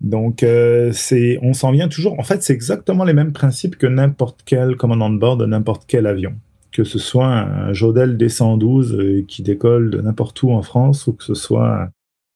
Donc, 0.02 0.44
euh, 0.44 0.94
on 1.42 1.54
s'en 1.54 1.72
vient 1.72 1.88
toujours. 1.88 2.20
En 2.20 2.24
fait, 2.24 2.44
c'est 2.44 2.54
exactement 2.54 3.04
les 3.04 3.14
mêmes 3.14 3.34
principes 3.34 3.78
que 3.78 3.88
n'importe 3.88 4.42
quel 4.46 4.76
commandant 4.76 5.10
de 5.10 5.18
bord 5.18 5.38
de 5.38 5.46
n'importe 5.46 5.84
quel 5.88 6.08
avion. 6.08 6.34
Que 6.72 6.84
ce 6.84 7.00
soit 7.00 7.28
un 7.28 7.74
Jodel 7.74 8.16
D112 8.18 9.26
qui 9.26 9.44
décolle 9.44 9.90
de 9.90 10.02
n'importe 10.02 10.42
où 10.44 10.52
en 10.52 10.62
France 10.62 11.08
ou 11.08 11.14
que 11.14 11.24
ce 11.24 11.34
soit 11.34 11.90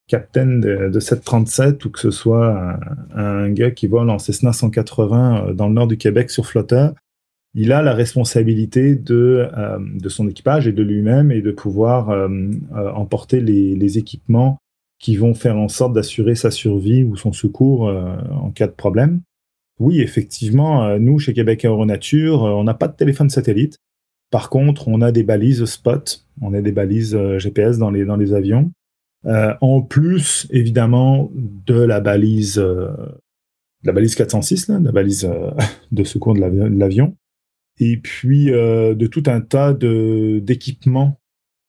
capitaine 0.08 0.60
de, 0.60 1.00
737 1.00 1.84
ou 1.84 1.90
que 1.90 1.98
ce 1.98 2.10
soit 2.10 2.78
un, 3.14 3.50
gars 3.50 3.70
qui 3.70 3.86
vole 3.86 4.10
en 4.10 4.18
Cessna 4.18 4.52
180 4.52 5.48
euh, 5.48 5.52
dans 5.54 5.68
le 5.68 5.74
nord 5.74 5.86
du 5.86 5.96
Québec 5.96 6.30
sur 6.30 6.46
flotteur, 6.46 6.92
il 7.54 7.72
a 7.72 7.82
la 7.82 7.94
responsabilité 7.94 8.96
de, 8.96 9.48
euh, 9.56 9.78
de 9.80 10.08
son 10.08 10.28
équipage 10.28 10.66
et 10.66 10.72
de 10.72 10.82
lui-même 10.82 11.30
et 11.30 11.40
de 11.40 11.52
pouvoir 11.52 12.10
euh, 12.10 12.28
emporter 12.94 13.40
les, 13.40 13.98
équipements 13.98 14.58
qui 14.98 15.16
vont 15.16 15.34
faire 15.34 15.56
en 15.56 15.68
sorte 15.68 15.92
d'assurer 15.92 16.34
sa 16.34 16.50
survie 16.50 17.04
ou 17.04 17.16
son 17.16 17.32
secours 17.32 17.92
en 18.30 18.50
cas 18.50 18.66
de 18.66 18.72
problème. 18.72 19.20
Oui, 19.78 20.00
effectivement, 20.00 20.98
nous, 20.98 21.18
chez 21.18 21.34
Québec 21.34 21.64
Aéronature, 21.64 22.42
on 22.42 22.64
n'a 22.64 22.74
pas 22.74 22.88
de 22.88 22.96
téléphone 22.96 23.28
satellite. 23.28 23.76
Par 24.30 24.48
contre, 24.48 24.88
on 24.88 25.02
a 25.02 25.12
des 25.12 25.22
balises 25.22 25.64
spot, 25.66 26.24
on 26.40 26.54
a 26.54 26.62
des 26.62 26.72
balises 26.72 27.18
GPS 27.36 27.76
dans 27.76 27.90
les, 27.90 28.06
dans 28.06 28.16
les 28.16 28.32
avions. 28.32 28.72
Euh, 29.26 29.54
en 29.60 29.80
plus, 29.82 30.46
évidemment, 30.50 31.30
de 31.34 31.80
la 31.80 32.00
balise, 32.00 32.58
euh, 32.58 32.90
la 33.82 33.92
balise 33.92 34.14
406, 34.14 34.68
la 34.68 34.92
balise 34.92 35.24
euh, 35.24 35.50
de 35.92 36.04
secours 36.04 36.34
de 36.34 36.40
l'avion, 36.40 37.16
et 37.80 37.96
puis 37.96 38.46
de 38.46 39.06
tout 39.06 39.24
un 39.26 39.40
tas 39.40 39.72
d'équipements 39.74 41.18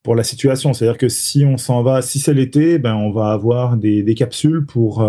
pour 0.02 0.14
la 0.14 0.22
situation. 0.22 0.72
C'est-à-dire 0.72 0.98
que 0.98 1.08
si 1.08 1.44
on 1.44 1.56
s'en 1.56 1.82
va, 1.82 2.00
si 2.00 2.20
c'est 2.20 2.34
l'été, 2.34 2.78
ben 2.78 2.94
on 2.94 3.10
va 3.10 3.32
avoir 3.32 3.76
des, 3.76 4.04
des 4.04 4.14
capsules 4.14 4.64
pour 4.66 5.04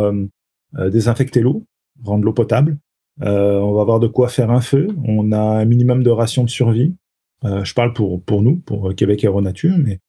désinfecter 0.76 1.42
l'eau, 1.42 1.66
rendre 2.04 2.26
l'eau 2.26 2.34
potable. 2.34 2.80
on 3.22 3.74
va 3.74 3.82
avoir 3.82 4.00
de 4.00 4.08
quoi 4.08 4.28
faire 4.28 4.50
un 4.50 4.62
feu. 4.62 4.88
On 5.06 5.32
a 5.34 5.40
un 5.40 5.66
minimum 5.66 6.02
de 6.02 6.10
rations 6.10 6.44
de 6.44 6.50
survie. 6.50 6.96
je 7.44 7.74
parle 7.76 7.94
pour, 7.94 8.24
pour 8.24 8.42
nous, 8.42 8.56
pour 8.56 8.96
Québec 8.96 9.24
Aéronature, 9.24 9.78
mais 9.78 10.00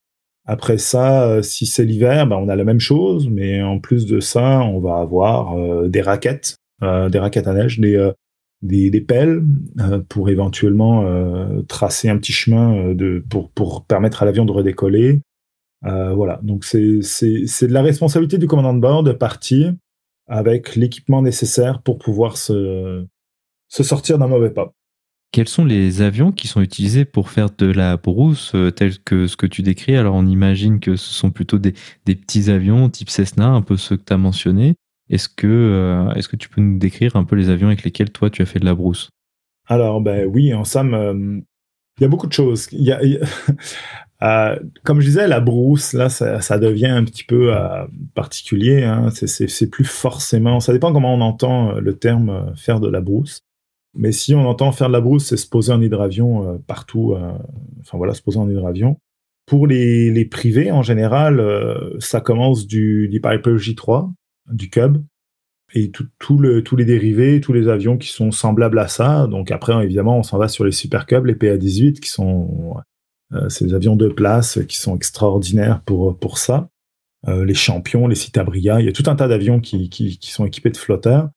après 0.50 0.78
ça, 0.78 1.28
euh, 1.28 1.42
si 1.42 1.66
c'est 1.66 1.84
l'hiver, 1.84 2.26
ben 2.26 2.36
on 2.36 2.48
a 2.48 2.56
la 2.56 2.64
même 2.64 2.80
chose, 2.80 3.28
mais 3.28 3.62
en 3.62 3.78
plus 3.78 4.06
de 4.06 4.18
ça, 4.18 4.60
on 4.62 4.80
va 4.80 4.96
avoir 4.96 5.58
euh, 5.58 5.88
des 5.88 6.00
raquettes, 6.00 6.56
euh, 6.82 7.10
des 7.10 7.18
raquettes 7.18 7.46
à 7.46 7.52
neige, 7.52 7.78
des, 7.78 8.10
des, 8.62 9.00
pelles 9.02 9.42
pour 10.08 10.30
éventuellement 10.30 11.04
tracer 11.68 12.08
un 12.08 12.16
petit 12.16 12.32
chemin 12.32 12.94
de, 12.94 13.22
pour, 13.28 13.50
pour 13.50 13.84
permettre 13.84 14.22
à 14.22 14.26
l'avion 14.26 14.46
de 14.46 14.52
redécoller. 14.52 15.20
voilà, 15.82 16.40
donc 16.42 16.64
c'est 16.64 16.78
de 16.78 17.72
la 17.72 17.82
responsabilité 17.82 18.38
du 18.38 18.46
commandant 18.46 18.74
de 18.74 18.80
bord 18.80 19.02
de 19.02 19.12
partir 19.12 19.74
avec 20.28 20.76
l'équipement 20.76 21.20
nécessaire 21.20 21.82
pour 21.82 21.98
pouvoir 21.98 22.38
se, 22.38 23.04
se 23.68 23.82
sortir 23.82 24.18
d'un 24.18 24.28
mauvais 24.28 24.50
pas. 24.50 24.72
Quels 25.30 25.48
sont 25.48 25.66
les 25.66 26.00
avions 26.00 26.32
qui 26.32 26.48
sont 26.48 26.62
utilisés 26.62 27.04
pour 27.04 27.28
faire 27.28 27.50
de 27.50 27.66
la 27.66 27.98
brousse, 27.98 28.52
euh, 28.54 28.70
tel 28.70 28.98
que 28.98 29.26
ce 29.26 29.36
que 29.36 29.46
tu 29.46 29.60
décris? 29.60 29.94
Alors, 29.94 30.14
on 30.14 30.26
imagine 30.26 30.80
que 30.80 30.96
ce 30.96 31.12
sont 31.12 31.30
plutôt 31.30 31.58
des, 31.58 31.74
petits 32.06 32.50
avions 32.50 32.88
type 32.88 33.10
Cessna, 33.10 33.48
un 33.48 33.60
peu 33.60 33.76
ceux 33.76 33.98
que 33.98 34.04
tu 34.04 34.12
as 34.14 34.16
mentionnés. 34.16 34.74
Est-ce 35.10 35.28
que, 35.28 35.46
euh, 35.46 36.10
est 36.14 36.26
que 36.26 36.36
tu 36.36 36.48
peux 36.48 36.62
nous 36.62 36.78
décrire 36.78 37.14
un 37.16 37.24
peu 37.24 37.36
les 37.36 37.50
avions 37.50 37.66
avec 37.68 37.84
lesquels 37.84 38.10
toi 38.10 38.30
tu 38.30 38.40
as 38.40 38.46
fait 38.46 38.58
de 38.58 38.64
la 38.64 38.74
brousse? 38.74 39.10
Alors, 39.66 40.00
ben 40.00 40.26
oui, 40.26 40.54
en 40.54 40.64
somme, 40.64 40.94
euh, 40.94 41.40
il 41.98 42.02
y 42.02 42.04
a 42.06 42.08
beaucoup 42.08 42.26
de 42.26 42.32
choses. 42.32 42.68
comme 44.84 45.00
je 45.00 45.06
disais, 45.06 45.28
la 45.28 45.40
brousse, 45.40 45.92
là, 45.92 46.08
ça, 46.08 46.58
devient 46.58 46.86
un 46.86 47.04
petit 47.04 47.24
peu 47.24 47.52
particulier. 48.14 48.84
Hein. 48.84 49.10
C'est 49.10 49.70
plus 49.70 49.84
forcément. 49.84 50.60
Ça 50.60 50.72
dépend 50.72 50.90
comment 50.92 51.12
on 51.12 51.20
entend 51.20 51.72
le 51.72 51.98
terme 51.98 52.54
faire 52.56 52.80
de 52.80 52.88
la 52.88 53.02
brousse. 53.02 53.42
Mais 53.94 54.12
si 54.12 54.34
on 54.34 54.46
entend 54.46 54.70
faire 54.72 54.88
de 54.88 54.92
la 54.92 55.00
brousse, 55.00 55.26
c'est 55.26 55.36
se 55.36 55.48
poser 55.48 55.72
en 55.72 55.80
hydravion 55.80 56.48
euh, 56.48 56.58
partout. 56.66 57.14
Euh, 57.14 57.32
enfin 57.80 57.98
voilà, 57.98 58.14
se 58.14 58.22
poser 58.22 58.38
en 58.38 58.48
hydravion. 58.48 58.98
pour 59.46 59.66
les, 59.66 60.10
les 60.10 60.24
privés, 60.24 60.70
en 60.70 60.82
général, 60.82 61.42
ça 62.00 62.20
commence 62.20 62.66
du, 62.66 63.08
du 63.08 63.20
Piper 63.20 63.56
J3, 63.56 64.12
du 64.52 64.68
Cub, 64.68 64.98
et 65.74 65.90
tout, 65.90 66.38
le, 66.38 66.62
tous 66.62 66.76
les 66.76 66.84
dérivés, 66.84 67.40
tous 67.40 67.52
les 67.52 67.68
avions 67.68 67.98
qui 67.98 68.08
sont 68.08 68.30
semblables 68.30 68.78
à 68.78 68.88
ça. 68.88 69.26
Donc 69.26 69.50
après, 69.50 69.72
évidemment, 69.84 70.18
on 70.18 70.22
s'en 70.22 70.38
va 70.38 70.48
sur 70.48 70.64
les 70.64 70.72
Super 70.72 71.06
Cub, 71.06 71.26
les 71.26 71.34
PA-18, 71.34 72.00
qui 72.00 72.08
sont 72.08 72.76
euh, 73.34 73.48
ces 73.50 73.74
avions 73.74 73.96
de 73.96 74.08
place 74.08 74.60
qui 74.66 74.78
sont 74.78 74.96
extraordinaires 74.96 75.82
pour, 75.82 76.18
pour 76.18 76.38
ça. 76.38 76.70
Euh, 77.26 77.44
les 77.44 77.54
champions, 77.54 78.06
les 78.06 78.14
Citabria, 78.14 78.80
il 78.80 78.86
y 78.86 78.88
a 78.88 78.92
tout 78.92 79.02
un 79.06 79.16
tas 79.16 79.28
d'avions 79.28 79.60
qui, 79.60 79.90
qui, 79.90 80.18
qui, 80.18 80.30
sont 80.30 80.46
équipés 80.46 80.70
de 80.70 80.76
flotteurs. 80.76 81.28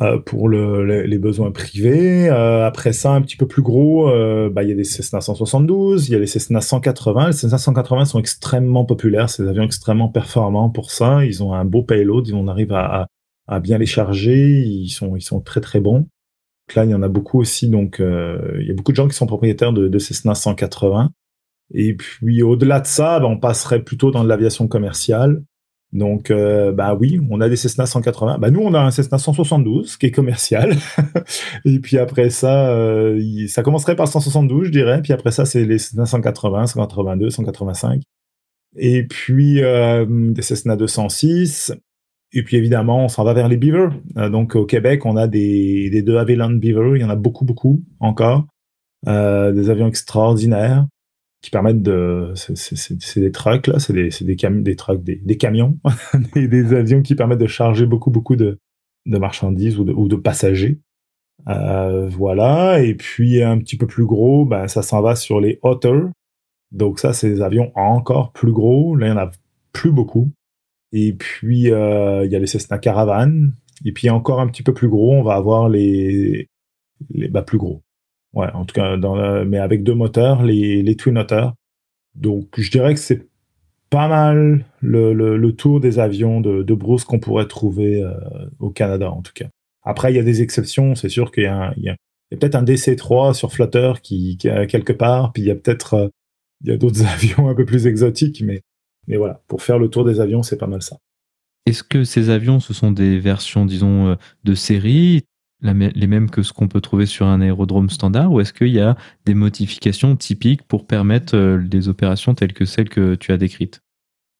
Euh, 0.00 0.20
pour 0.20 0.48
le, 0.48 0.84
les, 1.04 1.18
besoins 1.18 1.50
privés. 1.50 2.28
Euh, 2.28 2.64
après 2.64 2.92
ça, 2.92 3.12
un 3.12 3.20
petit 3.22 3.36
peu 3.36 3.48
plus 3.48 3.60
gros, 3.60 4.08
euh, 4.08 4.48
bah, 4.48 4.62
il 4.62 4.68
y 4.68 4.72
a 4.72 4.76
des 4.76 4.84
Cessna 4.84 5.20
172, 5.20 6.08
il 6.08 6.12
y 6.12 6.14
a 6.14 6.20
les 6.20 6.28
Cessna 6.28 6.60
180. 6.60 7.26
Les 7.26 7.32
Cessna 7.32 7.58
180 7.58 8.04
sont 8.04 8.20
extrêmement 8.20 8.84
populaires, 8.84 9.28
ces 9.28 9.48
avions 9.48 9.64
extrêmement 9.64 10.08
performants 10.08 10.70
pour 10.70 10.92
ça. 10.92 11.24
Ils 11.24 11.42
ont 11.42 11.54
un 11.54 11.64
beau 11.64 11.82
payload, 11.82 12.30
on 12.32 12.46
arrive 12.46 12.72
à, 12.72 13.08
à 13.48 13.58
bien 13.58 13.78
les 13.78 13.86
charger, 13.86 14.60
ils 14.60 14.90
sont, 14.90 15.16
ils 15.16 15.22
sont 15.22 15.40
très 15.40 15.60
très 15.60 15.80
bons. 15.80 15.98
Donc 16.68 16.76
là, 16.76 16.84
il 16.84 16.92
y 16.92 16.94
en 16.94 17.02
a 17.02 17.08
beaucoup 17.08 17.40
aussi, 17.40 17.68
donc 17.68 17.98
euh, 17.98 18.58
il 18.60 18.68
y 18.68 18.70
a 18.70 18.74
beaucoup 18.74 18.92
de 18.92 18.96
gens 18.96 19.08
qui 19.08 19.16
sont 19.16 19.26
propriétaires 19.26 19.72
de, 19.72 19.88
de 19.88 19.98
Cessna 19.98 20.36
180. 20.36 21.10
Et 21.74 21.94
puis 21.94 22.44
au-delà 22.44 22.78
de 22.78 22.86
ça, 22.86 23.18
bah, 23.18 23.26
on 23.26 23.38
passerait 23.38 23.82
plutôt 23.82 24.12
dans 24.12 24.22
l'aviation 24.22 24.68
commerciale. 24.68 25.42
Donc, 25.92 26.30
euh, 26.30 26.70
bah 26.70 26.94
oui, 26.94 27.20
on 27.30 27.40
a 27.40 27.48
des 27.48 27.56
Cessna 27.56 27.84
180. 27.84 28.38
Bah 28.38 28.50
nous, 28.50 28.60
on 28.60 28.74
a 28.74 28.80
un 28.80 28.92
Cessna 28.92 29.18
172 29.18 29.96
qui 29.96 30.06
est 30.06 30.10
commercial. 30.12 30.76
et 31.64 31.80
puis 31.80 31.98
après 31.98 32.30
ça, 32.30 32.70
euh, 32.70 33.20
ça 33.48 33.62
commencerait 33.62 33.96
par 33.96 34.06
172, 34.06 34.66
je 34.66 34.70
dirais. 34.70 35.02
Puis 35.02 35.12
après 35.12 35.32
ça, 35.32 35.44
c'est 35.44 35.64
les 35.64 35.78
Cessna 35.78 36.06
180, 36.06 36.66
182, 36.66 37.30
185. 37.30 38.02
Et 38.76 39.04
puis 39.04 39.62
euh, 39.62 40.06
des 40.08 40.42
Cessna 40.42 40.76
206. 40.76 41.72
Et 42.32 42.44
puis 42.44 42.56
évidemment, 42.56 43.04
on 43.04 43.08
s'en 43.08 43.24
va 43.24 43.34
vers 43.34 43.48
les 43.48 43.56
Beaver. 43.56 43.88
Donc 44.30 44.54
au 44.54 44.64
Québec, 44.66 45.04
on 45.04 45.16
a 45.16 45.26
des, 45.26 46.02
deux 46.06 46.24
Beaver. 46.24 46.92
Il 46.94 47.00
y 47.00 47.04
en 47.04 47.10
a 47.10 47.16
beaucoup, 47.16 47.44
beaucoup 47.44 47.80
encore. 47.98 48.46
Des 49.04 49.70
avions 49.70 49.88
extraordinaires 49.88 50.86
qui 51.42 51.50
permettent 51.50 51.82
de. 51.82 52.32
C'est 52.34 53.20
des 53.20 53.32
trucks, 53.32 53.66
là. 53.66 53.78
C'est 53.78 53.92
des, 53.92 54.10
des, 54.20 54.36
cam 54.36 54.62
des 54.62 54.76
trucks, 54.76 55.02
des, 55.02 55.16
des 55.16 55.36
camions. 55.36 55.78
des, 56.34 56.74
avions 56.74 57.02
qui 57.02 57.14
permettent 57.14 57.38
de 57.38 57.46
charger 57.46 57.86
beaucoup, 57.86 58.10
beaucoup 58.10 58.36
de, 58.36 58.58
de 59.06 59.18
marchandises 59.18 59.78
ou 59.78 59.84
de, 59.84 59.92
ou 59.92 60.08
de 60.08 60.16
passagers. 60.16 60.80
Euh, 61.48 62.08
voilà. 62.08 62.82
Et 62.82 62.94
puis 62.94 63.42
un 63.42 63.58
petit 63.58 63.76
peu 63.76 63.86
plus 63.86 64.04
gros, 64.04 64.44
ben, 64.44 64.68
ça 64.68 64.82
s'en 64.82 65.00
va 65.00 65.16
sur 65.16 65.40
les 65.40 65.58
Otter. 65.62 66.00
Donc 66.72 67.00
ça, 67.00 67.12
c'est 67.12 67.30
des 67.30 67.42
avions 67.42 67.72
encore 67.74 68.32
plus 68.32 68.52
gros. 68.52 68.94
Là, 68.96 69.06
il 69.06 69.10
y 69.10 69.12
en 69.12 69.16
a 69.18 69.30
plus 69.72 69.92
beaucoup. 69.92 70.30
Et 70.92 71.12
puis, 71.12 71.70
euh, 71.70 72.24
il 72.26 72.32
y 72.32 72.36
a 72.36 72.38
les 72.38 72.46
Cessna 72.46 72.78
Caravan. 72.78 73.50
Et 73.84 73.92
puis, 73.92 74.10
encore 74.10 74.40
un 74.40 74.48
petit 74.48 74.62
peu 74.62 74.74
plus 74.74 74.88
gros, 74.88 75.14
on 75.14 75.22
va 75.22 75.34
avoir 75.34 75.68
les, 75.68 76.48
les 77.10 77.28
bah, 77.28 77.42
plus 77.42 77.58
gros. 77.58 77.82
Ouais, 78.32 78.50
en 78.54 78.64
tout 78.64 78.74
cas, 78.74 78.96
mais 79.44 79.58
avec 79.58 79.82
deux 79.82 79.94
moteurs, 79.94 80.42
les, 80.42 80.82
les 80.82 80.96
twin 80.96 81.14
moteurs. 81.14 81.54
Donc, 82.14 82.48
je 82.58 82.70
dirais 82.70 82.94
que 82.94 83.00
c'est 83.00 83.26
pas 83.88 84.06
mal 84.06 84.64
le, 84.80 85.12
le, 85.12 85.52
tour 85.52 85.80
des 85.80 85.98
avions 85.98 86.40
de, 86.40 86.62
de 86.62 86.74
Bruce 86.74 87.04
qu'on 87.04 87.18
pourrait 87.18 87.48
trouver 87.48 88.02
euh, 88.02 88.14
au 88.60 88.70
Canada, 88.70 89.10
en 89.10 89.20
tout 89.20 89.32
cas. 89.34 89.46
Après, 89.82 90.12
il 90.12 90.16
y 90.16 90.20
a 90.20 90.22
des 90.22 90.42
exceptions. 90.42 90.94
C'est 90.94 91.08
sûr 91.08 91.32
qu'il 91.32 91.44
y 91.44 91.46
a, 91.46 91.74
il 91.76 91.82
y 91.82 91.88
a, 91.88 91.96
peut-être 92.30 92.54
un 92.54 92.62
DC-3 92.62 93.34
sur 93.34 93.52
Flutter 93.52 93.94
qui, 94.00 94.36
qui 94.36 94.46
est 94.46 94.66
quelque 94.68 94.92
part. 94.92 95.32
Puis 95.32 95.42
il 95.42 95.46
y 95.46 95.50
a 95.50 95.56
peut-être 95.56 95.94
euh, 95.94 96.08
il 96.62 96.70
y 96.70 96.72
a 96.72 96.76
d'autres 96.76 97.04
avions 97.12 97.48
un 97.48 97.54
peu 97.54 97.64
plus 97.64 97.86
exotiques, 97.86 98.42
mais 98.42 98.62
mais 99.08 99.16
voilà, 99.16 99.42
pour 99.48 99.62
faire 99.62 99.78
le 99.78 99.88
tour 99.88 100.04
des 100.04 100.20
avions, 100.20 100.42
c'est 100.42 100.56
pas 100.58 100.68
mal 100.68 100.82
ça. 100.82 100.98
Est-ce 101.66 101.82
que 101.82 102.04
ces 102.04 102.30
avions, 102.30 102.60
ce 102.60 102.72
sont 102.72 102.92
des 102.92 103.18
versions, 103.18 103.66
disons, 103.66 104.08
euh, 104.08 104.14
de 104.44 104.54
série, 104.54 105.24
les 105.62 106.06
mêmes 106.06 106.30
que 106.30 106.42
ce 106.42 106.52
qu'on 106.52 106.68
peut 106.68 106.80
trouver 106.80 107.06
sur 107.06 107.26
un 107.26 107.40
aérodrome 107.40 107.90
standard, 107.90 108.32
ou 108.32 108.40
est-ce 108.40 108.52
qu'il 108.52 108.68
y 108.68 108.80
a 108.80 108.96
des 109.26 109.34
modifications 109.34 110.16
typiques 110.16 110.62
pour 110.62 110.86
permettre 110.86 111.36
euh, 111.36 111.58
des 111.58 111.88
opérations 111.88 112.34
telles 112.34 112.52
que 112.52 112.64
celles 112.64 112.88
que 112.88 113.14
tu 113.14 113.32
as 113.32 113.36
décrites? 113.36 113.80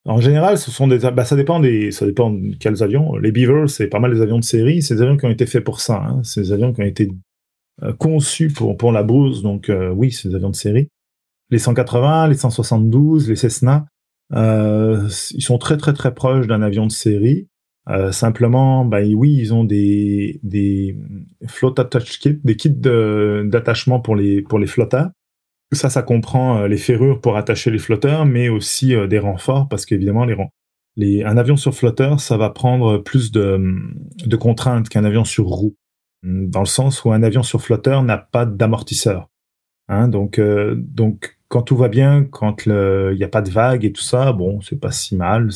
En 0.07 0.21
général, 0.21 0.57
ce 0.57 0.71
sont 0.71 0.89
des, 0.89 0.99
bah, 0.99 1.25
ça 1.25 1.37
dépend 1.37 1.61
des, 1.61 1.91
ça 1.91 2.07
dépend 2.07 2.31
de 2.31 2.57
quels 2.59 2.83
avions. 2.83 3.17
Les 3.17 3.33
Beavers, 3.33 3.69
c'est 3.69 3.89
pas 3.89 4.01
mal 4.01 4.15
des 4.15 4.23
avions 4.23 4.39
de 4.39 4.45
série. 4.45 4.83
C'est 4.83 4.95
des 4.95 5.03
avions 5.03 5.19
qui 5.19 5.27
ont 5.27 5.31
été 5.31 5.45
faits 5.45 5.63
pour 5.63 5.81
ça. 5.81 6.03
Hein. 6.03 6.21
C'est 6.25 6.41
des 6.41 6.53
avions 6.53 6.73
qui 6.73 6.81
ont 6.81 6.87
été 6.87 7.11
euh, 7.83 7.93
conçus 7.93 8.49
pour 8.49 8.79
pour 8.79 8.93
la 8.93 9.03
bouse. 9.03 9.43
Donc 9.43 9.71
oui, 9.95 10.11
c'est 10.11 10.29
des 10.31 10.35
avions 10.37 10.49
de 10.49 10.57
série. 10.57 10.89
Les 11.51 11.59
180, 11.59 12.29
les 12.29 12.35
172, 12.35 13.29
les 13.29 13.37
Cessna, 13.37 13.85
euh, 14.33 15.09
ils 15.33 15.43
sont 15.43 15.59
très 15.59 15.77
très 15.77 15.93
très 15.93 16.15
proches 16.15 16.47
d'un 16.47 16.63
avion 16.63 16.87
de 16.87 16.93
série. 16.93 17.49
Euh, 17.91 18.13
simplement, 18.13 18.85
bah, 18.85 19.01
oui, 19.03 19.35
ils 19.37 19.53
ont 19.53 19.65
des, 19.65 20.39
des 20.43 20.97
float 21.47 21.75
attach 21.79 22.19
kits, 22.21 22.41
des 22.45 22.57
kits 22.57 22.71
d'attachement 22.71 24.01
pour 24.01 24.15
les, 24.15 24.43
pour 24.43 24.59
les. 24.59 24.69
Ça, 25.73 25.91
ça 25.91 26.03
comprend 26.03 26.59
euh, 26.59 26.69
les 26.69 26.77
ferrures 26.77 27.21
pour 27.21 27.37
attacher 27.37 27.71
les 27.71 27.79
flotteurs, 27.79 28.27
mais 28.27 28.49
aussi 28.49 28.95
euh, 28.95 29.07
des 29.07 29.19
renforts, 29.19 29.69
parce 29.69 29.87
qu'évidemment, 29.87 30.25
les, 30.25 30.37
les, 30.97 31.25
un 31.25 31.37
avion 31.37 31.57
sur 31.57 31.75
flotteur, 31.75 32.21
ça 32.21 32.37
va 32.37 32.51
prendre 32.51 32.99
plus 32.99 33.33
de, 33.33 33.61
de 34.25 34.37
contraintes 34.37 34.89
qu'un 34.89 35.05
avion 35.05 35.25
sur 35.25 35.47
roue, 35.47 35.75
dans 36.23 36.61
le 36.61 36.67
sens 36.67 37.05
où 37.05 37.13
un 37.13 37.23
avion 37.23 37.43
sur 37.43 37.61
flotteur 37.61 38.03
n'a 38.05 38.19
pas 38.19 38.47
d'amortisseur. 38.47 39.29
Hein, 39.89 40.07
donc, 40.07 40.41
donc 40.41 41.39
quand 41.49 41.63
tout 41.63 41.77
va 41.77 41.89
bien, 41.89 42.25
quand 42.25 42.67
il 42.67 43.17
n'y 43.17 43.25
a 43.25 43.29
pas 43.29 43.43
de 43.43 43.51
vagues 43.51 43.85
et 43.85 43.93
tout 43.93 44.03
ça, 44.03 44.33
bon, 44.33 44.61
c'est 44.61 44.79
pas 44.79 44.93
si 44.93 45.17
mal. 45.17 45.51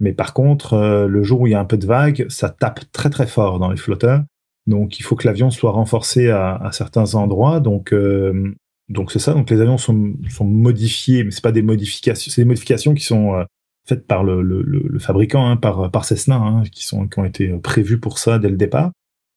Mais 0.00 0.12
par 0.12 0.34
contre, 0.34 0.74
euh, 0.74 1.06
le 1.06 1.22
jour 1.22 1.42
où 1.42 1.46
il 1.46 1.50
y 1.50 1.54
a 1.54 1.60
un 1.60 1.64
peu 1.64 1.76
de 1.76 1.86
vagues, 1.86 2.26
ça 2.28 2.50
tape 2.50 2.80
très 2.92 3.10
très 3.10 3.26
fort 3.26 3.58
dans 3.58 3.70
les 3.70 3.76
flotteurs. 3.76 4.22
Donc 4.66 4.98
il 4.98 5.02
faut 5.02 5.14
que 5.14 5.26
l'avion 5.26 5.50
soit 5.50 5.72
renforcé 5.72 6.30
à, 6.30 6.70
certains 6.72 7.14
endroits. 7.14 7.60
Donc 7.60 7.92
euh, 7.92 8.54
donc 8.88 9.12
c'est 9.12 9.18
ça. 9.18 9.34
Donc 9.34 9.50
les 9.50 9.60
avions 9.60 9.78
sont, 9.78 10.14
modifiés, 10.40 11.24
mais 11.24 11.30
c'est 11.30 11.42
pas 11.42 11.52
des 11.52 11.62
modifications. 11.62 12.30
C'est 12.32 12.42
des 12.42 12.46
modifications 12.48 12.94
qui 12.94 13.04
sont 13.04 13.34
euh, 13.34 13.44
faites 13.86 14.06
par 14.06 14.24
le, 14.24 14.98
fabricant, 14.98 15.46
hein, 15.46 15.56
par 15.56 15.90
par 15.90 16.04
Cessna, 16.04 16.36
hein, 16.36 16.62
qui 16.72 16.84
sont 16.84 17.06
qui 17.06 17.18
ont 17.18 17.24
été 17.24 17.48
prévues 17.58 18.00
pour 18.00 18.18
ça 18.18 18.38
dès 18.38 18.48
le 18.48 18.56
départ. 18.56 18.90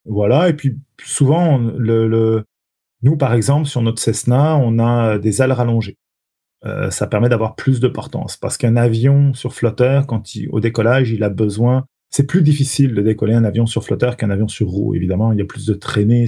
Voilà. 0.05 0.49
Et 0.49 0.53
puis 0.53 0.77
souvent 1.03 1.59
nous, 3.03 3.15
par 3.15 3.33
exemple, 3.33 3.67
sur 3.67 3.81
notre 3.81 4.01
Cessna, 4.01 4.57
on 4.57 4.79
a 4.79 5.19
des 5.19 5.41
ailes 5.41 5.51
rallongées. 5.51 5.97
Euh, 6.65 6.89
ça 6.89 7.07
permet 7.07 7.29
d'avoir 7.29 7.55
plus 7.55 7.79
de 7.79 7.87
portance 7.87 8.35
parce 8.35 8.57
qu'un 8.57 8.75
avion 8.75 9.33
sur 9.33 9.53
flotteur, 9.53 10.07
quand 10.07 10.35
il, 10.35 10.49
au 10.49 10.59
décollage, 10.59 11.11
il 11.11 11.23
a 11.23 11.29
besoin. 11.29 11.85
C'est 12.09 12.25
plus 12.25 12.41
difficile 12.41 12.95
de 12.95 13.01
décoller 13.01 13.33
un 13.33 13.43
avion 13.43 13.65
sur 13.65 13.83
flotteur 13.83 14.17
qu'un 14.17 14.29
avion 14.29 14.47
sur 14.47 14.67
roue. 14.67 14.95
Évidemment, 14.95 15.33
il 15.33 15.39
y 15.39 15.41
a 15.41 15.45
plus 15.45 15.65
de 15.65 15.73
traînées, 15.73 16.25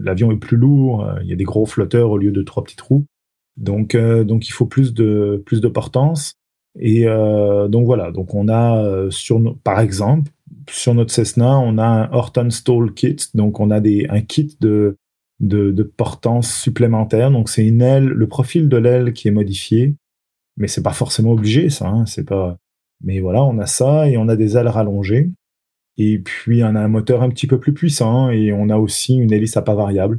l'avion 0.00 0.30
est 0.32 0.36
plus 0.36 0.56
lourd, 0.56 1.04
euh, 1.04 1.14
il 1.22 1.28
y 1.28 1.32
a 1.32 1.36
des 1.36 1.44
gros 1.44 1.64
flotteurs 1.64 2.10
au 2.10 2.18
lieu 2.18 2.32
de 2.32 2.42
trois 2.42 2.64
petites 2.64 2.80
roues. 2.80 3.06
Donc, 3.56 3.94
euh, 3.94 4.24
donc 4.24 4.48
il 4.48 4.52
faut 4.52 4.66
plus 4.66 4.92
de 4.92 5.42
plus 5.46 5.60
de 5.60 5.68
portance. 5.68 6.34
Et 6.78 7.06
donc 7.06 7.86
voilà, 7.86 8.12
donc 8.12 8.34
on 8.34 8.50
a 8.50 9.08
sur 9.08 9.56
par 9.64 9.80
exemple 9.80 10.30
sur 10.68 10.92
notre 10.92 11.10
Cessna, 11.10 11.58
on 11.58 11.78
a 11.78 11.86
un 11.86 12.12
Horton 12.12 12.50
Stall 12.50 12.92
kit, 12.92 13.16
donc 13.32 13.60
on 13.60 13.70
a 13.70 13.80
des 13.80 14.06
un 14.10 14.20
kit 14.20 14.58
de 14.60 14.98
de, 15.40 15.82
portance 15.82 16.52
supplémentaire. 16.52 17.30
Donc 17.30 17.48
c'est 17.48 17.66
une 17.66 17.82
aile, 17.82 18.06
le 18.06 18.26
profil 18.26 18.68
de 18.68 18.76
l'aile 18.76 19.12
qui 19.12 19.28
est 19.28 19.32
modifié, 19.32 19.94
mais 20.56 20.68
c'est 20.68 20.82
pas 20.82 20.92
forcément 20.92 21.32
obligé 21.32 21.70
ça. 21.70 21.88
Hein, 21.88 22.06
c'est 22.06 22.24
pas. 22.24 22.58
Mais 23.04 23.20
voilà, 23.20 23.44
on 23.44 23.58
a 23.58 23.66
ça 23.66 24.08
et 24.08 24.16
on 24.16 24.28
a 24.28 24.36
des 24.36 24.56
ailes 24.56 24.68
rallongées. 24.68 25.30
Et 25.98 26.18
puis 26.18 26.62
on 26.64 26.74
a 26.74 26.80
un 26.80 26.88
moteur 26.88 27.22
un 27.22 27.30
petit 27.30 27.46
peu 27.46 27.58
plus 27.58 27.72
puissant 27.74 28.30
et 28.30 28.52
on 28.52 28.68
a 28.68 28.76
aussi 28.76 29.16
une 29.16 29.32
hélice 29.32 29.56
à 29.56 29.62
pas 29.62 29.74
variable. 29.74 30.18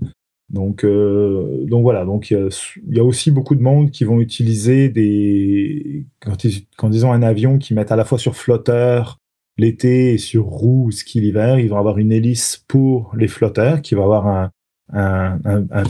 Donc, 0.50 0.86
euh, 0.86 1.66
donc 1.66 1.82
voilà, 1.84 2.06
donc 2.06 2.32
il 2.32 2.50
y, 2.90 3.00
a 3.00 3.04
aussi 3.04 3.32
beaucoup 3.32 3.56
de 3.56 3.62
monde 3.62 3.92
qui 3.92 4.06
vont 4.06 4.22
utiliser 4.22 4.88
des 4.88 6.06
quand 6.22 6.46
ils, 6.46 7.06
ont 7.06 7.12
un 7.12 7.22
avion 7.22 7.58
qui 7.58 7.74
mettent 7.74 7.92
à 7.92 7.98
la 7.98 8.06
fois 8.06 8.18
sur 8.18 8.38
flotteur 8.38 9.18
l'été 9.58 10.14
et 10.14 10.18
sur 10.18 10.46
roue 10.46 10.90
ski 10.92 11.20
l'hiver, 11.20 11.60
ils 11.60 11.68
vont 11.70 11.78
avoir 11.78 11.98
une 11.98 12.14
hélice 12.14 12.64
pour 12.68 13.12
les 13.18 13.28
flotteurs 13.28 13.82
qui 13.82 13.94
va 13.94 14.04
avoir 14.04 14.28
un, 14.28 14.52
un, 14.94 15.38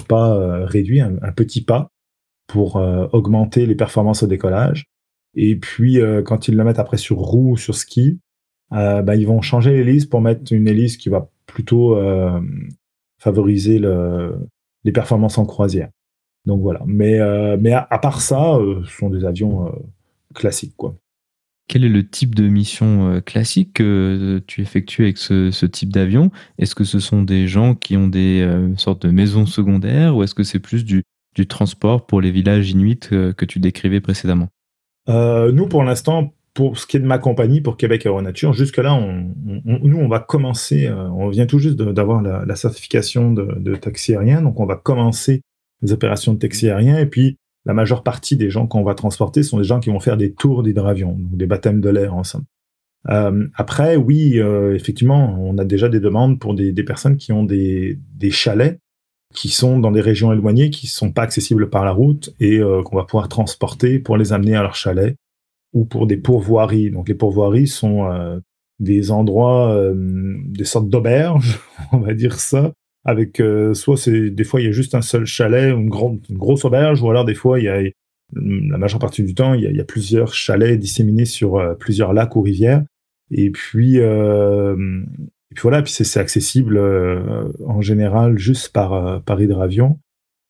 pas 0.07 0.35
euh, 0.35 0.65
réduit, 0.65 1.01
un, 1.01 1.31
petit 1.35 1.61
pas 1.63 1.91
pour 2.47 2.77
euh, 2.77 3.07
augmenter 3.11 3.65
les 3.65 3.75
performances 3.75 4.23
au 4.23 4.27
décollage. 4.27 4.85
Et 5.35 5.55
puis 5.55 5.99
euh, 5.99 6.21
quand 6.21 6.47
ils 6.47 6.55
le 6.55 6.63
mettent 6.63 6.79
après 6.79 6.97
sur 6.97 7.17
roue 7.17 7.51
ou 7.51 7.57
sur 7.57 7.75
ski, 7.75 8.19
bah, 8.71 9.15
ils 9.15 9.27
vont 9.27 9.41
changer 9.41 9.71
l'hélice 9.71 10.05
pour 10.05 10.19
mettre 10.19 10.51
une 10.51 10.67
hélice 10.67 10.97
qui 10.97 11.07
va 11.09 11.29
plutôt 11.45 11.97
favoriser 13.17 13.79
le, 13.79 14.35
les 14.83 14.91
performances 14.91 15.37
en 15.37 15.45
croisière. 15.45 15.89
Donc 16.45 16.61
voilà. 16.61 16.81
Mais, 16.85 17.17
mais 17.57 17.71
à, 17.71 17.87
à, 17.89 17.99
part 17.99 18.19
ça, 18.19 18.59
ce 18.83 18.89
sont 18.89 19.09
des 19.09 19.23
avions 19.23 19.71
classiques, 20.33 20.75
quoi. 20.75 20.95
Quel 21.67 21.83
est 21.83 21.89
le 21.89 22.07
type 22.07 22.33
de 22.33 22.47
mission 22.47 23.11
euh, 23.11 23.19
classique 23.19 23.73
que 23.73 24.41
tu 24.47 24.61
effectues 24.61 25.03
avec 25.03 25.17
ce, 25.17 25.65
type 25.65 25.91
d'avion? 25.91 26.31
Est-ce 26.57 26.75
que 26.75 26.85
ce 26.85 26.99
sont 26.99 27.23
des 27.23 27.47
gens 27.47 27.75
qui 27.75 27.97
ont 27.97 28.07
des 28.07 28.41
euh, 28.41 28.75
sortes 28.77 29.05
de 29.05 29.11
maisons 29.11 29.45
secondaires 29.45 30.15
ou 30.15 30.23
est-ce 30.23 30.33
que 30.33 30.43
c'est 30.43 30.59
plus 30.59 30.85
du, 30.85 31.03
transport 31.47 32.07
pour 32.07 32.19
les 32.19 32.31
villages 32.31 32.71
inuits 32.71 32.97
que 32.97 33.45
tu 33.45 33.59
décrivais 33.59 34.01
précédemment? 34.01 34.47
Nous, 35.07 35.67
pour 35.67 35.83
l'instant, 35.83 36.33
pour 36.55 36.79
ce 36.79 36.87
qui 36.87 36.97
est 36.97 36.99
de 36.99 37.05
ma 37.05 37.19
compagnie, 37.19 37.61
pour 37.61 37.77
Québec 37.77 38.07
Aéronature, 38.07 38.53
jusque-là, 38.53 38.99
nous, 39.45 39.97
on 39.99 40.07
va 40.07 40.19
commencer, 40.19 40.89
on 40.89 41.29
vient 41.29 41.45
tout 41.45 41.59
juste 41.59 41.75
d'avoir 41.75 42.23
la, 42.23 42.55
certification 42.55 43.31
de, 43.33 43.53
de, 43.59 43.75
taxi 43.75 44.15
aérien, 44.15 44.41
donc 44.41 44.59
on 44.59 44.65
va 44.65 44.77
commencer 44.77 45.43
les 45.83 45.93
opérations 45.93 46.33
de 46.33 46.39
taxi 46.39 46.71
aérien, 46.71 46.97
et 46.97 47.05
puis 47.05 47.37
la 47.67 47.73
majeure 47.73 48.01
partie 48.01 48.37
des 48.37 48.49
gens 48.49 48.65
qu'on 48.65 48.81
va 48.81 48.95
transporter 48.95 49.43
sont 49.43 49.57
des 49.57 49.65
gens 49.65 49.81
qui 49.81 49.89
vont 49.89 49.99
faire 49.99 50.15
des 50.15 50.33
tours 50.33 50.63
d'hydravion, 50.63 51.11
donc 51.11 51.35
des 51.35 51.45
baptêmes 51.45 51.81
de 51.81 51.89
l'air 51.89 52.15
ensemble. 52.15 52.45
Euh, 53.09 53.45
après, 53.55 53.97
oui, 53.97 54.39
euh, 54.39 54.73
effectivement, 54.73 55.37
on 55.39 55.57
a 55.57 55.65
déjà 55.65 55.89
des 55.89 55.99
demandes 55.99 56.39
pour 56.39 56.55
des, 56.55 56.71
personnes 56.83 57.17
qui 57.17 57.33
ont 57.33 57.43
des, 57.43 57.99
chalets 58.31 58.79
qui 59.35 59.49
sont 59.49 59.79
dans 59.79 59.91
des 59.91 59.99
régions 59.99 60.31
éloignées, 60.31 60.69
qui 60.69 60.85
ne 60.85 60.91
sont 60.91 61.11
pas 61.11 61.23
accessibles 61.23 61.69
par 61.69 61.83
la 61.83 61.91
route 61.91 62.33
et 62.39 62.57
euh, 62.59 62.81
qu'on 62.83 62.95
va 62.95 63.03
pouvoir 63.03 63.27
transporter 63.27 63.99
pour 63.99 64.15
les 64.15 64.31
amener 64.31 64.55
à 64.55 64.61
leur 64.61 64.75
chalet 64.75 65.17
ou 65.73 65.83
pour 65.83 66.07
des 66.07 66.15
pourvoiries. 66.15 66.89
Donc 66.89 67.09
les 67.09 67.15
pourvoiries 67.15 67.67
sont 67.67 68.09
des 68.79 69.11
endroits, 69.11 69.91
des 69.93 70.63
sortes 70.63 70.89
d'auberges, 70.89 71.59
on 71.91 71.97
va 71.97 72.13
dire 72.13 72.39
ça, 72.39 72.71
avec 73.07 73.41
soit 73.73 73.97
c'est 73.97 74.29
des 74.29 74.43
fois 74.43 74.61
il 74.61 74.65
y 74.65 74.67
a 74.67 74.71
juste 74.71 74.93
un 74.93 75.01
seul 75.01 75.25
chalet, 75.25 75.73
une, 75.73 75.89
grande, 75.89 76.19
grosse 76.29 76.65
auberge, 76.65 77.01
ou 77.01 77.09
alors 77.09 77.25
des 77.25 77.33
fois 77.33 77.59
il 77.59 77.65
y 77.65 77.69
a 77.69 77.81
la 78.35 78.77
majeure 78.77 78.99
partie 78.99 79.23
du 79.23 79.33
temps 79.33 79.53
il 79.55 79.63
y 79.63 79.79
a, 79.79 79.83
plusieurs 79.83 80.33
chalets 80.33 80.77
disséminés 80.77 81.25
sur 81.25 81.75
plusieurs 81.79 82.13
lacs 82.13 82.35
ou 82.35 82.41
rivières. 82.41 82.83
Et 83.31 83.51
puis, 83.51 83.99
euh, 83.99 85.03
voilà, 85.61 85.81
puis 85.81 85.91
c'est 85.91 86.19
accessible 86.19 86.77
euh, 86.77 87.51
en 87.65 87.81
général 87.81 88.37
juste 88.37 88.69
par, 88.69 88.93
euh, 88.93 89.19
par 89.19 89.41
hydravion. 89.41 89.99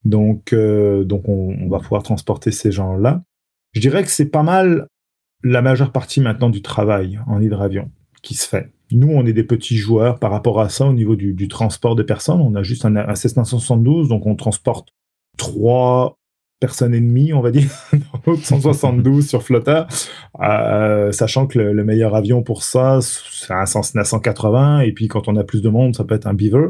Donc, 0.03 0.53
donc 0.53 1.28
on, 1.28 1.68
va 1.68 1.80
pouvoir 1.80 2.01
transporter 2.01 2.51
ces 2.51 2.72
gens-là. 2.72 3.24
Je 3.74 3.82
dirais 3.82 4.03
que 4.03 4.10
c'est 4.10 4.30
pas 4.30 4.43
mal 4.43 4.88
la 5.43 5.62
majeure 5.62 5.91
partie 5.91 6.22
maintenant 6.22 6.49
du 6.49 6.62
travail 6.62 7.20
en 7.28 7.41
hydravion 7.41 7.91
qui 8.22 8.34
se 8.34 8.47
fait. 8.47 8.72
Nous, 8.92 9.10
on 9.10 9.26
est 9.26 9.34
des 9.34 9.44
petits 9.44 9.76
joueurs 9.76 10.20
par 10.20 10.32
rapport 10.32 10.62
à 10.62 10.70
ça 10.70 10.86
au 10.86 10.94
niveau 10.94 11.16
du, 11.16 11.34
du 11.34 11.48
transport 11.48 11.96
des 11.96 12.04
personnes. 12.04 12.42
On 12.42 12.56
a 12.56 12.64
juste 12.64 12.86
un, 12.86 12.96
un 12.96 13.16
Cessna 13.16 13.44
172, 13.44 14.08
donc 14.08 14.26
on 14.26 14.36
transporte 14.36 14.90
trois 15.38 16.18
personne 16.60 16.96
et 16.96 17.34
on 17.34 17.42
va 17.42 17.52
dire, 17.52 17.70
dans 18.26 18.36
172 18.36 19.28
sur 19.28 19.44
flotteur, 19.44 19.88
euh, 20.42 21.12
sachant 21.12 21.48
que 21.48 21.60
le, 21.60 21.84
meilleur 21.84 22.16
avion 22.16 22.42
pour 22.42 22.64
ça, 22.64 23.00
c'est 23.02 23.54
un 23.54 23.66
Cessna 23.66 24.04
180, 24.04 24.82
et 24.82 24.92
puis 24.92 25.08
quand 25.08 25.28
on 25.28 25.36
a 25.36 25.44
plus 25.44 25.62
de 25.62 25.70
monde, 25.70 25.96
ça 25.96 26.04
peut 26.04 26.16
être 26.16 26.28
un 26.28 26.34
Beaver. 26.34 26.70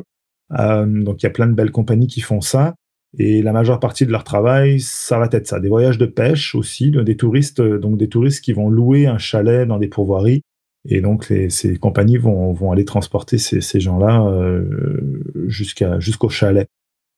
Euh, 0.60 0.86
donc 0.86 1.22
il 1.22 1.26
y 1.26 1.28
a 1.28 1.32
plein 1.32 1.48
de 1.48 1.54
belles 1.54 1.72
compagnies 1.72 2.08
qui 2.08 2.22
font 2.22 2.42
ça, 2.42 2.76
et 3.18 3.42
la 3.42 3.54
majeure 3.54 3.80
partie 3.80 4.06
de 4.06 4.12
leur 4.12 4.24
travail, 4.24 4.80
ça 4.80 5.18
va 5.20 5.30
être 5.32 5.48
ça. 5.48 5.60
Des 5.60 5.70
voyages 5.70 5.98
de 5.98 6.06
pêche 6.06 6.54
aussi, 6.56 6.92
des 6.92 7.16
touristes, 7.16 7.62
donc 7.62 7.98
des 7.98 8.10
touristes 8.10 8.44
qui 8.44 8.52
vont 8.52 8.70
louer 8.70 9.08
un 9.08 9.18
chalet 9.18 9.68
dans 9.68 9.78
des 9.78 9.88
pourvoiries, 9.88 10.44
et 10.88 11.02
donc 11.02 11.32
ces 11.50 11.78
compagnies 11.78 12.18
vont, 12.18 12.72
aller 12.72 12.86
transporter 12.86 13.38
ces, 13.38 13.80
gens-là 13.80 14.26
euh, 14.26 15.22
jusqu'au 15.48 16.30
chalet. 16.30 16.68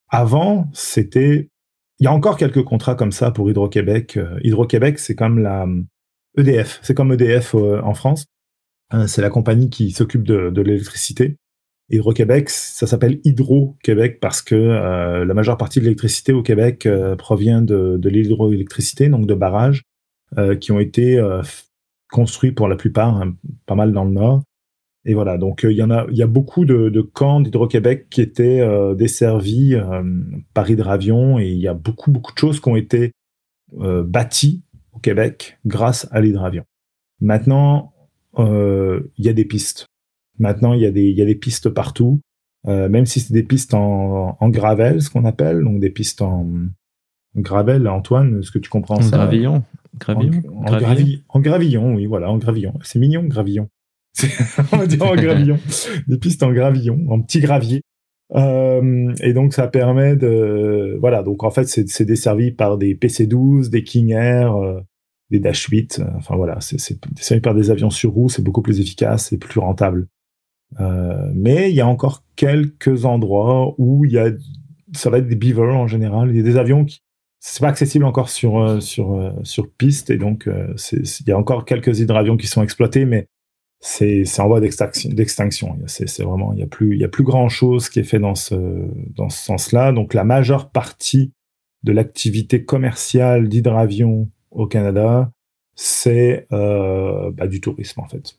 Avant, 0.10 0.68
c'était 0.74 1.50
il 2.00 2.06
y 2.06 2.08
a 2.08 2.14
encore 2.14 2.38
quelques 2.38 2.64
contrats 2.64 2.96
comme 2.96 3.12
ça 3.12 3.30
pour 3.32 3.50
Hydro-Québec. 3.50 4.18
Euh, 4.18 4.40
Hydro-Québec, 4.44 5.00
c'est 5.00 5.16
comme 5.16 5.40
la 5.40 5.68
EDF, 6.38 6.80
c'est 6.82 6.96
comme 6.96 7.12
EDF 7.14 7.56
euh, 7.56 7.82
en 7.84 7.94
France. 7.94 8.26
c'est 9.08 9.22
la 9.22 9.30
compagnie 9.30 9.70
qui 9.70 9.92
s'occupe 9.92 10.24
de, 10.24 10.62
l'électricité. 10.62 11.36
Hydro-Québec, 11.92 12.50
ça 12.50 12.88
s'appelle 12.88 13.20
Hydro-Québec 13.24 14.20
parce 14.20 14.42
que 14.42 14.56
la 14.56 15.34
majeure 15.34 15.58
partie 15.58 15.80
de 15.80 15.86
l'électricité 15.86 16.34
au 16.34 16.44
Québec 16.44 16.88
provient 17.18 17.62
de, 17.64 17.98
de 17.98 18.10
l'hydroélectricité, 18.10 19.10
donc 19.10 19.26
de 19.26 19.34
barrages 19.34 19.84
qui 20.60 20.72
ont 20.72 20.80
été 20.80 21.20
construits 22.12 22.52
pour 22.52 22.68
la 22.68 22.76
plupart, 22.76 23.22
hein, 23.22 23.36
pas 23.66 23.76
mal 23.76 23.94
dans 23.94 24.06
le 24.06 24.12
nord, 24.12 24.44
et 25.06 25.14
voilà, 25.14 25.38
donc 25.38 25.64
euh, 25.64 25.72
il 25.72 25.78
y 25.78 25.84
en 25.84 25.92
a, 25.92 26.06
il 26.12 26.18
y 26.18 26.22
a 26.22 26.28
beaucoup 26.28 26.66
de, 26.66 26.90
de 26.90 27.02
camps 27.02 27.40
d'Hydro-Québec 27.40 28.08
qui 28.10 28.22
étaient 28.22 28.60
euh, 28.60 28.96
desservis 28.96 29.76
euh, 29.76 30.04
par 30.54 30.70
hydravion 30.70 31.40
et 31.40 31.48
il 31.48 31.60
y 31.60 31.68
a 31.68 31.74
beaucoup 31.74 32.12
beaucoup 32.12 32.34
de 32.34 32.38
choses 32.38 32.60
qui 32.60 32.70
ont 32.70 32.76
été 32.76 33.12
bâties 33.72 34.64
au 34.94 35.00
Québec 35.00 35.60
grâce 35.64 36.08
à 36.12 36.22
l'hydravion. 36.22 36.64
Maintenant, 37.22 37.94
il 38.36 39.04
y 39.18 39.30
a 39.30 39.34
des 39.34 39.46
pistes. 39.46 39.86
Maintenant, 40.40 40.74
il 40.74 40.82
y 40.82 40.88
a 40.88 40.92
des, 40.92 41.04
il 41.04 41.16
y 41.16 41.22
a 41.22 41.26
des 41.26 41.36
pistes 41.36 41.70
partout, 41.70 42.20
même 42.66 43.06
si 43.06 43.20
c'est 43.20 43.32
des 43.32 43.44
pistes 43.44 43.76
en, 43.76 44.38
en 44.40 44.50
gravel, 44.50 45.04
ce 45.04 45.12
qu'on 45.12 45.24
appelle, 45.24 45.64
donc 45.64 45.80
des 45.80 45.92
pistes 45.92 46.24
en, 46.24 46.48
gravel. 47.36 47.88
Antoine, 47.88 48.40
est-ce 48.40 48.50
que 48.50 48.58
tu 48.58 48.72
comprends 48.72 48.98
en 48.98 49.02
ça? 49.04 49.18
Gravillon. 49.18 49.64
Gravillon. 49.98 50.42
En, 50.56 50.74
en, 51.30 51.40
gravillon, 51.40 51.96
oui, 51.96 52.06
voilà, 52.06 52.32
en 52.32 52.38
gravillon. 52.38 52.74
C'est 52.84 53.00
mignon, 53.00 53.24
gravillon. 53.24 53.70
on 54.72 54.78
va 54.78 54.88
dire 54.88 55.04
en 55.04 55.16
gravillon, 55.16 55.60
des 56.08 56.18
pistes 56.18 56.44
en 56.44 56.52
gravillon, 56.52 57.06
en 57.10 57.22
petit 57.22 57.40
gravier. 57.40 57.82
Euh, 58.36 59.14
et 59.22 59.34
donc 59.34 59.54
ça 59.54 59.68
permet 59.68 60.16
de, 60.16 60.98
voilà, 61.00 61.24
donc 61.24 61.44
en 61.44 61.50
fait 61.50 61.68
c'est 61.68 62.06
desservi 62.06 62.52
par 62.52 62.78
des 62.78 62.96
PC-12, 62.96 63.70
des 63.70 63.84
King 63.84 64.12
Air, 64.12 64.56
euh, 64.56 64.82
des 65.32 65.40
Dash 65.40 65.66
8. 65.66 66.00
Euh, 66.00 66.06
enfin 66.16 66.36
voilà, 66.36 66.58
c'est 66.62 67.00
desservi 67.12 67.42
par 67.42 67.56
des 67.56 67.72
avions 67.72 67.90
sur 67.90 68.12
roue, 68.12 68.30
c'est 68.30 68.44
beaucoup 68.44 68.62
plus 68.62 68.80
efficace 68.80 69.34
et 69.34 69.38
plus 69.38 69.60
rentable. 69.60 70.08
mais 71.34 71.72
il 71.72 71.76
y 71.76 71.82
a 71.82 71.88
encore 71.88 72.24
quelques 72.36 73.06
endroits 73.06 73.74
où 73.80 74.06
il 74.06 74.12
y 74.12 74.20
a, 74.20 74.30
ça 74.94 75.10
va 75.10 75.18
être 75.18 75.28
des 75.28 75.36
beavers 75.36 75.76
en 75.76 75.88
général. 75.88 76.30
Il 76.30 76.38
y 76.38 76.40
a 76.40 76.44
des 76.44 76.58
avions 76.58 76.86
qui 76.86 77.02
c'est 77.40 77.62
pas 77.62 77.70
accessible 77.70 78.06
encore 78.06 78.30
sur 78.30 78.82
sur 78.82 79.34
sur 79.44 79.72
piste 79.72 80.10
et 80.10 80.18
donc 80.18 80.50
il 80.92 81.28
y 81.28 81.32
a 81.32 81.38
encore 81.38 81.66
quelques 81.66 82.00
hydravions 82.00 82.38
qui 82.38 82.48
sont 82.48 82.62
exploités, 82.62 83.06
mais 83.06 83.28
c'est 83.82 84.40
en 84.40 84.48
voie 84.48 84.60
d'extinction. 84.60 85.78
C'est 85.86 86.22
vraiment, 86.22 86.54
il 86.54 86.58
n'y 86.58 86.64
a 86.64 86.68
plus, 86.68 86.96
il 86.96 87.00
y 87.00 87.06
a 87.06 87.10
plus 87.10 87.24
grand 87.24 87.50
chose 87.50 87.90
qui 87.90 88.00
est 88.00 88.04
fait 88.04 88.20
dans 88.20 88.36
ce, 88.36 88.56
dans 89.16 89.30
ce 89.30 89.42
sens-là. 89.44 89.92
Donc, 89.94 90.14
la 90.14 90.24
majeure 90.24 90.70
partie 90.70 91.32
de 91.84 91.94
l'activité 91.94 92.66
commerciale 92.66 93.48
d'hydravion 93.48 94.30
au 94.52 94.68
Canada, 94.68 95.32
c'est 95.76 96.46
euh, 96.52 97.32
bah, 97.32 97.48
du 97.48 97.62
tourisme, 97.62 98.02
en 98.02 98.08
fait. 98.08 98.38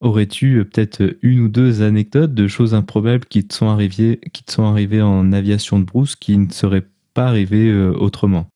Aurais-tu 0.00 0.56
euh, 0.56 0.64
peut-être 0.64 1.18
une 1.20 1.40
ou 1.40 1.48
deux 1.48 1.82
anecdotes 1.82 2.32
de 2.32 2.48
choses 2.48 2.72
improbables 2.72 3.26
qui 3.26 3.46
te 3.46 3.52
sont 3.52 3.68
arrivées, 3.68 4.18
qui 4.32 4.44
te 4.44 4.52
sont 4.52 4.64
arrivées 4.64 5.02
en 5.02 5.32
aviation 5.32 5.78
de 5.78 5.84
brousse 5.84 6.16
qui 6.16 6.38
ne 6.38 6.50
seraient 6.50 6.86
pas 7.20 7.26
arrivées 7.26 7.68
euh, 7.68 7.92
autrement 7.92 8.46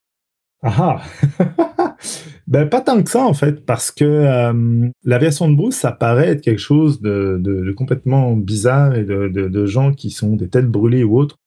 Ah, 0.62 1.02
ah. 1.38 1.96
Ben, 2.46 2.68
pas 2.68 2.82
tant 2.82 3.02
que 3.02 3.08
ça, 3.10 3.24
en 3.24 3.32
fait, 3.32 3.64
parce 3.64 3.90
que 3.90 4.04
euh, 4.04 4.88
l'aviation 5.02 5.50
de 5.50 5.56
brousse, 5.56 5.76
ça 5.76 5.92
paraît 5.92 6.28
être 6.28 6.42
quelque 6.42 6.60
chose 6.60 7.00
de, 7.00 7.74
complètement 7.76 8.36
bizarre 8.36 8.94
et 8.94 9.04
de, 9.04 9.66
gens 9.66 9.92
qui 9.92 10.10
sont 10.10 10.36
des 10.36 10.48
têtes 10.48 10.68
brûlées 10.68 11.04
ou 11.04 11.18
autres. 11.18 11.38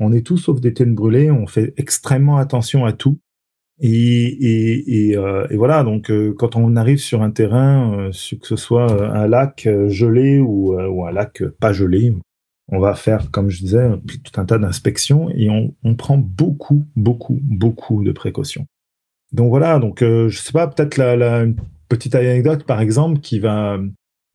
On 0.00 0.12
est 0.12 0.26
tous 0.26 0.38
sauf 0.38 0.60
des 0.60 0.74
têtes 0.74 0.94
brûlées, 0.94 1.30
on 1.30 1.46
fait 1.46 1.72
extrêmement 1.76 2.38
attention 2.38 2.84
à 2.84 2.92
tout. 2.92 3.18
Et, 3.80 5.14
euh, 5.16 5.46
voilà, 5.52 5.84
donc 5.84 6.10
euh, 6.10 6.34
quand 6.36 6.56
on 6.56 6.74
arrive 6.74 6.98
sur 6.98 7.22
un 7.22 7.30
terrain, 7.30 8.10
que 8.10 8.46
ce 8.46 8.56
soit 8.56 8.90
un 9.14 9.28
lac 9.28 9.68
gelé 9.86 10.40
ou 10.40 10.74
un 11.06 11.12
lac 11.12 11.44
pas 11.60 11.72
gelé, 11.72 12.12
on 12.70 12.78
va 12.78 12.94
faire, 12.94 13.30
comme 13.30 13.50
je 13.50 13.60
disais, 13.60 13.90
tout 14.24 14.40
un 14.40 14.44
tas 14.44 14.58
d'inspections 14.58 15.28
et 15.30 15.48
on, 15.50 15.94
prend 15.96 16.16
beaucoup, 16.16 16.86
beaucoup, 16.96 17.38
beaucoup 17.42 18.04
de 18.04 18.12
précautions. 18.12 18.66
Donc 19.32 19.50
voilà, 19.50 19.78
donc 19.78 20.02
euh, 20.02 20.28
je 20.28 20.38
sais 20.38 20.52
pas, 20.52 20.66
peut-être 20.66 20.96
la, 20.96 21.42
une 21.42 21.56
petite 21.88 22.14
anecdote 22.14 22.64
par 22.64 22.80
exemple 22.80 23.20
qui 23.20 23.40
va 23.40 23.78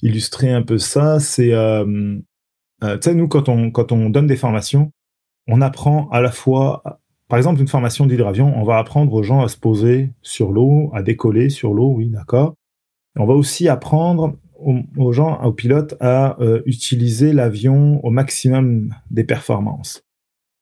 illustrer 0.02 0.52
un 0.52 0.62
peu 0.62 0.78
ça, 0.78 1.20
c'est 1.20 1.54
euh, 1.54 2.18
euh, 2.84 2.98
tu 2.98 3.10
sais 3.10 3.16
nous 3.16 3.28
quand 3.28 3.50
on 3.50 3.72
quand 3.72 3.92
on 3.92 4.10
donne 4.10 4.28
des 4.28 4.36
formations, 4.36 4.92
on 5.48 5.62
apprend 5.62 6.10
à 6.10 6.22
la 6.22 6.32
fois 6.32 6.84
par 7.28 7.38
exemple 7.38 7.60
une 7.60 7.68
formation 7.68 8.06
d'hydravion, 8.06 8.54
on 8.56 8.64
va 8.64 8.78
apprendre 8.78 9.14
aux 9.14 9.24
gens 9.24 9.42
à 9.42 9.48
se 9.48 9.58
poser 9.58 10.12
sur 10.22 10.52
l'eau, 10.52 10.92
à 10.94 11.02
décoller 11.04 11.50
sur 11.50 11.74
l'eau, 11.74 11.94
oui, 11.96 12.10
d'accord. 12.10 12.54
On 13.18 13.26
va 13.26 13.34
aussi 13.34 13.68
apprendre 13.68 14.36
aux, 14.66 15.12
gens, 15.12 15.42
aux 15.44 15.54
pilotes 15.54 15.96
à 16.00 16.38
utiliser 16.66 17.34
l'avion 17.34 18.04
au 18.04 18.10
maximum 18.10 18.94
des 19.12 19.24
performances. 19.24 20.06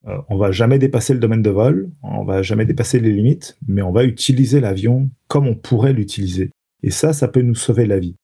Euh, 0.08 0.18
on 0.30 0.38
va 0.38 0.51
jamais 0.51 0.80
dépasser 0.80 1.14
le 1.14 1.20
domaine 1.20 1.41
de 1.41 1.49
vol, 1.49 1.89
on 2.01 2.26
va 2.26 2.41
jamais 2.41 2.66
dépasser 2.66 2.99
les 2.99 3.12
limites, 3.12 3.58
mais 3.68 3.82
on 3.82 3.91
va 3.91 4.04
utiliser 4.04 4.60
l'avion 4.60 5.10
comme 5.28 5.47
on 5.47 5.56
pourrait 5.56 5.93
l'utiliser. 5.93 6.51
Et 6.82 6.91
ça, 6.91 7.14
ça 7.14 7.28
peut 7.28 7.41
nous 7.41 7.56
sauver 7.56 7.86
la 7.86 7.99
vie. 7.99 8.16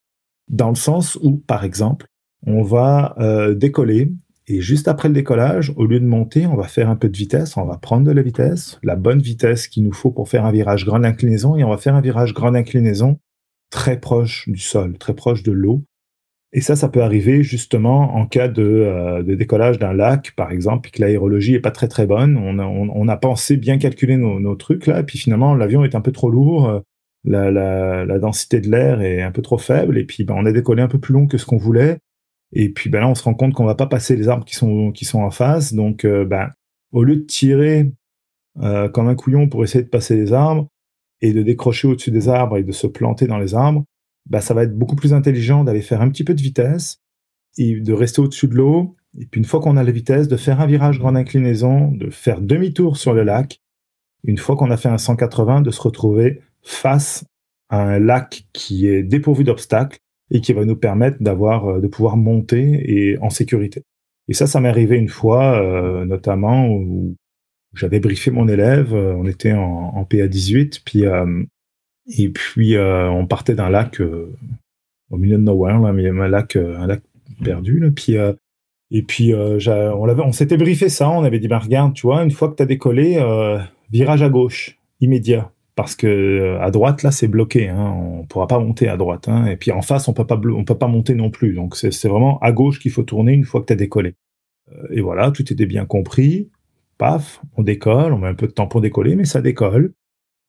Dans 0.49 0.69
le 0.69 0.75
sens 0.75 1.17
où, 1.21 1.37
par 1.37 1.63
exemple, 1.63 2.07
on 2.45 2.63
va 2.63 3.15
euh, 3.19 3.53
décoller 3.53 4.11
et 4.47 4.61
juste 4.61 4.87
après 4.87 5.07
le 5.07 5.13
décollage, 5.13 5.71
au 5.77 5.85
lieu 5.85 5.99
de 5.99 6.05
monter, 6.05 6.47
on 6.47 6.55
va 6.55 6.67
faire 6.67 6.89
un 6.89 6.95
peu 6.95 7.07
de 7.07 7.15
vitesse, 7.15 7.55
on 7.55 7.65
va 7.65 7.77
prendre 7.77 8.03
de 8.03 8.11
la 8.11 8.23
vitesse, 8.23 8.79
la 8.81 8.95
bonne 8.95 9.21
vitesse 9.21 9.67
qu'il 9.67 9.83
nous 9.83 9.93
faut 9.93 10.09
pour 10.09 10.27
faire 10.27 10.43
un 10.43 10.51
virage 10.51 10.85
grande 10.85 11.05
inclinaison, 11.05 11.55
et 11.55 11.63
on 11.63 11.69
va 11.69 11.77
faire 11.77 11.93
un 11.93 12.01
virage 12.01 12.33
grande 12.33 12.55
inclinaison 12.55 13.19
très 13.69 13.99
proche 13.99 14.47
du 14.49 14.59
sol, 14.59 14.97
très 14.97 15.13
proche 15.13 15.43
de 15.43 15.51
l'eau. 15.51 15.83
Et 16.51 16.61
ça, 16.61 16.75
ça 16.75 16.89
peut 16.89 17.03
arriver 17.03 17.43
justement 17.43 18.15
en 18.15 18.25
cas 18.25 18.47
de, 18.47 18.63
euh, 18.63 19.21
décollage 19.35 19.77
d'un 19.77 19.93
lac, 19.93 20.33
par 20.35 20.51
exemple, 20.51 20.89
et 20.89 20.91
que 20.91 21.01
l'aérologie 21.01 21.53
est 21.53 21.59
pas 21.59 21.71
très 21.71 21.87
très 21.87 22.07
bonne. 22.07 22.37
On 22.37 23.07
a, 23.07 23.17
pensé 23.17 23.57
bien 23.57 23.77
calculer 23.77 24.17
nos, 24.17 24.55
trucs 24.55 24.87
là, 24.87 24.99
et 25.01 25.03
puis 25.03 25.19
finalement 25.19 25.53
l'avion 25.53 25.83
est 25.83 25.95
un 25.95 26.01
peu 26.01 26.11
trop 26.11 26.29
lourd, 26.29 26.69
euh, 26.69 26.81
la 27.25 28.19
densité 28.19 28.61
de 28.61 28.69
l'air 28.71 29.01
est 29.01 29.21
un 29.21 29.31
peu 29.31 29.41
trop 29.43 29.59
faible, 29.59 29.97
et 29.97 30.05
puis 30.05 30.23
ben, 30.23 30.35
on 30.37 30.45
a 30.45 30.51
décollé 30.51 30.81
un 30.81 30.87
peu 30.87 30.99
plus 30.99 31.13
long 31.13 31.27
que 31.27 31.37
ce 31.37 31.45
qu'on 31.45 31.57
voulait. 31.57 31.99
Et 32.51 32.69
puis 32.69 32.89
ben 32.89 33.01
là, 33.01 33.07
on 33.07 33.15
se 33.15 33.23
rend 33.23 33.35
compte 33.35 33.53
qu'on 33.53 33.65
va 33.65 33.75
pas 33.75 33.85
passer 33.85 34.15
les 34.15 34.27
arbres 34.27 34.45
qui 34.45 34.55
sont 34.55 34.91
qui 34.91 35.05
sont 35.05 35.21
en 35.21 35.29
face. 35.31 35.73
Donc 35.73 36.03
euh, 36.05 36.25
ben 36.25 36.49
au 36.91 37.03
lieu 37.03 37.17
de 37.17 37.25
tirer 37.25 37.91
comme 38.93 39.07
un 39.07 39.15
couillon 39.15 39.47
pour 39.47 39.63
essayer 39.63 39.83
de 39.83 39.89
passer 39.89 40.15
les 40.15 40.33
arbres 40.33 40.67
et 41.21 41.33
de 41.33 41.41
décrocher 41.41 41.87
au-dessus 41.87 42.11
des 42.11 42.29
arbres 42.29 42.57
et 42.57 42.63
de 42.63 42.71
se 42.71 42.87
planter 42.87 43.27
dans 43.27 43.37
les 43.37 43.55
arbres, 43.55 43.83
bah, 44.29 44.41
ça 44.41 44.53
va 44.53 44.63
être 44.63 44.77
beaucoup 44.77 44.95
plus 44.95 45.13
intelligent 45.13 45.63
d'aller 45.63 45.81
faire 45.81 46.01
un 46.01 46.09
petit 46.09 46.23
peu 46.23 46.33
de 46.33 46.41
vitesse 46.41 46.99
et 47.57 47.79
de 47.79 47.93
rester 47.93 48.21
au-dessus 48.21 48.47
de 48.47 48.55
l'eau. 48.55 48.95
Et 49.17 49.25
puis 49.25 49.39
une 49.39 49.45
fois 49.45 49.59
qu'on 49.59 49.77
a 49.77 49.83
la 49.83 49.91
vitesse, 49.91 50.27
de 50.27 50.37
faire 50.37 50.61
un 50.61 50.67
virage 50.67 50.99
grande 50.99 51.17
inclinaison, 51.17 51.91
de 51.91 52.09
faire 52.09 52.41
demi-tour 52.41 52.97
sur 52.97 53.13
le 53.13 53.23
lac. 53.23 53.59
Une 54.23 54.37
fois 54.37 54.55
qu'on 54.55 54.69
a 54.69 54.77
fait 54.77 54.89
un 54.89 54.97
180, 54.97 55.61
de 55.61 55.71
se 55.71 55.81
retrouver 55.81 56.41
face 56.61 57.25
à 57.69 57.81
un 57.81 57.99
lac 57.99 58.45
qui 58.53 58.87
est 58.87 59.03
dépourvu 59.03 59.43
d'obstacles 59.43 59.99
et 60.31 60.41
qui 60.41 60.53
va 60.53 60.65
nous 60.65 60.75
permettre 60.75 61.17
d'avoir, 61.21 61.65
euh, 61.67 61.79
de 61.79 61.87
pouvoir 61.87 62.17
monter 62.17 62.83
et 62.85 63.17
en 63.19 63.29
sécurité. 63.29 63.83
Et 64.27 64.33
ça, 64.33 64.45
ça 64.45 64.59
m'est 64.59 64.69
arrivé 64.69 64.97
une 64.97 65.09
fois, 65.09 65.59
euh, 65.59 66.05
notamment 66.05 66.67
où 66.67 67.15
j'avais 67.73 67.99
briefé 67.99 68.31
mon 68.31 68.47
élève. 68.47 68.93
Euh, 68.93 69.13
on 69.15 69.25
était 69.25 69.53
en, 69.53 69.93
en 69.95 70.03
PA18, 70.03 70.81
puis 70.83 71.05
et 72.17 72.29
puis 72.29 72.75
euh, 72.75 73.09
on 73.09 73.25
partait 73.25 73.55
d'un 73.55 73.69
lac 73.69 74.01
euh, 74.01 74.33
au 75.11 75.17
milieu 75.17 75.37
de 75.37 75.43
nowhere, 75.43 75.79
là, 75.79 75.93
mais 75.93 76.07
un 76.07 76.27
lac, 76.27 76.55
euh, 76.55 76.77
un 76.79 76.87
lac 76.87 77.01
perdu. 77.43 77.79
Là, 77.79 77.89
puis 77.91 78.15
et 78.91 79.03
puis 79.03 79.33
on 79.35 80.31
s'était 80.31 80.57
briefé 80.57 80.89
ça. 80.89 81.09
On 81.09 81.23
avait 81.23 81.39
dit 81.39 81.47
ben 81.47 81.59
regarde, 81.59 81.93
tu 81.93 82.07
vois, 82.07 82.23
une 82.23 82.31
fois 82.31 82.49
que 82.49 82.55
tu 82.55 82.63
as 82.63 82.65
décollé, 82.65 83.23
virage 83.91 84.21
à 84.21 84.29
gauche 84.29 84.77
immédiat 84.99 85.51
parce 85.75 85.95
que 85.95 86.57
à 86.59 86.71
droite 86.71 87.03
là 87.03 87.11
c'est 87.11 87.29
bloqué, 87.29 87.69
hein, 87.69 87.95
on 87.95 88.25
pourra 88.25 88.47
pas 88.47 88.59
monter 88.59 88.89
à 88.89 88.97
droite, 88.97 89.29
hein, 89.29 89.45
et 89.45 89.55
puis 89.55 89.71
en 89.71 89.81
face 89.81 90.09
on 90.09 90.13
peut 90.13 90.27
pas 90.27 90.37
on 90.37 90.65
peut 90.65 90.77
pas 90.77 90.87
monter 90.87 91.15
non 91.15 91.29
plus, 91.29 91.53
donc 91.53 91.77
c'est 91.77 92.07
vraiment 92.09 92.37
à 92.39 92.51
gauche 92.51 92.79
qu'il 92.79 92.91
faut 92.91 93.03
tourner 93.03 93.31
une 93.31 93.45
fois 93.45 93.61
que 93.61 93.67
tu 93.67 93.73
as 93.73 93.77
décollé. 93.77 94.15
et 94.91 94.99
voilà, 94.99 95.31
tout 95.31 95.53
était 95.53 95.65
bien 95.65 95.85
compris. 95.85 96.49
Paf, 96.99 97.41
on 97.55 97.63
décolle, 97.63 98.13
on 98.13 98.19
met 98.19 98.27
un 98.27 98.35
peu 98.35 98.45
de 98.45 98.51
temps 98.51 98.67
pour 98.67 98.81
décoller, 98.81 99.15
mais 99.15 99.25
ça 99.25 99.41
décolle. 99.41 99.93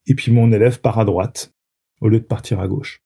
Et 0.07 0.15
puis 0.15 0.33
mon 0.33 0.53
élève 0.53 0.81
part 0.81 0.99
à 0.99 1.05
droite 1.07 1.55
au 2.01 2.09
lieu 2.09 2.19
de 2.19 2.25
partir 2.25 2.61
à 2.61 2.69
gauche. 2.69 3.01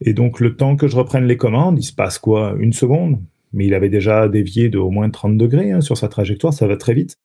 Et 0.00 0.12
donc 0.12 0.40
le 0.40 0.56
temps 0.56 0.76
que 0.76 0.88
je 0.88 0.96
reprenne 0.96 1.24
les 1.24 1.36
commandes, 1.36 1.78
il 1.78 1.84
se 1.84 1.92
passe 1.92 2.18
quoi? 2.18 2.54
Une 2.58 2.72
seconde? 2.72 3.22
Mais 3.52 3.66
il 3.66 3.74
avait 3.74 3.90
déjà 3.90 4.28
dévié 4.28 4.68
de 4.68 4.78
au 4.78 4.90
moins 4.90 5.08
30 5.08 5.38
degrés 5.38 5.70
hein, 5.70 5.80
sur 5.80 5.96
sa 5.96 6.08
trajectoire, 6.08 6.52
ça 6.52 6.66
va 6.66 6.76
très 6.76 6.94
vite. 6.94 7.16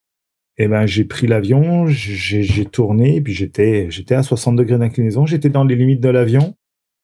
Et 0.57 0.66
eh 0.66 0.68
ben 0.68 0.86
j'ai 0.86 1.03
pris 1.03 1.28
l'avion, 1.28 1.88
j'ai 1.88 2.66
tourné, 2.66 3.20
puis 3.20 3.34
j'étais 3.34 3.89
j'étais 3.89 4.16
à 4.16 4.24
60 4.24 4.55
degrés 4.55 4.78
d'inclinaison, 4.78 5.26
j'étais 5.26 5.49
dans 5.49 5.66
les 5.66 5.76
limites 5.76 5.99
de 5.99 6.09
l'avion, 6.09 6.55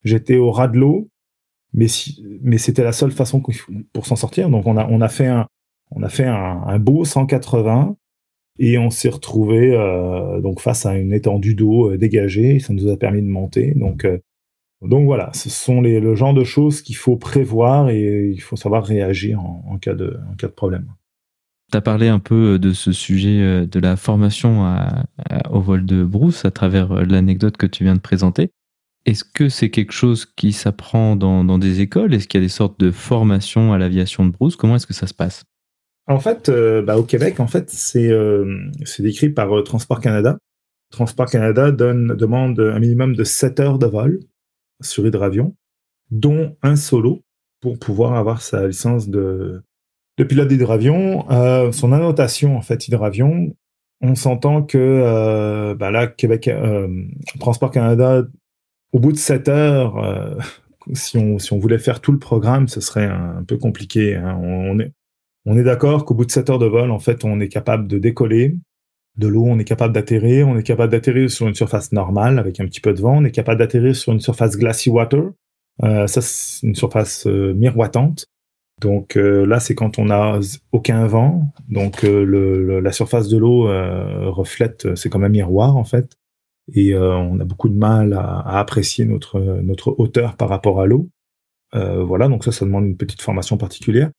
j'étais 0.05 0.37
au 0.37 0.51
ras 0.51 0.69
de 0.69 0.77
l'eau, 0.77 1.09
mais 1.73 1.87
c'était 1.87 2.83
la 2.83 2.93
seule 2.93 3.11
façon 3.11 3.43
pour 3.91 4.05
s'en 4.05 4.15
sortir. 4.15 4.49
Donc 4.49 4.67
on 4.67 4.77
a 4.77 4.87
on 4.87 5.01
a 5.01 5.09
fait 5.09 5.27
un 5.27 5.47
on 5.89 6.03
a 6.03 6.09
fait 6.09 6.27
un 6.27 6.79
beau 6.79 7.03
180 7.03 7.97
et 8.63 8.77
on 8.77 8.91
s'est 8.91 9.09
retrouvé 9.09 9.73
euh, 9.73 10.39
donc 10.39 10.59
face 10.59 10.85
à 10.85 10.95
une 10.95 11.13
étendue 11.13 11.55
d'eau 11.55 11.89
euh, 11.89 11.97
dégagée. 11.97 12.59
Ça 12.59 12.73
nous 12.73 12.87
a 12.89 12.95
permis 12.95 13.23
de 13.23 13.27
monter. 13.27 13.73
Donc, 13.75 14.05
euh, 14.05 14.19
donc 14.83 15.05
voilà, 15.05 15.31
ce 15.33 15.49
sont 15.49 15.81
les, 15.81 15.99
le 15.99 16.13
genre 16.13 16.35
de 16.35 16.43
choses 16.43 16.83
qu'il 16.83 16.95
faut 16.95 17.17
prévoir 17.17 17.89
et 17.89 18.29
il 18.29 18.39
faut 18.39 18.55
savoir 18.55 18.85
réagir 18.85 19.39
en, 19.39 19.79
cas, 19.79 19.95
de, 19.95 20.19
en 20.31 20.35
cas 20.35 20.45
de 20.45 20.53
problème. 20.53 20.85
Tu 21.71 21.77
as 21.77 21.81
parlé 21.81 22.07
un 22.07 22.19
peu 22.19 22.59
de 22.59 22.71
ce 22.71 22.91
sujet 22.91 23.65
de 23.65 23.79
la 23.79 23.95
formation 23.95 24.65
au 25.49 25.61
vol 25.61 25.85
de 25.85 26.03
brousse 26.03 26.43
à 26.45 26.51
travers 26.51 26.93
l'anecdote 27.05 27.57
que 27.57 27.65
tu 27.67 27.83
viens 27.83 27.95
de 27.95 28.01
présenter. 28.01 28.49
Est-ce 29.05 29.23
que 29.23 29.49
c'est 29.49 29.69
quelque 29.69 29.93
chose 29.93 30.25
qui 30.25 30.51
s'apprend 30.51 31.15
dans, 31.15 31.43
dans 31.43 31.57
des 31.57 31.79
écoles? 31.79 32.13
Est-ce 32.13 32.27
qu'il 32.27 32.41
y 32.41 32.43
a 32.43 32.45
des 32.45 32.49
sortes 32.49 32.79
de 32.79 32.91
formations 32.91 33.73
à 33.73 33.77
l'aviation 33.77 34.25
de 34.25 34.31
brousse? 34.31 34.55
Comment 34.55 34.75
est-ce 34.75 34.87
que 34.87 34.93
ça 34.93 35.07
se 35.07 35.13
passe? 35.13 35.43
En 36.07 36.19
fait, 36.19 36.49
euh, 36.49 36.81
bah, 36.81 36.97
au 36.97 37.03
Québec, 37.03 37.39
en 37.39 37.47
fait, 37.47 37.69
c'est 37.69 38.09
euh, 38.09 38.69
décrit 38.99 39.29
par 39.29 39.55
euh, 39.55 39.63
Transport 39.63 40.01
Canada. 40.01 40.37
Transport 40.91 41.27
Canada 41.27 41.71
demande 41.71 42.59
un 42.59 42.79
minimum 42.79 43.15
de 43.15 43.23
7 43.23 43.59
heures 43.61 43.79
de 43.79 43.85
vol 43.85 44.19
sur 44.81 45.07
hydravion, 45.07 45.55
dont 46.09 46.57
un 46.63 46.75
solo 46.75 47.21
pour 47.61 47.79
pouvoir 47.79 48.15
avoir 48.15 48.41
sa 48.41 48.67
licence 48.67 49.07
de, 49.07 49.61
de 50.17 50.23
pilote 50.25 50.49
d'hydravion. 50.49 51.25
son 51.71 51.93
annotation, 51.93 52.57
en 52.57 52.61
fait, 52.61 52.89
hydravion, 52.89 53.55
on 54.01 54.15
s'entend 54.15 54.63
que 54.63 55.73
bah 55.79 55.91
là, 55.91 56.07
Québec, 56.07 56.49
Transport 57.39 57.71
Canada, 57.71 58.25
au 58.91 58.99
bout 58.99 59.13
de 59.13 59.17
7 59.17 59.47
heures, 59.47 60.37
si 60.93 61.17
on, 61.17 61.39
si 61.39 61.53
on 61.53 61.59
voulait 61.59 61.79
faire 61.79 62.01
tout 62.01 62.11
le 62.11 62.19
programme, 62.19 62.67
ce 62.67 62.81
serait 62.81 63.05
un, 63.05 63.45
peu 63.47 63.57
compliqué. 63.57 64.15
Hein. 64.15 64.37
On, 64.41 64.77
est, 64.79 64.91
on 65.45 65.57
est 65.57 65.63
d'accord 65.63 66.05
qu'au 66.05 66.13
bout 66.13 66.25
de 66.25 66.31
7 66.31 66.49
heures 66.49 66.59
de 66.59 66.67
vol, 66.67 66.91
en 66.91 66.99
fait, 66.99 67.25
on 67.25 67.39
est 67.39 67.47
capable 67.47 67.87
de 67.87 67.97
décoller 67.97 68.57
de 69.17 69.27
l'eau, 69.27 69.45
on 69.45 69.59
est 69.59 69.65
capable 69.65 69.93
d'atterrir, 69.93 70.47
on 70.47 70.57
est 70.57 70.63
capable 70.63 70.91
d'atterrir 70.91 71.29
sur 71.29 71.47
une 71.47 71.55
surface 71.55 71.91
normale 71.91 72.39
avec 72.39 72.59
un 72.59 72.65
petit 72.65 72.81
peu 72.81 72.93
de 72.93 73.01
vent, 73.01 73.17
on 73.17 73.25
est 73.25 73.31
capable 73.31 73.59
d'atterrir 73.59 73.95
sur 73.95 74.13
une 74.13 74.19
surface 74.19 74.57
glassy 74.57 74.89
water, 74.89 75.31
euh, 75.83 76.07
ça 76.07 76.21
c'est 76.21 76.65
une 76.65 76.75
surface 76.75 77.27
euh, 77.27 77.53
miroitante. 77.53 78.25
Donc 78.79 79.15
euh, 79.15 79.45
là, 79.45 79.59
c'est 79.59 79.75
quand 79.75 79.99
on 79.99 80.05
n'a 80.05 80.39
aucun 80.71 81.05
vent, 81.05 81.53
donc 81.69 82.03
la 82.03 82.91
surface 82.91 83.27
de 83.27 83.37
l'eau 83.37 83.67
reflète, 84.31 84.95
c'est 84.95 85.09
comme 85.09 85.23
un 85.23 85.29
miroir 85.29 85.75
en 85.77 85.83
fait, 85.83 86.15
et 86.73 86.95
on 86.95 87.39
a 87.39 87.43
beaucoup 87.43 87.69
de 87.69 87.77
mal 87.77 88.13
à, 88.13 88.39
à, 88.39 88.59
apprécier 88.59 89.05
notre 89.05 89.39
notre 89.39 89.93
hauteur 89.99 90.35
par 90.35 90.49
rapport 90.49 90.81
à 90.81 90.87
l'eau. 90.87 91.09
voilà, 91.73 92.27
donc 92.27 92.43
ça, 92.43 92.51
ça 92.51 92.65
demande 92.65 92.85
une 92.85 92.97
petite 92.97 93.21
formation 93.21 93.57
particulière. 93.57 94.09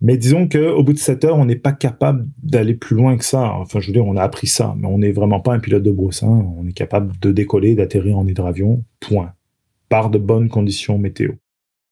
Mais 0.00 0.16
disons 0.16 0.48
qu'au 0.48 0.82
bout 0.84 0.92
de 0.92 0.98
7 0.98 1.24
heures, 1.24 1.36
on 1.36 1.44
n'est 1.44 1.56
pas 1.56 1.72
capable 1.72 2.28
d'aller 2.42 2.74
plus 2.74 2.94
loin 2.96 3.16
que 3.16 3.24
ça. 3.24 3.52
Enfin, 3.54 3.80
je 3.80 3.88
veux 3.88 3.92
dire, 3.92 4.06
on 4.06 4.16
a 4.16 4.22
appris 4.22 4.46
ça, 4.46 4.74
mais 4.78 4.86
on 4.86 4.98
n'est 4.98 5.10
vraiment 5.10 5.40
pas 5.40 5.54
un 5.54 5.58
pilote 5.58 5.82
de 5.82 5.90
brousse. 5.90 6.22
Hein. 6.22 6.46
On 6.56 6.66
est 6.66 6.72
capable 6.72 7.18
de 7.18 7.32
décoller, 7.32 7.74
d'atterrir 7.74 8.16
en 8.16 8.26
hydravion, 8.26 8.84
point. 9.00 9.32
Par 9.88 10.10
de 10.10 10.18
bonnes 10.18 10.48
conditions 10.48 10.98
météo. 10.98 11.32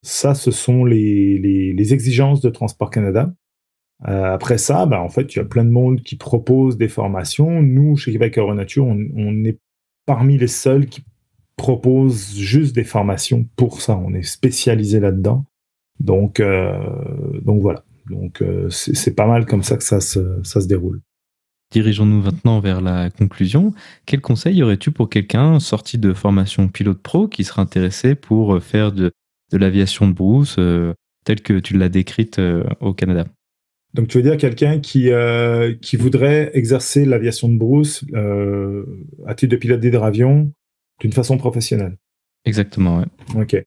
Ça, 0.03 0.35
ce 0.35 0.53
sont 0.53 0.85
les, 0.85 1.39
les, 1.39 1.93
exigences 1.93 2.41
de 2.41 2.51
Transport 2.51 2.91
Canada. 2.91 3.35
Euh, 4.07 4.35
après 4.35 4.59
ça, 4.59 4.87
ben, 4.87 4.99
en 4.99 5.09
fait, 5.09 5.35
il 5.35 5.39
y 5.39 5.41
a 5.41 5.45
plein 5.45 5.65
de 5.65 5.71
monde 5.71 6.03
qui 6.03 6.17
propose 6.17 6.77
des 6.77 6.89
formations. 6.89 7.63
Nous, 7.63 7.97
chez 7.97 8.13
Québec 8.13 8.39
Aéronature, 8.39 8.85
on, 8.85 9.05
on 9.17 9.45
est 9.45 9.59
parmi 10.05 10.39
les 10.39 10.47
seuls 10.47 10.87
qui 10.87 11.03
proposent 11.57 12.37
juste 12.37 12.75
des 12.75 12.85
formations 12.85 13.49
pour 13.57 13.81
ça. 13.81 13.97
On 13.97 14.15
est 14.15 14.23
spécialisé 14.23 15.01
là-dedans. 15.01 15.45
Donc, 15.99 16.41
euh, 16.41 16.79
donc 17.43 17.63
voilà. 17.63 17.83
Donc 18.11 18.43
euh, 18.43 18.69
c'est 18.71 19.15
pas 19.15 19.27
mal 19.27 19.47
comme 19.47 19.63
ça 19.63 19.77
que 19.77 19.85
ça 19.85 20.01
se, 20.01 20.43
ça 20.43 20.61
se 20.61 20.67
déroule. 20.67 21.01
Dirigeons-nous 21.73 22.23
maintenant 22.23 22.61
vers 22.61 22.81
la 22.81 23.11
conclusion. 23.11 23.73
Quel 24.07 24.21
conseil 24.21 24.63
aurais-tu 24.63 24.93
pour 24.93 25.11
quelqu'un 25.11 25.59
sorti 25.59 25.99
de 25.99 26.13
formation 26.13 26.69
pilote 26.69 27.03
pro 27.03 27.27
qui 27.27 27.43
serait 27.43 27.63
intéressé 27.63 28.15
pour 28.15 28.63
faire 28.63 28.93
de, 28.93 29.11
de 29.53 29.59
l'aviation 29.59 30.07
de 30.07 30.13
brousse 30.13 30.57
euh, 30.59 30.95
telle 31.25 31.41
que 31.41 31.59
tu 31.59 31.77
l'as 31.77 31.89
décrite 31.89 32.39
euh, 32.39 32.65
au 32.81 32.95
Canada? 32.95 33.27
Donc 33.95 34.09
tu 34.09 34.19
veux 34.19 34.23
dire 34.23 34.37
quelqu'un 34.37 34.79
qui, 34.79 35.11
qui 35.81 35.97
voudrait 35.97 36.51
exercer 36.53 37.07
l'aviation 37.07 37.49
de 37.49 37.57
brousse 37.57 38.05
à 39.27 39.35
titre 39.35 39.53
de 39.53 39.57
pilote 39.57 39.81
d'hydravion 39.81 40.53
d'une 41.01 41.13
façon 41.13 41.39
professionnelle? 41.39 41.97
Exactement, 42.45 42.99
ouais. 42.99 43.07
Ok. 43.41 43.65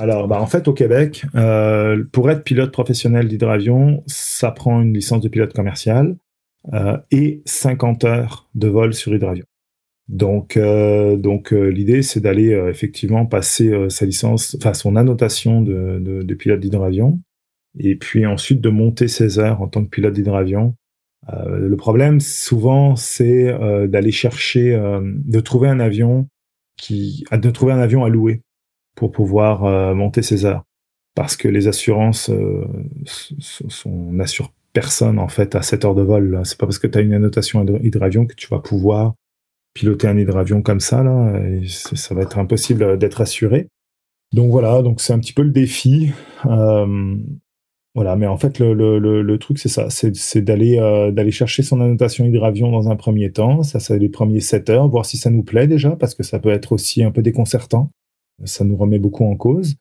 Alors, 0.00 0.28
bah, 0.28 0.40
en 0.40 0.46
fait, 0.46 0.68
au 0.68 0.72
Québec, 0.72 1.26
euh, 1.34 2.04
pour 2.12 2.30
être 2.30 2.44
pilote 2.44 2.70
professionnel 2.70 3.26
d'hydravion, 3.26 4.04
ça 4.06 4.52
prend 4.52 4.80
une 4.80 4.94
licence 4.94 5.20
de 5.20 5.28
pilote 5.28 5.52
commercial 5.52 6.16
euh, 6.72 6.96
et 7.10 7.42
50 7.46 8.04
heures 8.04 8.48
de 8.54 8.68
vol 8.68 8.94
sur 8.94 9.12
hydravion. 9.12 9.44
Donc, 10.06 10.56
euh, 10.56 11.16
donc 11.16 11.50
l'idée, 11.50 12.02
c'est 12.02 12.20
d'aller 12.20 12.50
effectivement 12.70 13.26
passer 13.26 13.90
sa 13.90 14.06
licence, 14.06 14.56
enfin 14.58 14.72
son 14.72 14.94
annotation 14.94 15.62
de, 15.62 15.98
de, 16.00 16.22
de 16.22 16.34
pilote 16.34 16.60
d'hydravion, 16.60 17.20
et 17.78 17.96
puis 17.96 18.24
ensuite 18.24 18.60
de 18.60 18.70
monter 18.70 19.08
ses 19.08 19.40
heures 19.40 19.60
en 19.60 19.66
tant 19.66 19.84
que 19.84 19.90
pilote 19.90 20.14
d'hydravion. 20.14 20.76
le 21.28 21.76
problème, 21.76 22.20
souvent, 22.20 22.96
c'est 22.96 23.52
d'aller 23.88 24.12
chercher, 24.12 24.80
de 25.02 25.40
trouver 25.40 25.68
un 25.68 25.80
avion 25.80 26.28
qui, 26.78 27.24
de 27.30 27.50
trouver 27.50 27.72
un 27.72 27.80
avion 27.80 28.04
à 28.04 28.08
louer 28.08 28.40
pour 28.98 29.12
pouvoir 29.12 29.64
euh, 29.64 29.94
monter 29.94 30.22
ses 30.22 30.44
heures. 30.44 30.64
Parce 31.14 31.36
que 31.36 31.46
les 31.46 31.68
assurances, 31.68 32.30
euh, 32.30 32.66
on 33.86 34.12
n'assure 34.12 34.52
personne 34.72 35.18
en 35.18 35.28
fait 35.28 35.54
à 35.54 35.62
7 35.62 35.84
heures 35.84 35.94
de 35.94 36.02
vol. 36.02 36.40
C'est 36.44 36.58
pas 36.58 36.66
parce 36.66 36.78
que 36.78 36.88
tu 36.88 36.98
as 36.98 37.00
une 37.00 37.14
annotation 37.14 37.64
hydravion 37.82 38.26
que 38.26 38.34
tu 38.34 38.48
vas 38.48 38.58
pouvoir 38.58 39.14
piloter 39.72 40.08
un 40.08 40.18
hydravion 40.18 40.62
comme 40.62 40.80
ça. 40.80 41.02
Là, 41.02 41.40
ça 41.66 42.14
va 42.14 42.22
être 42.22 42.38
impossible 42.38 42.98
d'être 42.98 43.20
assuré. 43.20 43.68
donc 44.32 44.50
voilà, 44.50 44.82
donc 44.82 45.00
c'est 45.00 45.12
un 45.12 45.18
petit 45.20 45.32
peu 45.32 45.42
le 45.42 45.50
défi. 45.50 46.10
Euh, 46.46 47.16
mais 48.16 48.26
en 48.26 48.36
fait, 48.36 48.58
le, 48.58 49.36
truc, 49.38 49.58
c'est 49.58 49.68
ça, 49.68 49.88
c'est 49.90 50.40
d'aller 50.40 50.78
euh, 50.78 51.10
d'aller 51.10 51.30
chercher 51.30 51.62
son 51.62 51.80
annotation 51.80 52.24
hydravion 52.24 52.70
dans 52.70 52.88
un 52.88 52.96
premier 52.96 53.32
temps. 53.32 53.62
Ça, 53.62 53.80
c'est 53.80 53.98
les 53.98 54.08
premiers 54.08 54.40
7 54.40 54.70
heures, 54.70 54.88
voir 54.88 55.06
si 55.06 55.16
ça 55.16 55.30
nous 55.30 55.42
plaît 55.42 55.66
déjà, 55.66 55.96
parce 55.96 56.14
que 56.14 56.22
ça 56.22 56.38
peut 56.38 56.50
être 56.50 56.72
aussi 56.72 57.02
un 57.02 57.10
peu 57.10 57.22
déconcertant. 57.22 57.90
Ça 58.44 58.64
nous 58.64 58.76
remet 58.76 58.98
beaucoup 58.98 59.24
en 59.24 59.36
cause. 59.36 59.76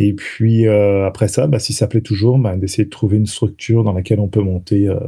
Et 0.00 0.14
puis 0.14 0.68
euh, 0.68 1.06
après 1.06 1.26
ça, 1.26 1.48
bah, 1.48 1.58
si 1.58 1.72
ça 1.72 1.88
plaît 1.88 2.00
toujours, 2.00 2.38
bah, 2.38 2.56
d'essayer 2.56 2.84
de 2.84 2.90
trouver 2.90 3.16
une 3.16 3.26
structure 3.26 3.82
dans 3.82 3.92
laquelle 3.92 4.20
on 4.20 4.28
peut 4.28 4.40
monter 4.40 4.88
euh, 4.88 5.00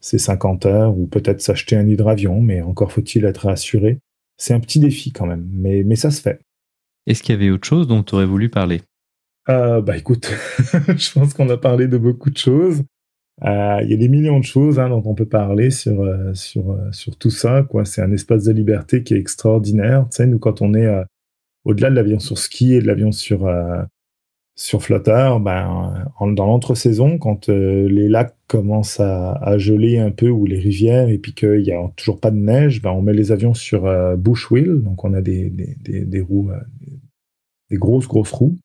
ces 0.00 0.18
50 0.18 0.64
heures, 0.64 0.96
ou 0.96 1.08
peut-être 1.08 1.40
s'acheter 1.40 1.74
un 1.74 1.88
hydravion, 1.88 2.40
mais 2.40 2.62
encore 2.62 2.92
faut-il 2.92 3.24
être 3.24 3.48
assuré. 3.48 3.98
C'est 4.36 4.54
un 4.54 4.60
petit 4.60 4.78
défi 4.78 5.10
quand 5.10 5.26
même, 5.26 5.48
mais, 5.52 5.82
mais 5.82 5.96
ça 5.96 6.12
se 6.12 6.20
fait. 6.22 6.38
Est-ce 7.08 7.24
qu'il 7.24 7.34
y 7.34 7.38
avait 7.38 7.50
autre 7.50 7.66
chose 7.66 7.88
dont 7.88 8.04
tu 8.04 8.14
aurais 8.14 8.26
voulu 8.26 8.48
parler? 8.48 8.80
Euh, 9.48 9.80
bah 9.80 9.96
écoute, 9.96 10.32
je 10.96 11.12
pense 11.12 11.34
qu'on 11.34 11.48
a 11.48 11.56
parlé 11.56 11.88
de 11.88 11.98
beaucoup 11.98 12.30
de 12.30 12.38
choses. 12.38 12.84
Euh, 13.44 13.80
il 13.82 13.90
y 13.90 13.94
a 13.94 13.96
des 13.96 14.08
millions 14.08 14.38
de 14.38 14.44
choses 14.44 14.78
hein, 14.78 14.88
dont 14.88 15.02
on 15.04 15.14
peut 15.14 15.26
parler 15.26 15.70
sur 15.70 16.04
sur 16.34 16.78
sur 16.92 17.16
tout 17.16 17.30
ça. 17.30 17.64
Quoi, 17.68 17.84
c'est 17.84 18.02
un 18.02 18.12
espace 18.12 18.44
de 18.44 18.52
liberté 18.52 19.02
qui 19.02 19.14
est 19.14 19.18
extraordinaire. 19.18 20.06
Tu 20.10 20.16
sais, 20.16 20.26
nous 20.28 20.38
quand 20.38 20.62
on 20.62 20.74
est 20.74 20.86
au-delà 21.64 21.90
de 21.90 21.94
l'avion 21.94 22.18
sur 22.18 22.38
ski 22.38 22.74
et 22.74 22.80
de 22.80 22.86
l'avion 22.86 23.12
sur 23.12 23.48
sur 24.54 24.82
flotteur, 24.82 25.38
ben 25.38 26.10
dans 26.20 26.46
l'entre-saison, 26.46 27.18
quand 27.18 27.48
les 27.48 28.08
lacs 28.08 28.36
commencent 28.48 28.98
à, 28.98 29.32
à, 29.32 29.56
geler 29.56 29.98
un 29.98 30.10
peu 30.10 30.28
ou 30.30 30.46
les 30.46 30.58
rivières 30.58 31.08
et 31.08 31.18
puis 31.18 31.32
qu'il 31.32 31.60
y 31.60 31.70
a 31.70 31.80
toujours 31.96 32.18
pas 32.18 32.32
de 32.32 32.38
neige, 32.38 32.82
ben 32.82 32.90
on 32.90 33.02
met 33.02 33.12
les 33.12 33.30
avions 33.30 33.54
sur 33.54 33.82
bush 34.16 34.50
wheel, 34.50 34.82
donc 34.82 35.04
on 35.04 35.14
a 35.14 35.20
des 35.20 35.48
des, 35.50 36.04
des, 36.04 36.20
roues, 36.20 36.50
des 37.70 37.76
grosses 37.76 38.08
grosses 38.08 38.32
roues 38.32 38.58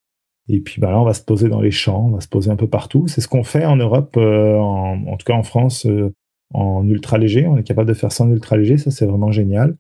et 0.49 0.59
puis 0.59 0.81
bah 0.81 0.91
là, 0.91 0.99
on 0.99 1.05
va 1.05 1.13
se 1.13 1.23
poser 1.23 1.47
dans 1.47 1.61
les 1.61 1.71
champs, 1.71 2.07
on 2.07 2.15
va 2.15 2.21
se 2.21 2.27
poser 2.27 2.51
un 2.51 2.55
peu 2.55 2.67
partout. 2.67 3.07
C'est 3.07 3.21
ce 3.21 3.27
qu'on 3.27 3.43
fait 3.43 3.65
en 3.65 3.77
Europe, 3.77 4.15
euh, 4.17 4.57
en, 4.57 5.15
tout 5.17 5.25
cas 5.25 5.33
en 5.33 5.43
France, 5.43 5.85
euh, 5.85 6.13
en 6.53 6.87
ultra 6.87 7.17
léger. 7.17 7.47
On 7.47 7.57
est 7.57 7.63
capable 7.63 7.87
de 7.87 7.93
faire 7.93 8.11
ça 8.11 8.25
en 8.25 8.31
ultra 8.31 8.57
léger, 8.57 8.77
ça 8.77 8.91
c'est 8.91 9.05
vraiment 9.05 9.31
génial. 9.31 9.77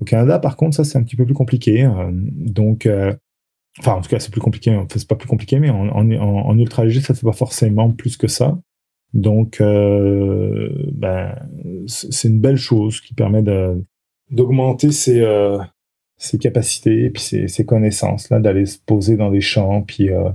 Au 0.00 0.04
Canada, 0.04 0.38
par 0.38 0.56
contre, 0.56 0.76
ça 0.76 0.84
c'est 0.84 0.98
un 0.98 1.02
petit 1.02 1.16
peu 1.16 1.24
plus 1.24 1.34
compliqué. 1.34 1.84
Euh, 1.84 2.10
donc, 2.12 2.88
enfin, 3.78 3.94
en 3.94 4.00
tout 4.00 4.08
cas, 4.08 4.18
c'est 4.18 4.32
plus 4.32 4.40
compliqué. 4.40 4.74
Enfin, 4.74 4.86
c'est 4.90 5.08
pas 5.08 5.16
plus 5.16 5.28
compliqué, 5.28 5.58
mais 5.58 5.70
en, 5.70 6.58
ultra 6.58 6.84
léger, 6.84 7.00
ça 7.00 7.14
fait 7.14 7.26
pas 7.26 7.32
forcément 7.32 7.90
plus 7.90 8.16
que 8.16 8.28
ça. 8.28 8.58
Donc, 9.12 9.58
ben, 9.60 11.34
c'est 11.86 12.28
une 12.28 12.40
belle 12.40 12.56
chose 12.56 13.00
qui 13.00 13.14
permet 13.14 13.42
d'augmenter 14.30 14.90
ses, 14.90 15.20
capacités 16.40 17.04
et 17.04 17.10
puis 17.10 17.22
ses, 17.48 17.66
connaissances 17.66 18.30
là 18.30 18.40
d'aller 18.40 18.66
se 18.66 18.78
poser 18.78 19.16
dans 19.16 19.30
des 19.30 19.40
champs 19.40 19.82
puis 19.82 20.10
euh, 20.10 20.30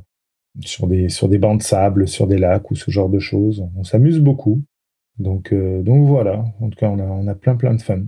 sur 0.65 0.87
des 0.87 1.09
sur 1.09 1.29
des 1.29 1.37
bancs 1.37 1.59
de 1.59 1.63
sable 1.63 2.07
sur 2.07 2.27
des 2.27 2.37
lacs 2.37 2.69
ou 2.71 2.75
ce 2.75 2.91
genre 2.91 3.09
de 3.09 3.19
choses 3.19 3.65
on 3.75 3.83
s'amuse 3.83 4.19
beaucoup 4.19 4.61
donc 5.17 5.53
euh, 5.53 5.81
donc 5.81 6.05
voilà 6.05 6.43
en 6.59 6.69
tout 6.69 6.77
cas 6.77 6.89
on 6.89 6.99
a, 6.99 7.03
on 7.03 7.27
a 7.27 7.35
plein 7.35 7.55
plein 7.55 7.73
de 7.73 7.81
fun 7.81 8.03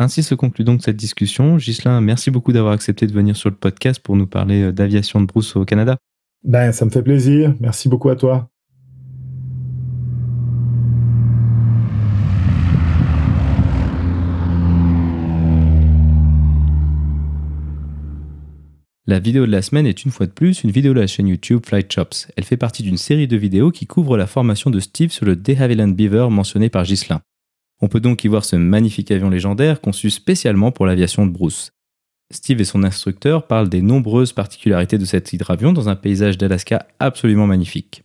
ainsi 0.00 0.22
se 0.22 0.34
conclut 0.34 0.64
donc 0.64 0.82
cette 0.82 0.96
discussion 0.96 1.58
Gislain 1.58 2.00
merci 2.00 2.30
beaucoup 2.30 2.52
d'avoir 2.52 2.72
accepté 2.72 3.06
de 3.06 3.12
venir 3.12 3.36
sur 3.36 3.50
le 3.50 3.56
podcast 3.56 4.00
pour 4.00 4.16
nous 4.16 4.26
parler 4.26 4.62
euh, 4.62 4.72
d'aviation 4.72 5.20
de 5.20 5.26
brousse 5.26 5.54
au 5.56 5.64
Canada 5.64 5.96
ben 6.42 6.72
ça 6.72 6.86
me 6.86 6.90
fait 6.90 7.02
plaisir 7.02 7.54
merci 7.60 7.88
beaucoup 7.88 8.08
à 8.08 8.16
toi 8.16 8.50
La 19.06 19.18
vidéo 19.18 19.44
de 19.44 19.50
la 19.50 19.60
semaine 19.60 19.88
est 19.88 20.04
une 20.04 20.12
fois 20.12 20.26
de 20.26 20.30
plus 20.30 20.62
une 20.62 20.70
vidéo 20.70 20.94
de 20.94 21.00
la 21.00 21.08
chaîne 21.08 21.26
YouTube 21.26 21.62
Flight 21.66 21.92
Chops. 21.92 22.28
Elle 22.36 22.44
fait 22.44 22.56
partie 22.56 22.84
d'une 22.84 22.96
série 22.96 23.26
de 23.26 23.36
vidéos 23.36 23.72
qui 23.72 23.88
couvre 23.88 24.16
la 24.16 24.28
formation 24.28 24.70
de 24.70 24.78
Steve 24.78 25.10
sur 25.10 25.26
le 25.26 25.34
De 25.34 25.52
Havilland 25.52 25.96
Beaver 25.96 26.28
mentionné 26.30 26.68
par 26.68 26.84
Ghislain. 26.84 27.20
On 27.80 27.88
peut 27.88 28.00
donc 28.00 28.24
y 28.24 28.28
voir 28.28 28.44
ce 28.44 28.56
magnifique 28.56 29.10
avion 29.10 29.30
légendaire 29.30 29.80
conçu 29.80 30.10
spécialement 30.10 30.70
pour 30.70 30.86
l'aviation 30.86 31.26
de 31.26 31.32
Bruce. 31.32 31.72
Steve 32.32 32.60
et 32.60 32.64
son 32.64 32.84
instructeur 32.84 33.46
parlent 33.46 33.68
des 33.68 33.82
nombreuses 33.82 34.32
particularités 34.32 34.98
de 34.98 35.04
cet 35.04 35.32
hydravion 35.32 35.72
dans 35.72 35.88
un 35.88 35.96
paysage 35.96 36.38
d'Alaska 36.38 36.86
absolument 36.98 37.46
magnifique. 37.46 38.04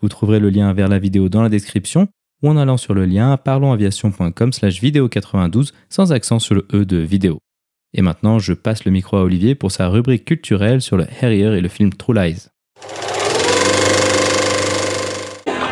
Vous 0.00 0.08
trouverez 0.08 0.38
le 0.38 0.50
lien 0.50 0.72
vers 0.72 0.88
la 0.88 0.98
vidéo 0.98 1.28
dans 1.28 1.42
la 1.42 1.48
description 1.48 2.08
ou 2.42 2.50
en 2.50 2.56
allant 2.56 2.76
sur 2.76 2.94
le 2.94 3.06
lien 3.06 3.36
parlonsaviation.com 3.36 4.52
slash 4.52 4.80
vidéo 4.80 5.08
92 5.08 5.72
sans 5.88 6.12
accent 6.12 6.38
sur 6.38 6.54
le 6.54 6.66
E 6.72 6.84
de 6.84 6.98
vidéo. 6.98 7.38
Et 7.94 8.02
maintenant, 8.02 8.38
je 8.38 8.52
passe 8.52 8.84
le 8.84 8.92
micro 8.92 9.16
à 9.16 9.22
Olivier 9.22 9.54
pour 9.54 9.72
sa 9.72 9.88
rubrique 9.88 10.26
culturelle 10.26 10.82
sur 10.82 10.98
le 10.98 11.06
Harrier 11.22 11.56
et 11.56 11.62
le 11.62 11.68
film 11.68 11.92
True 11.94 12.14
Lies. 12.14 12.48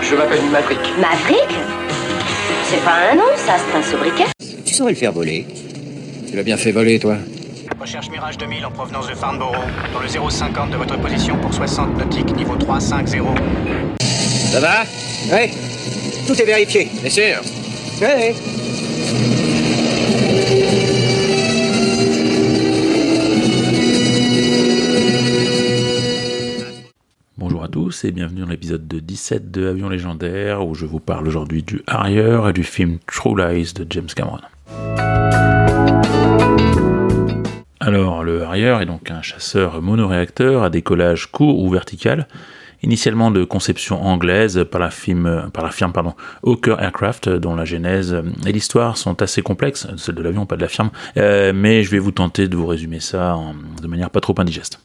Je 0.03 0.16
m'appelle 0.16 0.45
Maverick. 0.51 0.80
Maverick? 1.01 1.74
C'est 2.67 2.83
pas 2.85 3.11
un 3.12 3.15
nom, 3.15 3.23
ça, 3.37 3.57
c'est 3.59 3.77
un 3.77 3.83
sobriquet. 3.83 4.25
Tu 4.65 4.75
saurais 4.75 4.93
le 4.93 4.97
faire 4.97 5.12
voler. 5.12 5.47
Tu 6.29 6.37
l'as 6.37 6.43
bien 6.43 6.57
fait 6.57 6.73
voler, 6.73 6.99
toi. 6.99 7.17
Recherche 7.81 8.09
Mirage 8.11 8.39
2000 8.39 8.65
en 8.65 8.71
provenance 8.71 9.09
de 9.09 9.15
Farnborough, 9.15 9.55
dans 9.93 10.01
le 10.01 10.09
050 10.31 10.71
de 10.71 10.77
votre 10.77 10.97
position 10.99 11.37
pour 11.37 11.53
60 11.53 11.99
nautiques, 11.99 12.35
niveau 12.35 12.57
350. 12.57 13.39
Ça 14.53 14.61
va? 14.61 14.85
Ouais. 15.31 15.51
Tout 16.27 16.41
est 16.41 16.47
vérifié. 16.47 16.89
Bien 17.01 17.11
sûr. 17.11 17.41
Ouais. 18.01 18.35
À 27.65 27.69
tous 27.69 28.05
et 28.05 28.11
bienvenue 28.11 28.43
dans 28.43 28.49
l'épisode 28.49 28.87
de 28.87 29.01
17 29.01 29.51
de 29.51 29.69
Avion 29.69 29.89
légendaire 29.89 30.67
où 30.67 30.75
je 30.75 30.85
vous 30.85 31.01
parle 31.01 31.27
aujourd'hui 31.27 31.62
du 31.62 31.81
Harrier 31.87 32.39
et 32.47 32.53
du 32.53 32.62
film 32.62 32.99
True 33.07 33.39
Lies 33.39 33.73
de 33.73 33.87
James 33.89 34.09
Cameron. 34.15 34.41
Alors, 37.81 38.23
le 38.23 38.43
Harrier 38.43 38.77
est 38.83 38.85
donc 38.85 39.11
un 39.11 39.23
chasseur 39.23 39.81
monoréacteur 39.81 40.62
à 40.62 40.69
décollage 40.69 41.33
court 41.33 41.59
ou 41.59 41.71
vertical, 41.71 42.29
initialement 42.83 43.31
de 43.31 43.45
conception 43.45 44.05
anglaise 44.05 44.67
par 44.71 44.83
la, 44.83 44.91
firme, 44.91 45.51
pardon, 45.95 46.12
Hawker 46.43 46.77
Aircraft, 46.83 47.31
dont 47.31 47.55
la 47.55 47.65
genèse 47.65 48.23
et 48.47 48.53
l'histoire 48.53 48.99
sont 48.99 49.23
assez 49.23 49.41
complexes, 49.41 49.87
celle 49.97 50.17
de 50.17 50.23
l'avion, 50.23 50.45
pas 50.45 50.57
de 50.57 50.62
la 50.62 50.69
firme, 50.69 50.91
euh, 51.17 51.55
mais 51.55 51.83
je 51.83 51.91
vais 51.91 51.99
vous 51.99 52.12
tenter 52.12 52.47
de 52.47 52.57
vous 52.57 52.67
résumer 52.67 53.01
ça 53.01 53.39
de 53.81 53.87
manière 53.87 54.11
pas 54.11 54.21
trop 54.21 54.35
indigeste. 54.37 54.81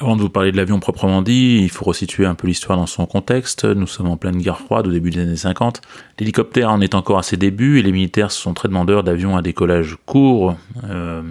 Avant 0.00 0.16
de 0.16 0.22
vous 0.22 0.30
parler 0.30 0.50
de 0.50 0.56
l'avion 0.56 0.80
proprement 0.80 1.20
dit, 1.20 1.58
il 1.62 1.68
faut 1.68 1.84
resituer 1.84 2.24
un 2.24 2.34
peu 2.34 2.46
l'histoire 2.46 2.78
dans 2.78 2.86
son 2.86 3.04
contexte. 3.04 3.66
Nous 3.66 3.86
sommes 3.86 4.08
en 4.08 4.16
pleine 4.16 4.38
guerre 4.38 4.58
froide 4.58 4.86
au 4.86 4.90
début 4.90 5.10
des 5.10 5.20
années 5.20 5.36
50. 5.36 5.82
L'hélicoptère 6.20 6.70
en 6.70 6.82
est 6.82 6.94
encore 6.94 7.18
à 7.18 7.22
ses 7.22 7.38
débuts 7.38 7.78
et 7.78 7.82
les 7.82 7.92
militaires 7.92 8.30
sont 8.30 8.52
très 8.52 8.68
demandeurs 8.68 9.02
d'avions 9.02 9.38
à 9.38 9.42
décollage 9.42 9.96
court 10.04 10.54
euh, 10.84 11.22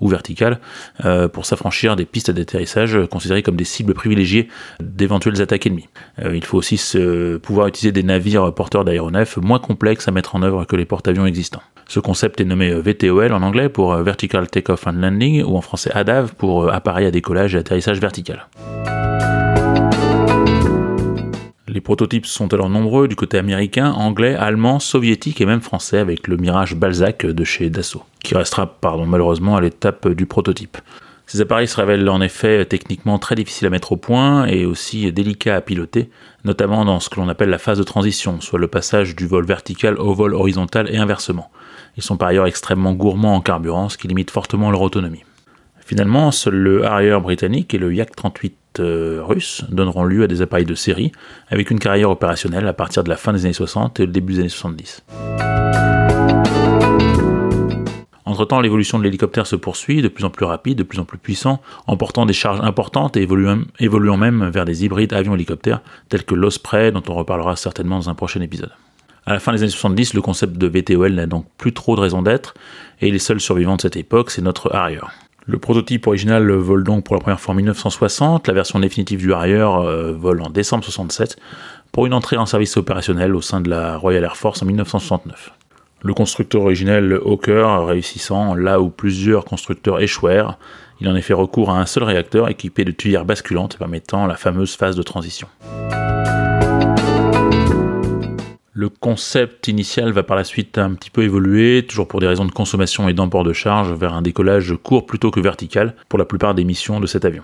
ou 0.00 0.08
vertical 0.08 0.58
euh, 1.04 1.28
pour 1.28 1.44
s'affranchir 1.44 1.96
des 1.96 2.06
pistes 2.06 2.30
d'atterrissage 2.30 2.98
considérées 3.10 3.42
comme 3.42 3.56
des 3.56 3.64
cibles 3.64 3.92
privilégiées 3.92 4.48
d'éventuelles 4.80 5.42
attaques 5.42 5.66
ennemies. 5.66 5.90
Euh, 6.20 6.34
il 6.34 6.42
faut 6.46 6.56
aussi 6.56 6.80
pouvoir 7.42 7.66
utiliser 7.66 7.92
des 7.92 8.02
navires 8.02 8.54
porteurs 8.54 8.86
d'aéronefs 8.86 9.36
moins 9.36 9.58
complexes 9.58 10.08
à 10.08 10.12
mettre 10.12 10.34
en 10.34 10.42
œuvre 10.42 10.64
que 10.64 10.76
les 10.76 10.86
porte-avions 10.86 11.26
existants. 11.26 11.62
Ce 11.86 12.00
concept 12.00 12.40
est 12.40 12.46
nommé 12.46 12.72
VTOL 12.72 13.34
en 13.34 13.42
anglais 13.42 13.68
pour 13.68 13.94
Vertical 13.96 14.48
Takeoff 14.48 14.86
and 14.86 14.92
Landing 14.92 15.42
ou 15.42 15.58
en 15.58 15.60
français 15.60 15.90
ADAV 15.92 16.34
pour 16.34 16.72
appareil 16.72 17.04
à 17.04 17.10
décollage 17.10 17.54
et 17.54 17.58
atterrissage 17.58 18.00
vertical. 18.00 18.46
Les 21.68 21.82
prototypes 21.82 22.24
sont 22.24 22.54
alors 22.54 22.70
nombreux 22.70 23.08
du 23.08 23.14
côté 23.14 23.36
américain, 23.36 23.92
anglais, 23.92 24.34
allemand, 24.34 24.78
soviétique 24.78 25.42
et 25.42 25.44
même 25.44 25.60
français 25.60 25.98
avec 25.98 26.26
le 26.26 26.38
Mirage 26.38 26.74
Balzac 26.74 27.26
de 27.26 27.44
chez 27.44 27.68
Dassault, 27.68 28.04
qui 28.24 28.34
restera 28.34 28.66
pardon, 28.66 29.04
malheureusement 29.04 29.54
à 29.54 29.60
l'étape 29.60 30.08
du 30.08 30.24
prototype. 30.24 30.78
Ces 31.26 31.42
appareils 31.42 31.68
se 31.68 31.76
révèlent 31.76 32.08
en 32.08 32.22
effet 32.22 32.64
techniquement 32.64 33.18
très 33.18 33.34
difficiles 33.34 33.66
à 33.66 33.70
mettre 33.70 33.92
au 33.92 33.96
point 33.96 34.46
et 34.46 34.64
aussi 34.64 35.12
délicats 35.12 35.56
à 35.56 35.60
piloter, 35.60 36.08
notamment 36.42 36.86
dans 36.86 37.00
ce 37.00 37.10
que 37.10 37.20
l'on 37.20 37.28
appelle 37.28 37.50
la 37.50 37.58
phase 37.58 37.76
de 37.76 37.82
transition, 37.82 38.40
soit 38.40 38.58
le 38.58 38.68
passage 38.68 39.14
du 39.14 39.26
vol 39.26 39.44
vertical 39.44 39.98
au 39.98 40.14
vol 40.14 40.32
horizontal 40.32 40.88
et 40.90 40.96
inversement. 40.96 41.50
Ils 41.98 42.02
sont 42.02 42.16
par 42.16 42.28
ailleurs 42.28 42.46
extrêmement 42.46 42.94
gourmands 42.94 43.34
en 43.34 43.42
carburant, 43.42 43.90
ce 43.90 43.98
qui 43.98 44.08
limite 44.08 44.30
fortement 44.30 44.70
leur 44.70 44.80
autonomie. 44.80 45.24
Finalement, 45.88 46.30
seul 46.32 46.54
le 46.54 46.84
Harrier 46.84 47.18
britannique 47.18 47.72
et 47.72 47.78
le 47.78 47.94
Yak 47.94 48.14
38 48.14 48.54
euh, 48.80 49.22
russe 49.24 49.64
donneront 49.70 50.04
lieu 50.04 50.22
à 50.22 50.26
des 50.26 50.42
appareils 50.42 50.66
de 50.66 50.74
série, 50.74 51.12
avec 51.48 51.70
une 51.70 51.78
carrière 51.78 52.10
opérationnelle 52.10 52.68
à 52.68 52.74
partir 52.74 53.02
de 53.04 53.08
la 53.08 53.16
fin 53.16 53.32
des 53.32 53.46
années 53.46 53.54
60 53.54 53.98
et 53.98 54.04
le 54.04 54.12
début 54.12 54.34
des 54.34 54.40
années 54.40 54.48
70. 54.50 55.02
Entre-temps, 58.26 58.60
l'évolution 58.60 58.98
de 58.98 59.04
l'hélicoptère 59.04 59.46
se 59.46 59.56
poursuit, 59.56 60.02
de 60.02 60.08
plus 60.08 60.26
en 60.26 60.30
plus 60.30 60.44
rapide, 60.44 60.76
de 60.76 60.82
plus 60.82 60.98
en 60.98 61.04
plus 61.04 61.16
puissant, 61.16 61.62
emportant 61.86 62.26
des 62.26 62.34
charges 62.34 62.60
importantes 62.60 63.16
et 63.16 63.22
évoluant, 63.22 63.62
évoluant 63.78 64.18
même 64.18 64.50
vers 64.50 64.66
des 64.66 64.84
hybrides 64.84 65.14
avions-hélicoptères, 65.14 65.80
tels 66.10 66.24
que 66.24 66.34
l'Osprey, 66.34 66.92
dont 66.92 67.02
on 67.08 67.14
reparlera 67.14 67.56
certainement 67.56 67.96
dans 67.96 68.10
un 68.10 68.14
prochain 68.14 68.42
épisode. 68.42 68.72
À 69.24 69.32
la 69.32 69.40
fin 69.40 69.52
des 69.52 69.62
années 69.62 69.70
70, 69.70 70.12
le 70.12 70.20
concept 70.20 70.58
de 70.58 70.66
VTOL 70.66 71.14
n'a 71.14 71.24
donc 71.24 71.46
plus 71.56 71.72
trop 71.72 71.96
de 71.96 72.02
raison 72.02 72.20
d'être, 72.20 72.52
et 73.00 73.10
les 73.10 73.18
seuls 73.18 73.40
survivants 73.40 73.76
de 73.76 73.80
cette 73.80 73.96
époque, 73.96 74.30
c'est 74.30 74.42
notre 74.42 74.74
Harrier. 74.74 75.00
Le 75.50 75.58
prototype 75.58 76.06
original 76.06 76.46
vole 76.50 76.84
donc 76.84 77.04
pour 77.04 77.14
la 77.14 77.22
première 77.22 77.40
fois 77.40 77.52
en 77.52 77.56
1960, 77.56 78.48
la 78.48 78.52
version 78.52 78.80
définitive 78.80 79.18
du 79.18 79.32
Harrier 79.32 79.54
euh, 79.54 80.12
vole 80.12 80.42
en 80.42 80.50
décembre 80.50 80.84
67 80.84 81.38
pour 81.90 82.04
une 82.04 82.12
entrée 82.12 82.36
en 82.36 82.44
service 82.44 82.76
opérationnel 82.76 83.34
au 83.34 83.40
sein 83.40 83.62
de 83.62 83.70
la 83.70 83.96
Royal 83.96 84.22
Air 84.24 84.36
Force 84.36 84.62
en 84.62 84.66
1969. 84.66 85.52
Le 86.02 86.12
constructeur 86.12 86.60
originel 86.60 87.18
Hawker 87.24 87.86
réussissant 87.86 88.54
là 88.54 88.78
où 88.78 88.90
plusieurs 88.90 89.46
constructeurs 89.46 90.02
échouèrent, 90.02 90.58
il 91.00 91.08
en 91.08 91.18
fait 91.22 91.32
recours 91.32 91.70
à 91.70 91.80
un 91.80 91.86
seul 91.86 92.02
réacteur 92.02 92.50
équipé 92.50 92.84
de 92.84 92.90
tuyères 92.90 93.24
basculantes 93.24 93.78
permettant 93.78 94.26
la 94.26 94.36
fameuse 94.36 94.76
phase 94.76 94.96
de 94.96 95.02
transition. 95.02 95.48
Le 98.80 98.88
concept 98.88 99.66
initial 99.66 100.12
va 100.12 100.22
par 100.22 100.36
la 100.36 100.44
suite 100.44 100.78
un 100.78 100.94
petit 100.94 101.10
peu 101.10 101.24
évoluer, 101.24 101.84
toujours 101.84 102.06
pour 102.06 102.20
des 102.20 102.28
raisons 102.28 102.44
de 102.44 102.52
consommation 102.52 103.08
et 103.08 103.12
d'emport 103.12 103.42
de 103.42 103.52
charge, 103.52 103.92
vers 103.92 104.14
un 104.14 104.22
décollage 104.22 104.72
court 104.80 105.04
plutôt 105.04 105.32
que 105.32 105.40
vertical 105.40 105.96
pour 106.08 106.16
la 106.16 106.24
plupart 106.24 106.54
des 106.54 106.62
missions 106.62 107.00
de 107.00 107.08
cet 107.08 107.24
avion. 107.24 107.42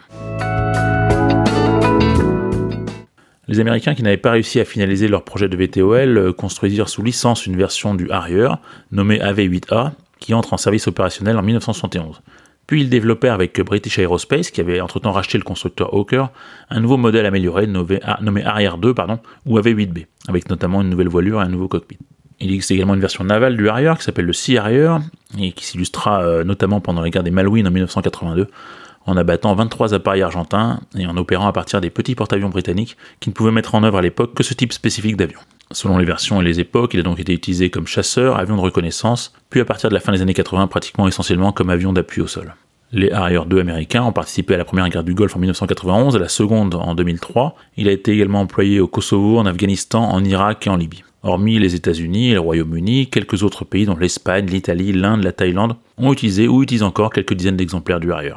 Les 3.49 3.59
Américains 3.59 3.97
qui 3.97 4.05
n'avaient 4.05 4.17
pas 4.17 4.31
réussi 4.31 4.61
à 4.61 4.65
finaliser 4.65 5.09
leur 5.09 5.25
projet 5.25 5.49
de 5.49 5.57
VTOL 5.57 6.35
construisirent 6.35 6.89
sous 6.89 7.03
licence 7.03 7.47
une 7.47 7.57
version 7.57 7.97
du 7.97 8.09
Harrier, 8.13 8.51
nommée 8.93 9.19
AV-8A, 9.19 9.91
qui 10.21 10.35
entre 10.35 10.53
en 10.53 10.57
service 10.57 10.87
opérationnel 10.87 11.37
en 11.37 11.43
1971. 11.43 12.23
Puis 12.67 12.83
ils 12.83 12.89
développèrent 12.89 13.35
avec 13.35 13.61
British 13.61 13.99
Aerospace, 13.99 14.51
qui 14.51 14.61
avait 14.61 14.81
entre-temps 14.81 15.13
racheté 15.13 15.39
le 15.39 15.45
constructeur 15.45 15.93
Hawker, 15.95 16.31
un 16.71 16.81
nouveau 16.81 16.97
modèle 16.97 17.27
amélioré 17.27 17.67
nommé, 17.67 18.01
Arrière 18.45 18.79
2 18.79 18.95
pardon, 18.95 19.19
ou 19.47 19.59
AV8B, 19.59 20.07
avec 20.29 20.49
notamment 20.49 20.81
une 20.81 20.91
nouvelle 20.91 21.09
voilure 21.09 21.43
et 21.43 21.45
un 21.45 21.49
nouveau 21.49 21.69
cockpit. 21.69 21.99
Il 22.41 22.53
existe 22.53 22.73
également 22.73 22.95
une 22.95 23.01
version 23.01 23.25
navale 23.25 23.57
du 23.57 23.69
Harrier 23.69 23.93
qui 23.97 24.05
s'appelle 24.05 24.27
le 24.27 24.33
Sea 24.33 24.59
Harrier, 24.59 24.97
et 25.39 25.53
qui 25.53 25.65
s'illustra 25.65 26.23
euh, 26.23 26.45
notamment 26.45 26.81
pendant 26.81 27.01
la 27.01 27.11
guerre 27.11 27.23
des 27.23 27.31
Malouines 27.31 27.67
en 27.67 27.71
1982, 27.71 28.49
en 29.07 29.17
abattant 29.17 29.55
23 29.55 29.95
appareils 29.95 30.23
argentins 30.23 30.81
et 30.97 31.07
en 31.07 31.17
opérant 31.17 31.47
à 31.47 31.53
partir 31.53 31.81
des 31.81 31.91
petits 31.91 32.15
porte-avions 32.15 32.49
britanniques 32.49 32.97
qui 33.21 33.29
ne 33.29 33.35
pouvaient 33.35 33.53
mettre 33.53 33.75
en 33.75 33.85
œuvre 33.85 33.99
à 33.99 34.03
l'époque 34.03 34.35
que 34.35 34.43
ce 34.43 34.55
type 34.55 34.73
spécifique 34.73 35.17
d'avion. 35.17 35.41
Selon 35.71 35.99
les 35.99 36.05
versions 36.05 36.41
et 36.41 36.45
les 36.45 36.61
époques, 36.61 36.95
il 36.95 37.01
a 37.01 37.03
donc 37.03 37.19
été 37.19 37.33
utilisé 37.33 37.71
comme 37.71 37.87
chasseur, 37.87 38.39
avion 38.39 38.57
de 38.57 38.61
reconnaissance, 38.61 39.33
puis 39.51 39.61
à 39.61 39.65
partir 39.65 39.89
de 39.89 39.95
la 39.95 40.01
fin 40.01 40.13
des 40.13 40.23
années 40.23 40.35
80 40.35 40.67
pratiquement 40.67 41.09
essentiellement 41.09 41.53
comme 41.53 41.71
avion 41.71 41.93
d'appui 41.93 42.21
au 42.21 42.27
sol. 42.27 42.55
Les 42.93 43.11
Harrier 43.11 43.41
2 43.45 43.59
américains 43.59 44.05
ont 44.05 44.13
participé 44.13 44.55
à 44.55 44.59
la 44.59 44.65
première 44.65 44.89
guerre 44.89 45.03
du 45.03 45.15
Golfe 45.15 45.35
en 45.35 45.41
1991 45.41 46.15
et 46.15 46.19
la 46.21 46.29
seconde 46.29 46.77
en 46.77 46.95
2003. 46.95 47.57
Il 47.77 47.89
a 47.89 47.93
été 47.93 48.13
également 48.13 48.43
employé 48.43 48.79
au 48.79 48.87
Kosovo, 48.87 49.39
en 49.39 49.47
Afghanistan, 49.47 50.05
en 50.05 50.23
Irak 50.23 50.69
et 50.69 50.71
en 50.71 50.77
Libye. 50.77 51.03
Hormis 51.25 51.59
les 51.59 51.75
États-Unis 51.75 52.31
et 52.31 52.35
le 52.35 52.41
Royaume-Uni, 52.41 53.09
quelques 53.09 53.43
autres 53.43 53.65
pays 53.65 53.87
dont 53.87 53.97
l'Espagne, 53.97 54.47
l'Italie, 54.47 54.93
l'Inde, 54.93 55.25
la 55.25 55.33
Thaïlande 55.33 55.75
ont 55.97 56.13
utilisé 56.13 56.47
ou 56.47 56.63
utilisent 56.63 56.83
encore 56.83 57.11
quelques 57.11 57.35
dizaines 57.35 57.57
d'exemplaires 57.57 57.99
du 57.99 58.13
Harrier. 58.13 58.35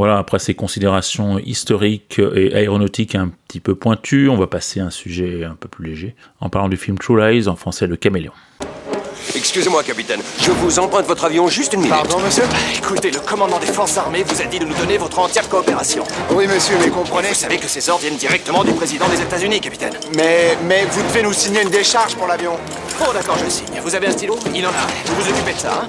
Voilà, 0.00 0.16
après 0.16 0.38
ces 0.38 0.54
considérations 0.54 1.38
historiques 1.38 2.22
et 2.34 2.54
aéronautiques 2.54 3.14
un 3.14 3.28
petit 3.46 3.60
peu 3.60 3.74
pointues, 3.74 4.30
on 4.30 4.38
va 4.38 4.46
passer 4.46 4.80
à 4.80 4.86
un 4.86 4.90
sujet 4.90 5.44
un 5.44 5.54
peu 5.54 5.68
plus 5.68 5.84
léger, 5.84 6.14
en 6.40 6.48
parlant 6.48 6.70
du 6.70 6.78
film 6.78 6.96
True 6.96 7.20
Lies, 7.20 7.48
en 7.48 7.54
français 7.54 7.86
Le 7.86 7.96
Caméléon. 7.96 8.32
Excusez-moi, 9.34 9.82
capitaine. 9.82 10.22
Je 10.40 10.52
vous 10.52 10.78
emprunte 10.78 11.04
votre 11.04 11.26
avion 11.26 11.48
juste 11.48 11.74
une 11.74 11.80
minute. 11.80 11.94
Pardon, 11.94 12.18
monsieur? 12.20 12.44
Bah, 12.50 12.56
Écoutez, 12.78 13.10
le 13.10 13.20
commandant 13.20 13.58
des 13.58 13.66
forces 13.66 13.98
armées 13.98 14.22
vous 14.26 14.40
a 14.40 14.46
dit 14.46 14.58
de 14.58 14.64
nous 14.64 14.72
donner 14.72 14.96
votre 14.96 15.18
entière 15.18 15.46
coopération. 15.50 16.04
Oui, 16.30 16.46
monsieur, 16.46 16.76
mais 16.80 16.88
comprenez. 16.88 17.28
Vous 17.28 17.34
savez 17.34 17.58
que 17.58 17.68
ces 17.68 17.90
ordres 17.90 18.00
viennent 18.00 18.16
directement 18.16 18.64
du 18.64 18.72
président 18.72 19.06
des 19.06 19.20
États-Unis, 19.20 19.60
capitaine. 19.60 19.92
Mais, 20.16 20.56
mais 20.64 20.86
vous 20.90 21.02
devez 21.02 21.22
nous 21.22 21.34
signer 21.34 21.60
une 21.60 21.68
décharge 21.68 22.16
pour 22.16 22.26
l'avion. 22.26 22.52
Bon, 22.98 23.12
d'accord, 23.12 23.36
je 23.36 23.50
signe. 23.50 23.78
Vous 23.84 23.94
avez 23.94 24.06
un 24.06 24.12
stylo? 24.12 24.38
Il 24.54 24.66
en 24.66 24.70
a. 24.70 24.86
Vous 25.04 25.14
vous 25.16 25.28
occupez 25.30 25.52
de 25.52 25.58
ça, 25.58 25.82
hein? 25.82 25.88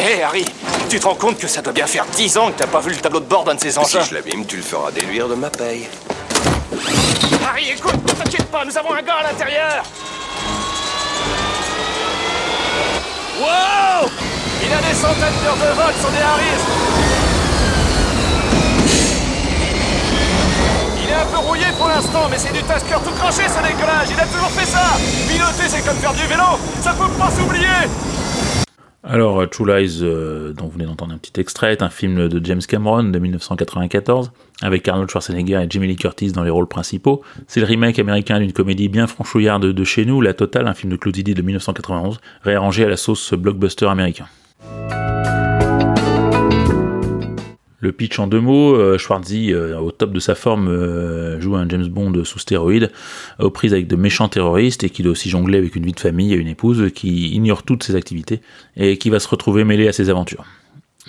Hé, 0.00 0.22
Harry, 0.22 0.44
tu 0.88 1.00
te 1.00 1.06
rends 1.08 1.16
compte 1.16 1.38
que 1.38 1.48
ça 1.48 1.60
doit 1.60 1.72
bien 1.72 1.88
faire 1.88 2.06
10 2.06 2.38
ans 2.38 2.52
que 2.52 2.58
t'as 2.58 2.68
pas 2.68 2.78
vu 2.78 2.90
le 2.90 2.96
tableau 2.98 3.18
de 3.18 3.24
bord 3.24 3.42
d'un 3.42 3.56
de 3.56 3.60
ces 3.60 3.76
engins 3.78 4.00
Si 4.00 4.10
je 4.10 4.14
l'abîme, 4.14 4.46
tu 4.46 4.56
le 4.56 4.62
feras 4.62 4.92
déluire 4.92 5.26
de 5.26 5.34
ma 5.34 5.50
paye. 5.50 5.88
Harry, 7.44 7.70
écoute, 7.70 7.96
ne 8.06 8.12
t'inquiète 8.12 8.46
pas, 8.46 8.64
nous 8.64 8.78
avons 8.78 8.94
un 8.94 9.02
gars 9.02 9.16
à 9.18 9.32
l'intérieur. 9.32 9.82
Wow! 13.40 14.08
Il 14.62 14.72
a 14.72 14.88
des 14.88 14.94
centaines 14.94 15.34
d'heures 15.42 15.56
de 15.56 15.74
vol 15.74 15.94
sur 16.00 16.10
des 16.10 16.18
Harris 16.18 16.62
Il 21.02 21.10
est 21.10 21.14
un 21.14 21.26
peu 21.26 21.38
rouillé 21.38 21.66
pour 21.76 21.88
l'instant, 21.88 22.28
mais 22.30 22.38
c'est 22.38 22.52
du 22.52 22.62
tasker 22.62 23.00
tout 23.04 23.14
craché 23.18 23.42
ce 23.48 23.66
décollage. 23.66 24.08
Il 24.12 24.20
a 24.20 24.26
toujours 24.26 24.50
fait 24.50 24.66
ça. 24.66 24.96
Piloter, 25.28 25.68
c'est 25.68 25.84
comme 25.84 25.96
faire 25.96 26.12
du 26.12 26.24
vélo. 26.26 26.56
Ça 26.82 26.92
peut 26.92 27.10
pas 27.18 27.30
s'oublier 27.36 27.88
Alors, 29.04 29.40
euh, 29.40 29.46
True 29.46 29.66
Lies, 29.66 30.00
euh, 30.02 30.52
dont 30.52 30.64
vous 30.64 30.72
venez 30.72 30.84
d'entendre 30.84 31.14
un 31.14 31.18
petit 31.18 31.40
extrait, 31.40 31.72
est 31.72 31.82
un 31.82 31.88
film 31.88 32.28
de 32.28 32.44
James 32.44 32.60
Cameron 32.60 33.04
de 33.04 33.18
1994, 33.18 34.32
avec 34.60 34.88
Arnold 34.88 35.08
Schwarzenegger 35.08 35.62
et 35.62 35.66
Jimmy 35.70 35.86
Lee 35.86 35.96
Curtis 35.96 36.32
dans 36.32 36.42
les 36.42 36.50
rôles 36.50 36.66
principaux. 36.66 37.22
C'est 37.46 37.60
le 37.60 37.66
remake 37.66 37.98
américain 38.00 38.40
d'une 38.40 38.52
comédie 38.52 38.88
bien 38.88 39.06
franchouillarde 39.06 39.66
de 39.66 39.84
chez 39.84 40.04
nous, 40.04 40.20
La 40.20 40.34
Totale, 40.34 40.66
un 40.66 40.74
film 40.74 40.90
de 40.92 40.96
Claude 40.96 41.14
Zidi 41.14 41.34
de 41.34 41.42
1991, 41.42 42.18
réarrangé 42.42 42.84
à 42.84 42.88
la 42.88 42.96
sauce 42.96 43.34
blockbuster 43.34 43.86
américain. 43.86 44.26
Le 47.80 47.92
pitch 47.92 48.18
en 48.18 48.26
deux 48.26 48.40
mots, 48.40 48.74
euh, 48.74 48.98
Schwarzy, 48.98 49.52
euh, 49.52 49.78
au 49.78 49.92
top 49.92 50.12
de 50.12 50.18
sa 50.18 50.34
forme, 50.34 50.66
euh, 50.68 51.40
joue 51.40 51.54
un 51.54 51.68
James 51.68 51.86
Bond 51.86 52.24
sous 52.24 52.40
stéroïdes, 52.40 52.90
aux 53.38 53.50
prises 53.50 53.72
avec 53.72 53.86
de 53.86 53.94
méchants 53.94 54.28
terroristes 54.28 54.82
et 54.82 54.90
qui 54.90 55.04
doit 55.04 55.12
aussi 55.12 55.30
jongler 55.30 55.58
avec 55.58 55.76
une 55.76 55.86
vie 55.86 55.92
de 55.92 56.00
famille 56.00 56.34
et 56.34 56.36
une 56.36 56.48
épouse 56.48 56.90
qui 56.92 57.28
ignore 57.30 57.62
toutes 57.62 57.84
ses 57.84 57.94
activités 57.94 58.40
et 58.76 58.98
qui 58.98 59.10
va 59.10 59.20
se 59.20 59.28
retrouver 59.28 59.62
mêlé 59.62 59.86
à 59.86 59.92
ses 59.92 60.10
aventures. 60.10 60.44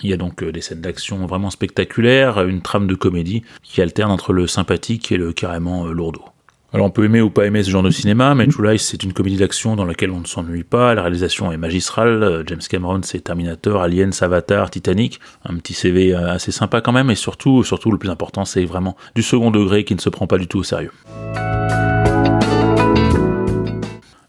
Il 0.03 0.09
y 0.09 0.13
a 0.13 0.17
donc 0.17 0.43
euh, 0.43 0.51
des 0.51 0.61
scènes 0.61 0.82
d'action 0.82 1.26
vraiment 1.26 1.49
spectaculaires, 1.49 2.41
une 2.43 2.61
trame 2.61 2.88
de 2.88 2.95
comédie 2.95 3.43
qui 3.63 3.82
alterne 3.82 4.11
entre 4.11 4.32
le 4.32 4.45
sympathique 4.45 5.11
et 5.11 5.17
le 5.17 5.34
carrément 5.34 5.86
lourdeau. 5.86 6.24
Alors 6.72 6.86
on 6.86 6.91
peut 6.91 7.03
aimer 7.03 7.20
ou 7.20 7.32
pas 7.32 7.45
aimer 7.45 7.63
ce 7.63 7.72
genre 7.72 7.82
de 7.82 7.89
cinéma, 7.89 8.36
mais 8.36 8.45
True 8.45 8.72
Lies 8.72 8.78
c'est 8.78 9.01
une 9.01 9.11
comédie 9.11 9.38
d'action 9.38 9.76
dans 9.76 9.86
laquelle 9.86 10.11
on 10.11 10.20
ne 10.20 10.26
s'ennuie 10.26 10.63
pas, 10.63 10.93
la 10.93 11.01
réalisation 11.01 11.51
est 11.51 11.57
magistrale, 11.57 12.22
Euh, 12.22 12.43
James 12.45 12.61
Cameron 12.70 13.01
c'est 13.01 13.22
Terminator, 13.22 13.82
Aliens, 13.82 14.11
Avatar, 14.22 14.70
Titanic, 14.70 15.20
un 15.45 15.55
petit 15.55 15.74
CV 15.74 16.13
euh, 16.13 16.32
assez 16.32 16.51
sympa 16.51 16.82
quand 16.82 16.91
même, 16.91 17.09
et 17.09 17.15
surtout, 17.15 17.63
surtout 17.63 17.91
le 17.91 17.97
plus 17.97 18.09
important 18.09 18.45
c'est 18.45 18.65
vraiment 18.65 18.95
du 19.15 19.24
second 19.24 19.49
degré 19.49 19.84
qui 19.84 19.95
ne 19.95 19.99
se 19.99 20.09
prend 20.09 20.28
pas 20.28 20.38
du 20.38 20.47
tout 20.47 20.59
au 20.59 20.63
sérieux. 20.63 20.91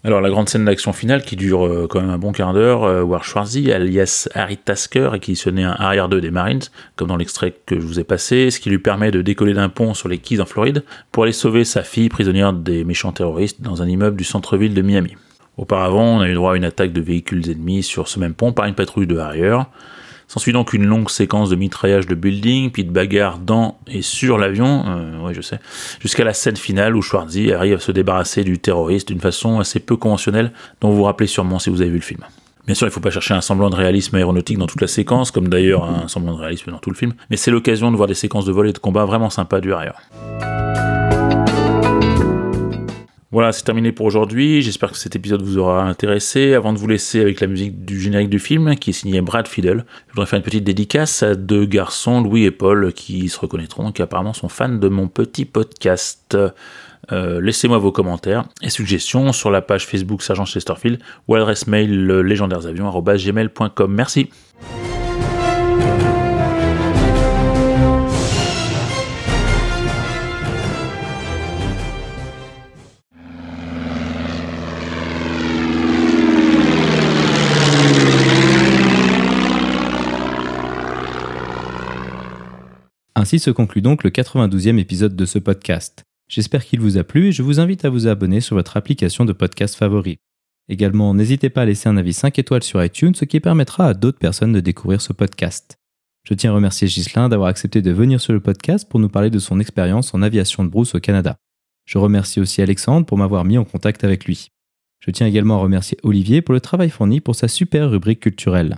Alors 0.03 0.19
la 0.19 0.31
grande 0.31 0.49
scène 0.49 0.65
d'action 0.65 0.93
finale 0.93 1.21
qui 1.21 1.35
dure 1.35 1.63
euh, 1.63 1.85
quand 1.87 2.01
même 2.01 2.09
un 2.09 2.17
bon 2.17 2.31
quart 2.31 2.53
d'heure, 2.53 2.85
euh, 2.85 3.03
War 3.03 3.23
Schwarzy, 3.23 3.71
alias 3.71 4.27
Harry 4.33 4.57
Tasker, 4.57 5.09
réquisitionnait 5.11 5.63
un 5.63 5.75
arrière 5.77 6.09
2 6.09 6.19
des 6.19 6.31
Marines, 6.31 6.63
comme 6.95 7.09
dans 7.09 7.17
l'extrait 7.17 7.53
que 7.67 7.79
je 7.79 7.85
vous 7.85 7.99
ai 7.99 8.03
passé, 8.03 8.49
ce 8.49 8.59
qui 8.59 8.71
lui 8.71 8.79
permet 8.79 9.11
de 9.11 9.21
décoller 9.21 9.53
d'un 9.53 9.69
pont 9.69 9.93
sur 9.93 10.09
les 10.09 10.17
Keys 10.17 10.41
en 10.41 10.47
Floride 10.47 10.83
pour 11.11 11.23
aller 11.23 11.31
sauver 11.31 11.65
sa 11.65 11.83
fille 11.83 12.09
prisonnière 12.09 12.51
des 12.51 12.83
méchants 12.83 13.11
terroristes 13.11 13.61
dans 13.61 13.83
un 13.83 13.87
immeuble 13.87 14.17
du 14.17 14.23
centre-ville 14.23 14.73
de 14.73 14.81
Miami. 14.81 15.15
Auparavant, 15.57 16.17
on 16.17 16.21
a 16.21 16.27
eu 16.27 16.33
droit 16.33 16.53
à 16.53 16.57
une 16.57 16.65
attaque 16.65 16.93
de 16.93 17.01
véhicules 17.01 17.47
ennemis 17.47 17.83
sur 17.83 18.07
ce 18.07 18.19
même 18.19 18.33
pont 18.33 18.53
par 18.53 18.65
une 18.65 18.73
patrouille 18.73 19.05
de 19.05 19.17
Harrier. 19.17 19.59
S'ensuit 20.31 20.53
donc 20.53 20.71
une 20.71 20.85
longue 20.85 21.09
séquence 21.09 21.49
de 21.49 21.57
mitraillage 21.57 22.07
de 22.07 22.15
buildings, 22.15 22.71
puis 22.71 22.85
de 22.85 22.89
bagarres 22.89 23.37
dans 23.37 23.77
et 23.85 24.01
sur 24.01 24.37
l'avion, 24.37 24.85
euh, 24.87 25.19
ouais 25.19 25.33
je 25.33 25.41
sais, 25.41 25.59
jusqu'à 25.99 26.23
la 26.23 26.33
scène 26.33 26.55
finale 26.55 26.95
où 26.95 27.01
Schwarzy 27.01 27.51
arrive 27.51 27.75
à 27.75 27.79
se 27.79 27.91
débarrasser 27.91 28.45
du 28.45 28.57
terroriste 28.57 29.09
d'une 29.09 29.19
façon 29.19 29.59
assez 29.59 29.81
peu 29.81 29.97
conventionnelle, 29.97 30.53
dont 30.79 30.89
vous 30.89 30.95
vous 30.95 31.03
rappelez 31.03 31.27
sûrement 31.27 31.59
si 31.59 31.69
vous 31.69 31.81
avez 31.81 31.89
vu 31.89 31.97
le 31.97 32.01
film. 32.01 32.21
Bien 32.65 32.75
sûr, 32.75 32.87
il 32.87 32.91
ne 32.91 32.93
faut 32.93 33.01
pas 33.01 33.09
chercher 33.09 33.33
un 33.33 33.41
semblant 33.41 33.69
de 33.69 33.75
réalisme 33.75 34.15
aéronautique 34.15 34.57
dans 34.57 34.67
toute 34.67 34.79
la 34.79 34.87
séquence, 34.87 35.31
comme 35.31 35.49
d'ailleurs 35.49 35.83
un 35.83 36.07
semblant 36.07 36.35
de 36.35 36.39
réalisme 36.39 36.71
dans 36.71 36.79
tout 36.79 36.91
le 36.91 36.95
film, 36.95 37.11
mais 37.29 37.35
c'est 37.35 37.51
l'occasion 37.51 37.91
de 37.91 37.97
voir 37.97 38.07
des 38.07 38.13
séquences 38.13 38.45
de 38.45 38.53
vol 38.53 38.69
et 38.69 38.71
de 38.71 38.77
combat 38.77 39.03
vraiment 39.03 39.29
sympas 39.29 39.59
du 39.59 39.73
Harrier. 39.73 39.91
Voilà, 43.31 43.53
c'est 43.53 43.63
terminé 43.63 43.93
pour 43.93 44.05
aujourd'hui. 44.05 44.61
J'espère 44.61 44.91
que 44.91 44.97
cet 44.97 45.15
épisode 45.15 45.41
vous 45.41 45.57
aura 45.57 45.83
intéressé. 45.83 46.53
Avant 46.53 46.73
de 46.73 46.77
vous 46.77 46.87
laisser 46.87 47.21
avec 47.21 47.39
la 47.39 47.47
musique 47.47 47.85
du 47.85 47.99
générique 47.99 48.29
du 48.29 48.39
film, 48.39 48.75
qui 48.75 48.89
est 48.89 48.93
signée 48.93 49.21
Brad 49.21 49.47
Fiddle, 49.47 49.85
je 50.07 50.13
voudrais 50.13 50.25
faire 50.25 50.37
une 50.37 50.43
petite 50.43 50.65
dédicace 50.65 51.23
à 51.23 51.35
deux 51.35 51.65
garçons, 51.65 52.21
Louis 52.21 52.43
et 52.43 52.51
Paul, 52.51 52.91
qui 52.91 53.29
se 53.29 53.39
reconnaîtront, 53.39 53.93
qui 53.93 54.01
apparemment 54.01 54.33
sont 54.33 54.49
fans 54.49 54.67
de 54.67 54.87
mon 54.89 55.07
petit 55.07 55.45
podcast. 55.45 56.37
Euh, 57.11 57.41
Laissez-moi 57.41 57.77
vos 57.77 57.93
commentaires 57.93 58.43
et 58.61 58.69
suggestions 58.69 59.31
sur 59.31 59.49
la 59.49 59.61
page 59.61 59.87
Facebook 59.87 60.21
Sergent 60.23 60.45
Chesterfield 60.45 60.99
ou 61.27 61.35
à 61.35 61.39
l'adresse 61.39 61.67
mail 61.67 62.07
légendairesavions.gmail.com. 62.07 63.93
Merci. 63.93 64.29
Ainsi 83.21 83.37
se 83.37 83.51
conclut 83.51 83.83
donc 83.83 84.03
le 84.03 84.09
92e 84.09 84.79
épisode 84.79 85.15
de 85.15 85.25
ce 85.27 85.37
podcast. 85.37 86.05
J'espère 86.27 86.65
qu'il 86.65 86.79
vous 86.79 86.97
a 86.97 87.03
plu 87.03 87.27
et 87.27 87.31
je 87.31 87.43
vous 87.43 87.59
invite 87.59 87.85
à 87.85 87.91
vous 87.91 88.07
abonner 88.07 88.41
sur 88.41 88.55
votre 88.55 88.77
application 88.77 89.25
de 89.25 89.31
podcast 89.31 89.75
favori. 89.75 90.17
Également, 90.69 91.13
n'hésitez 91.13 91.51
pas 91.51 91.61
à 91.61 91.65
laisser 91.65 91.87
un 91.87 91.97
avis 91.97 92.13
5 92.13 92.39
étoiles 92.39 92.63
sur 92.63 92.83
iTunes, 92.83 93.13
ce 93.13 93.25
qui 93.25 93.39
permettra 93.39 93.85
à 93.85 93.93
d'autres 93.93 94.17
personnes 94.17 94.53
de 94.53 94.59
découvrir 94.59 95.01
ce 95.01 95.13
podcast. 95.13 95.77
Je 96.27 96.33
tiens 96.33 96.49
à 96.49 96.55
remercier 96.55 96.87
Ghislain 96.87 97.29
d'avoir 97.29 97.49
accepté 97.49 97.83
de 97.83 97.91
venir 97.91 98.19
sur 98.19 98.33
le 98.33 98.39
podcast 98.39 98.89
pour 98.89 98.99
nous 98.99 99.07
parler 99.07 99.29
de 99.29 99.37
son 99.37 99.59
expérience 99.59 100.15
en 100.15 100.23
aviation 100.23 100.63
de 100.63 100.69
brousse 100.69 100.95
au 100.95 100.99
Canada. 100.99 101.35
Je 101.85 101.99
remercie 101.99 102.39
aussi 102.39 102.63
Alexandre 102.63 103.05
pour 103.05 103.19
m'avoir 103.19 103.45
mis 103.45 103.59
en 103.59 103.65
contact 103.65 104.03
avec 104.03 104.25
lui. 104.25 104.47
Je 104.99 105.11
tiens 105.11 105.27
également 105.27 105.57
à 105.57 105.61
remercier 105.61 105.99
Olivier 106.01 106.41
pour 106.41 106.55
le 106.55 106.59
travail 106.59 106.89
fourni 106.89 107.21
pour 107.21 107.35
sa 107.35 107.47
super 107.47 107.87
rubrique 107.91 108.21
culturelle. 108.21 108.77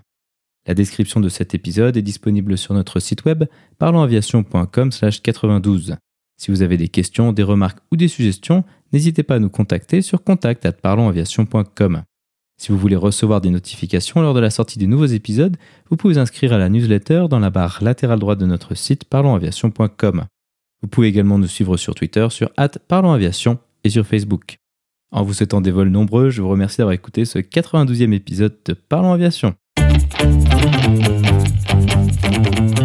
La 0.66 0.74
description 0.74 1.20
de 1.20 1.28
cet 1.30 1.55
épisode 1.55 1.97
est 1.97 2.01
disponible 2.01 2.57
sur 2.57 2.74
notre 2.74 2.99
site 2.99 3.26
web 3.26 3.45
parlonsaviation.com/92. 3.80 5.97
Si 6.38 6.51
vous 6.51 6.61
avez 6.61 6.78
des 6.78 6.88
questions, 6.88 7.34
des 7.34 7.43
remarques 7.43 7.80
ou 7.91 7.97
des 7.97 8.07
suggestions, 8.07 8.64
n'hésitez 8.91 9.24
pas 9.24 9.36
à 9.36 9.39
nous 9.39 9.49
contacter 9.49 10.01
sur 10.01 10.24
contact@parlonsaviation.com. 10.24 12.03
Si 12.57 12.72
vous 12.72 12.78
voulez 12.78 12.95
recevoir 12.95 13.41
des 13.41 13.49
notifications 13.49 14.22
lors 14.22 14.34
de 14.34 14.39
la 14.39 14.49
sortie 14.49 14.80
des 14.80 14.88
nouveaux 14.88 15.05
épisodes, 15.05 15.57
vous 15.89 15.97
pouvez 15.97 16.18
inscrire 16.18 16.53
à 16.53 16.57
la 16.57 16.70
newsletter 16.70 17.26
dans 17.30 17.39
la 17.39 17.49
barre 17.49 17.80
latérale 17.82 18.20
droite 18.20 18.39
de 18.39 18.45
notre 18.45 18.76
site 18.76 19.05
parlonsaviation.com. 19.05 20.26
Vous 20.82 20.88
pouvez 20.88 21.07
également 21.07 21.39
nous 21.39 21.47
suivre 21.47 21.78
sur 21.78 21.95
Twitter 21.95 22.28
sur 22.30 22.51
@parlonsaviation 22.88 23.59
et 23.84 23.89
sur 23.89 24.05
Facebook. 24.05 24.57
En 25.11 25.24
vous 25.24 25.34
souhaitant 25.34 25.61
des 25.61 25.72
vols 25.72 25.89
nombreux, 25.89 26.30
je 26.30 26.41
vous 26.41 26.49
remercie 26.49 26.78
d'avoir 26.78 26.93
écouté 26.93 27.26
ce 27.26 27.39
92e 27.39 28.14
épisode 28.14 28.57
de 28.66 28.74
Parlons 28.74 29.14
Aviation. 29.14 29.55
Thank 30.74 32.80
you. 32.80 32.82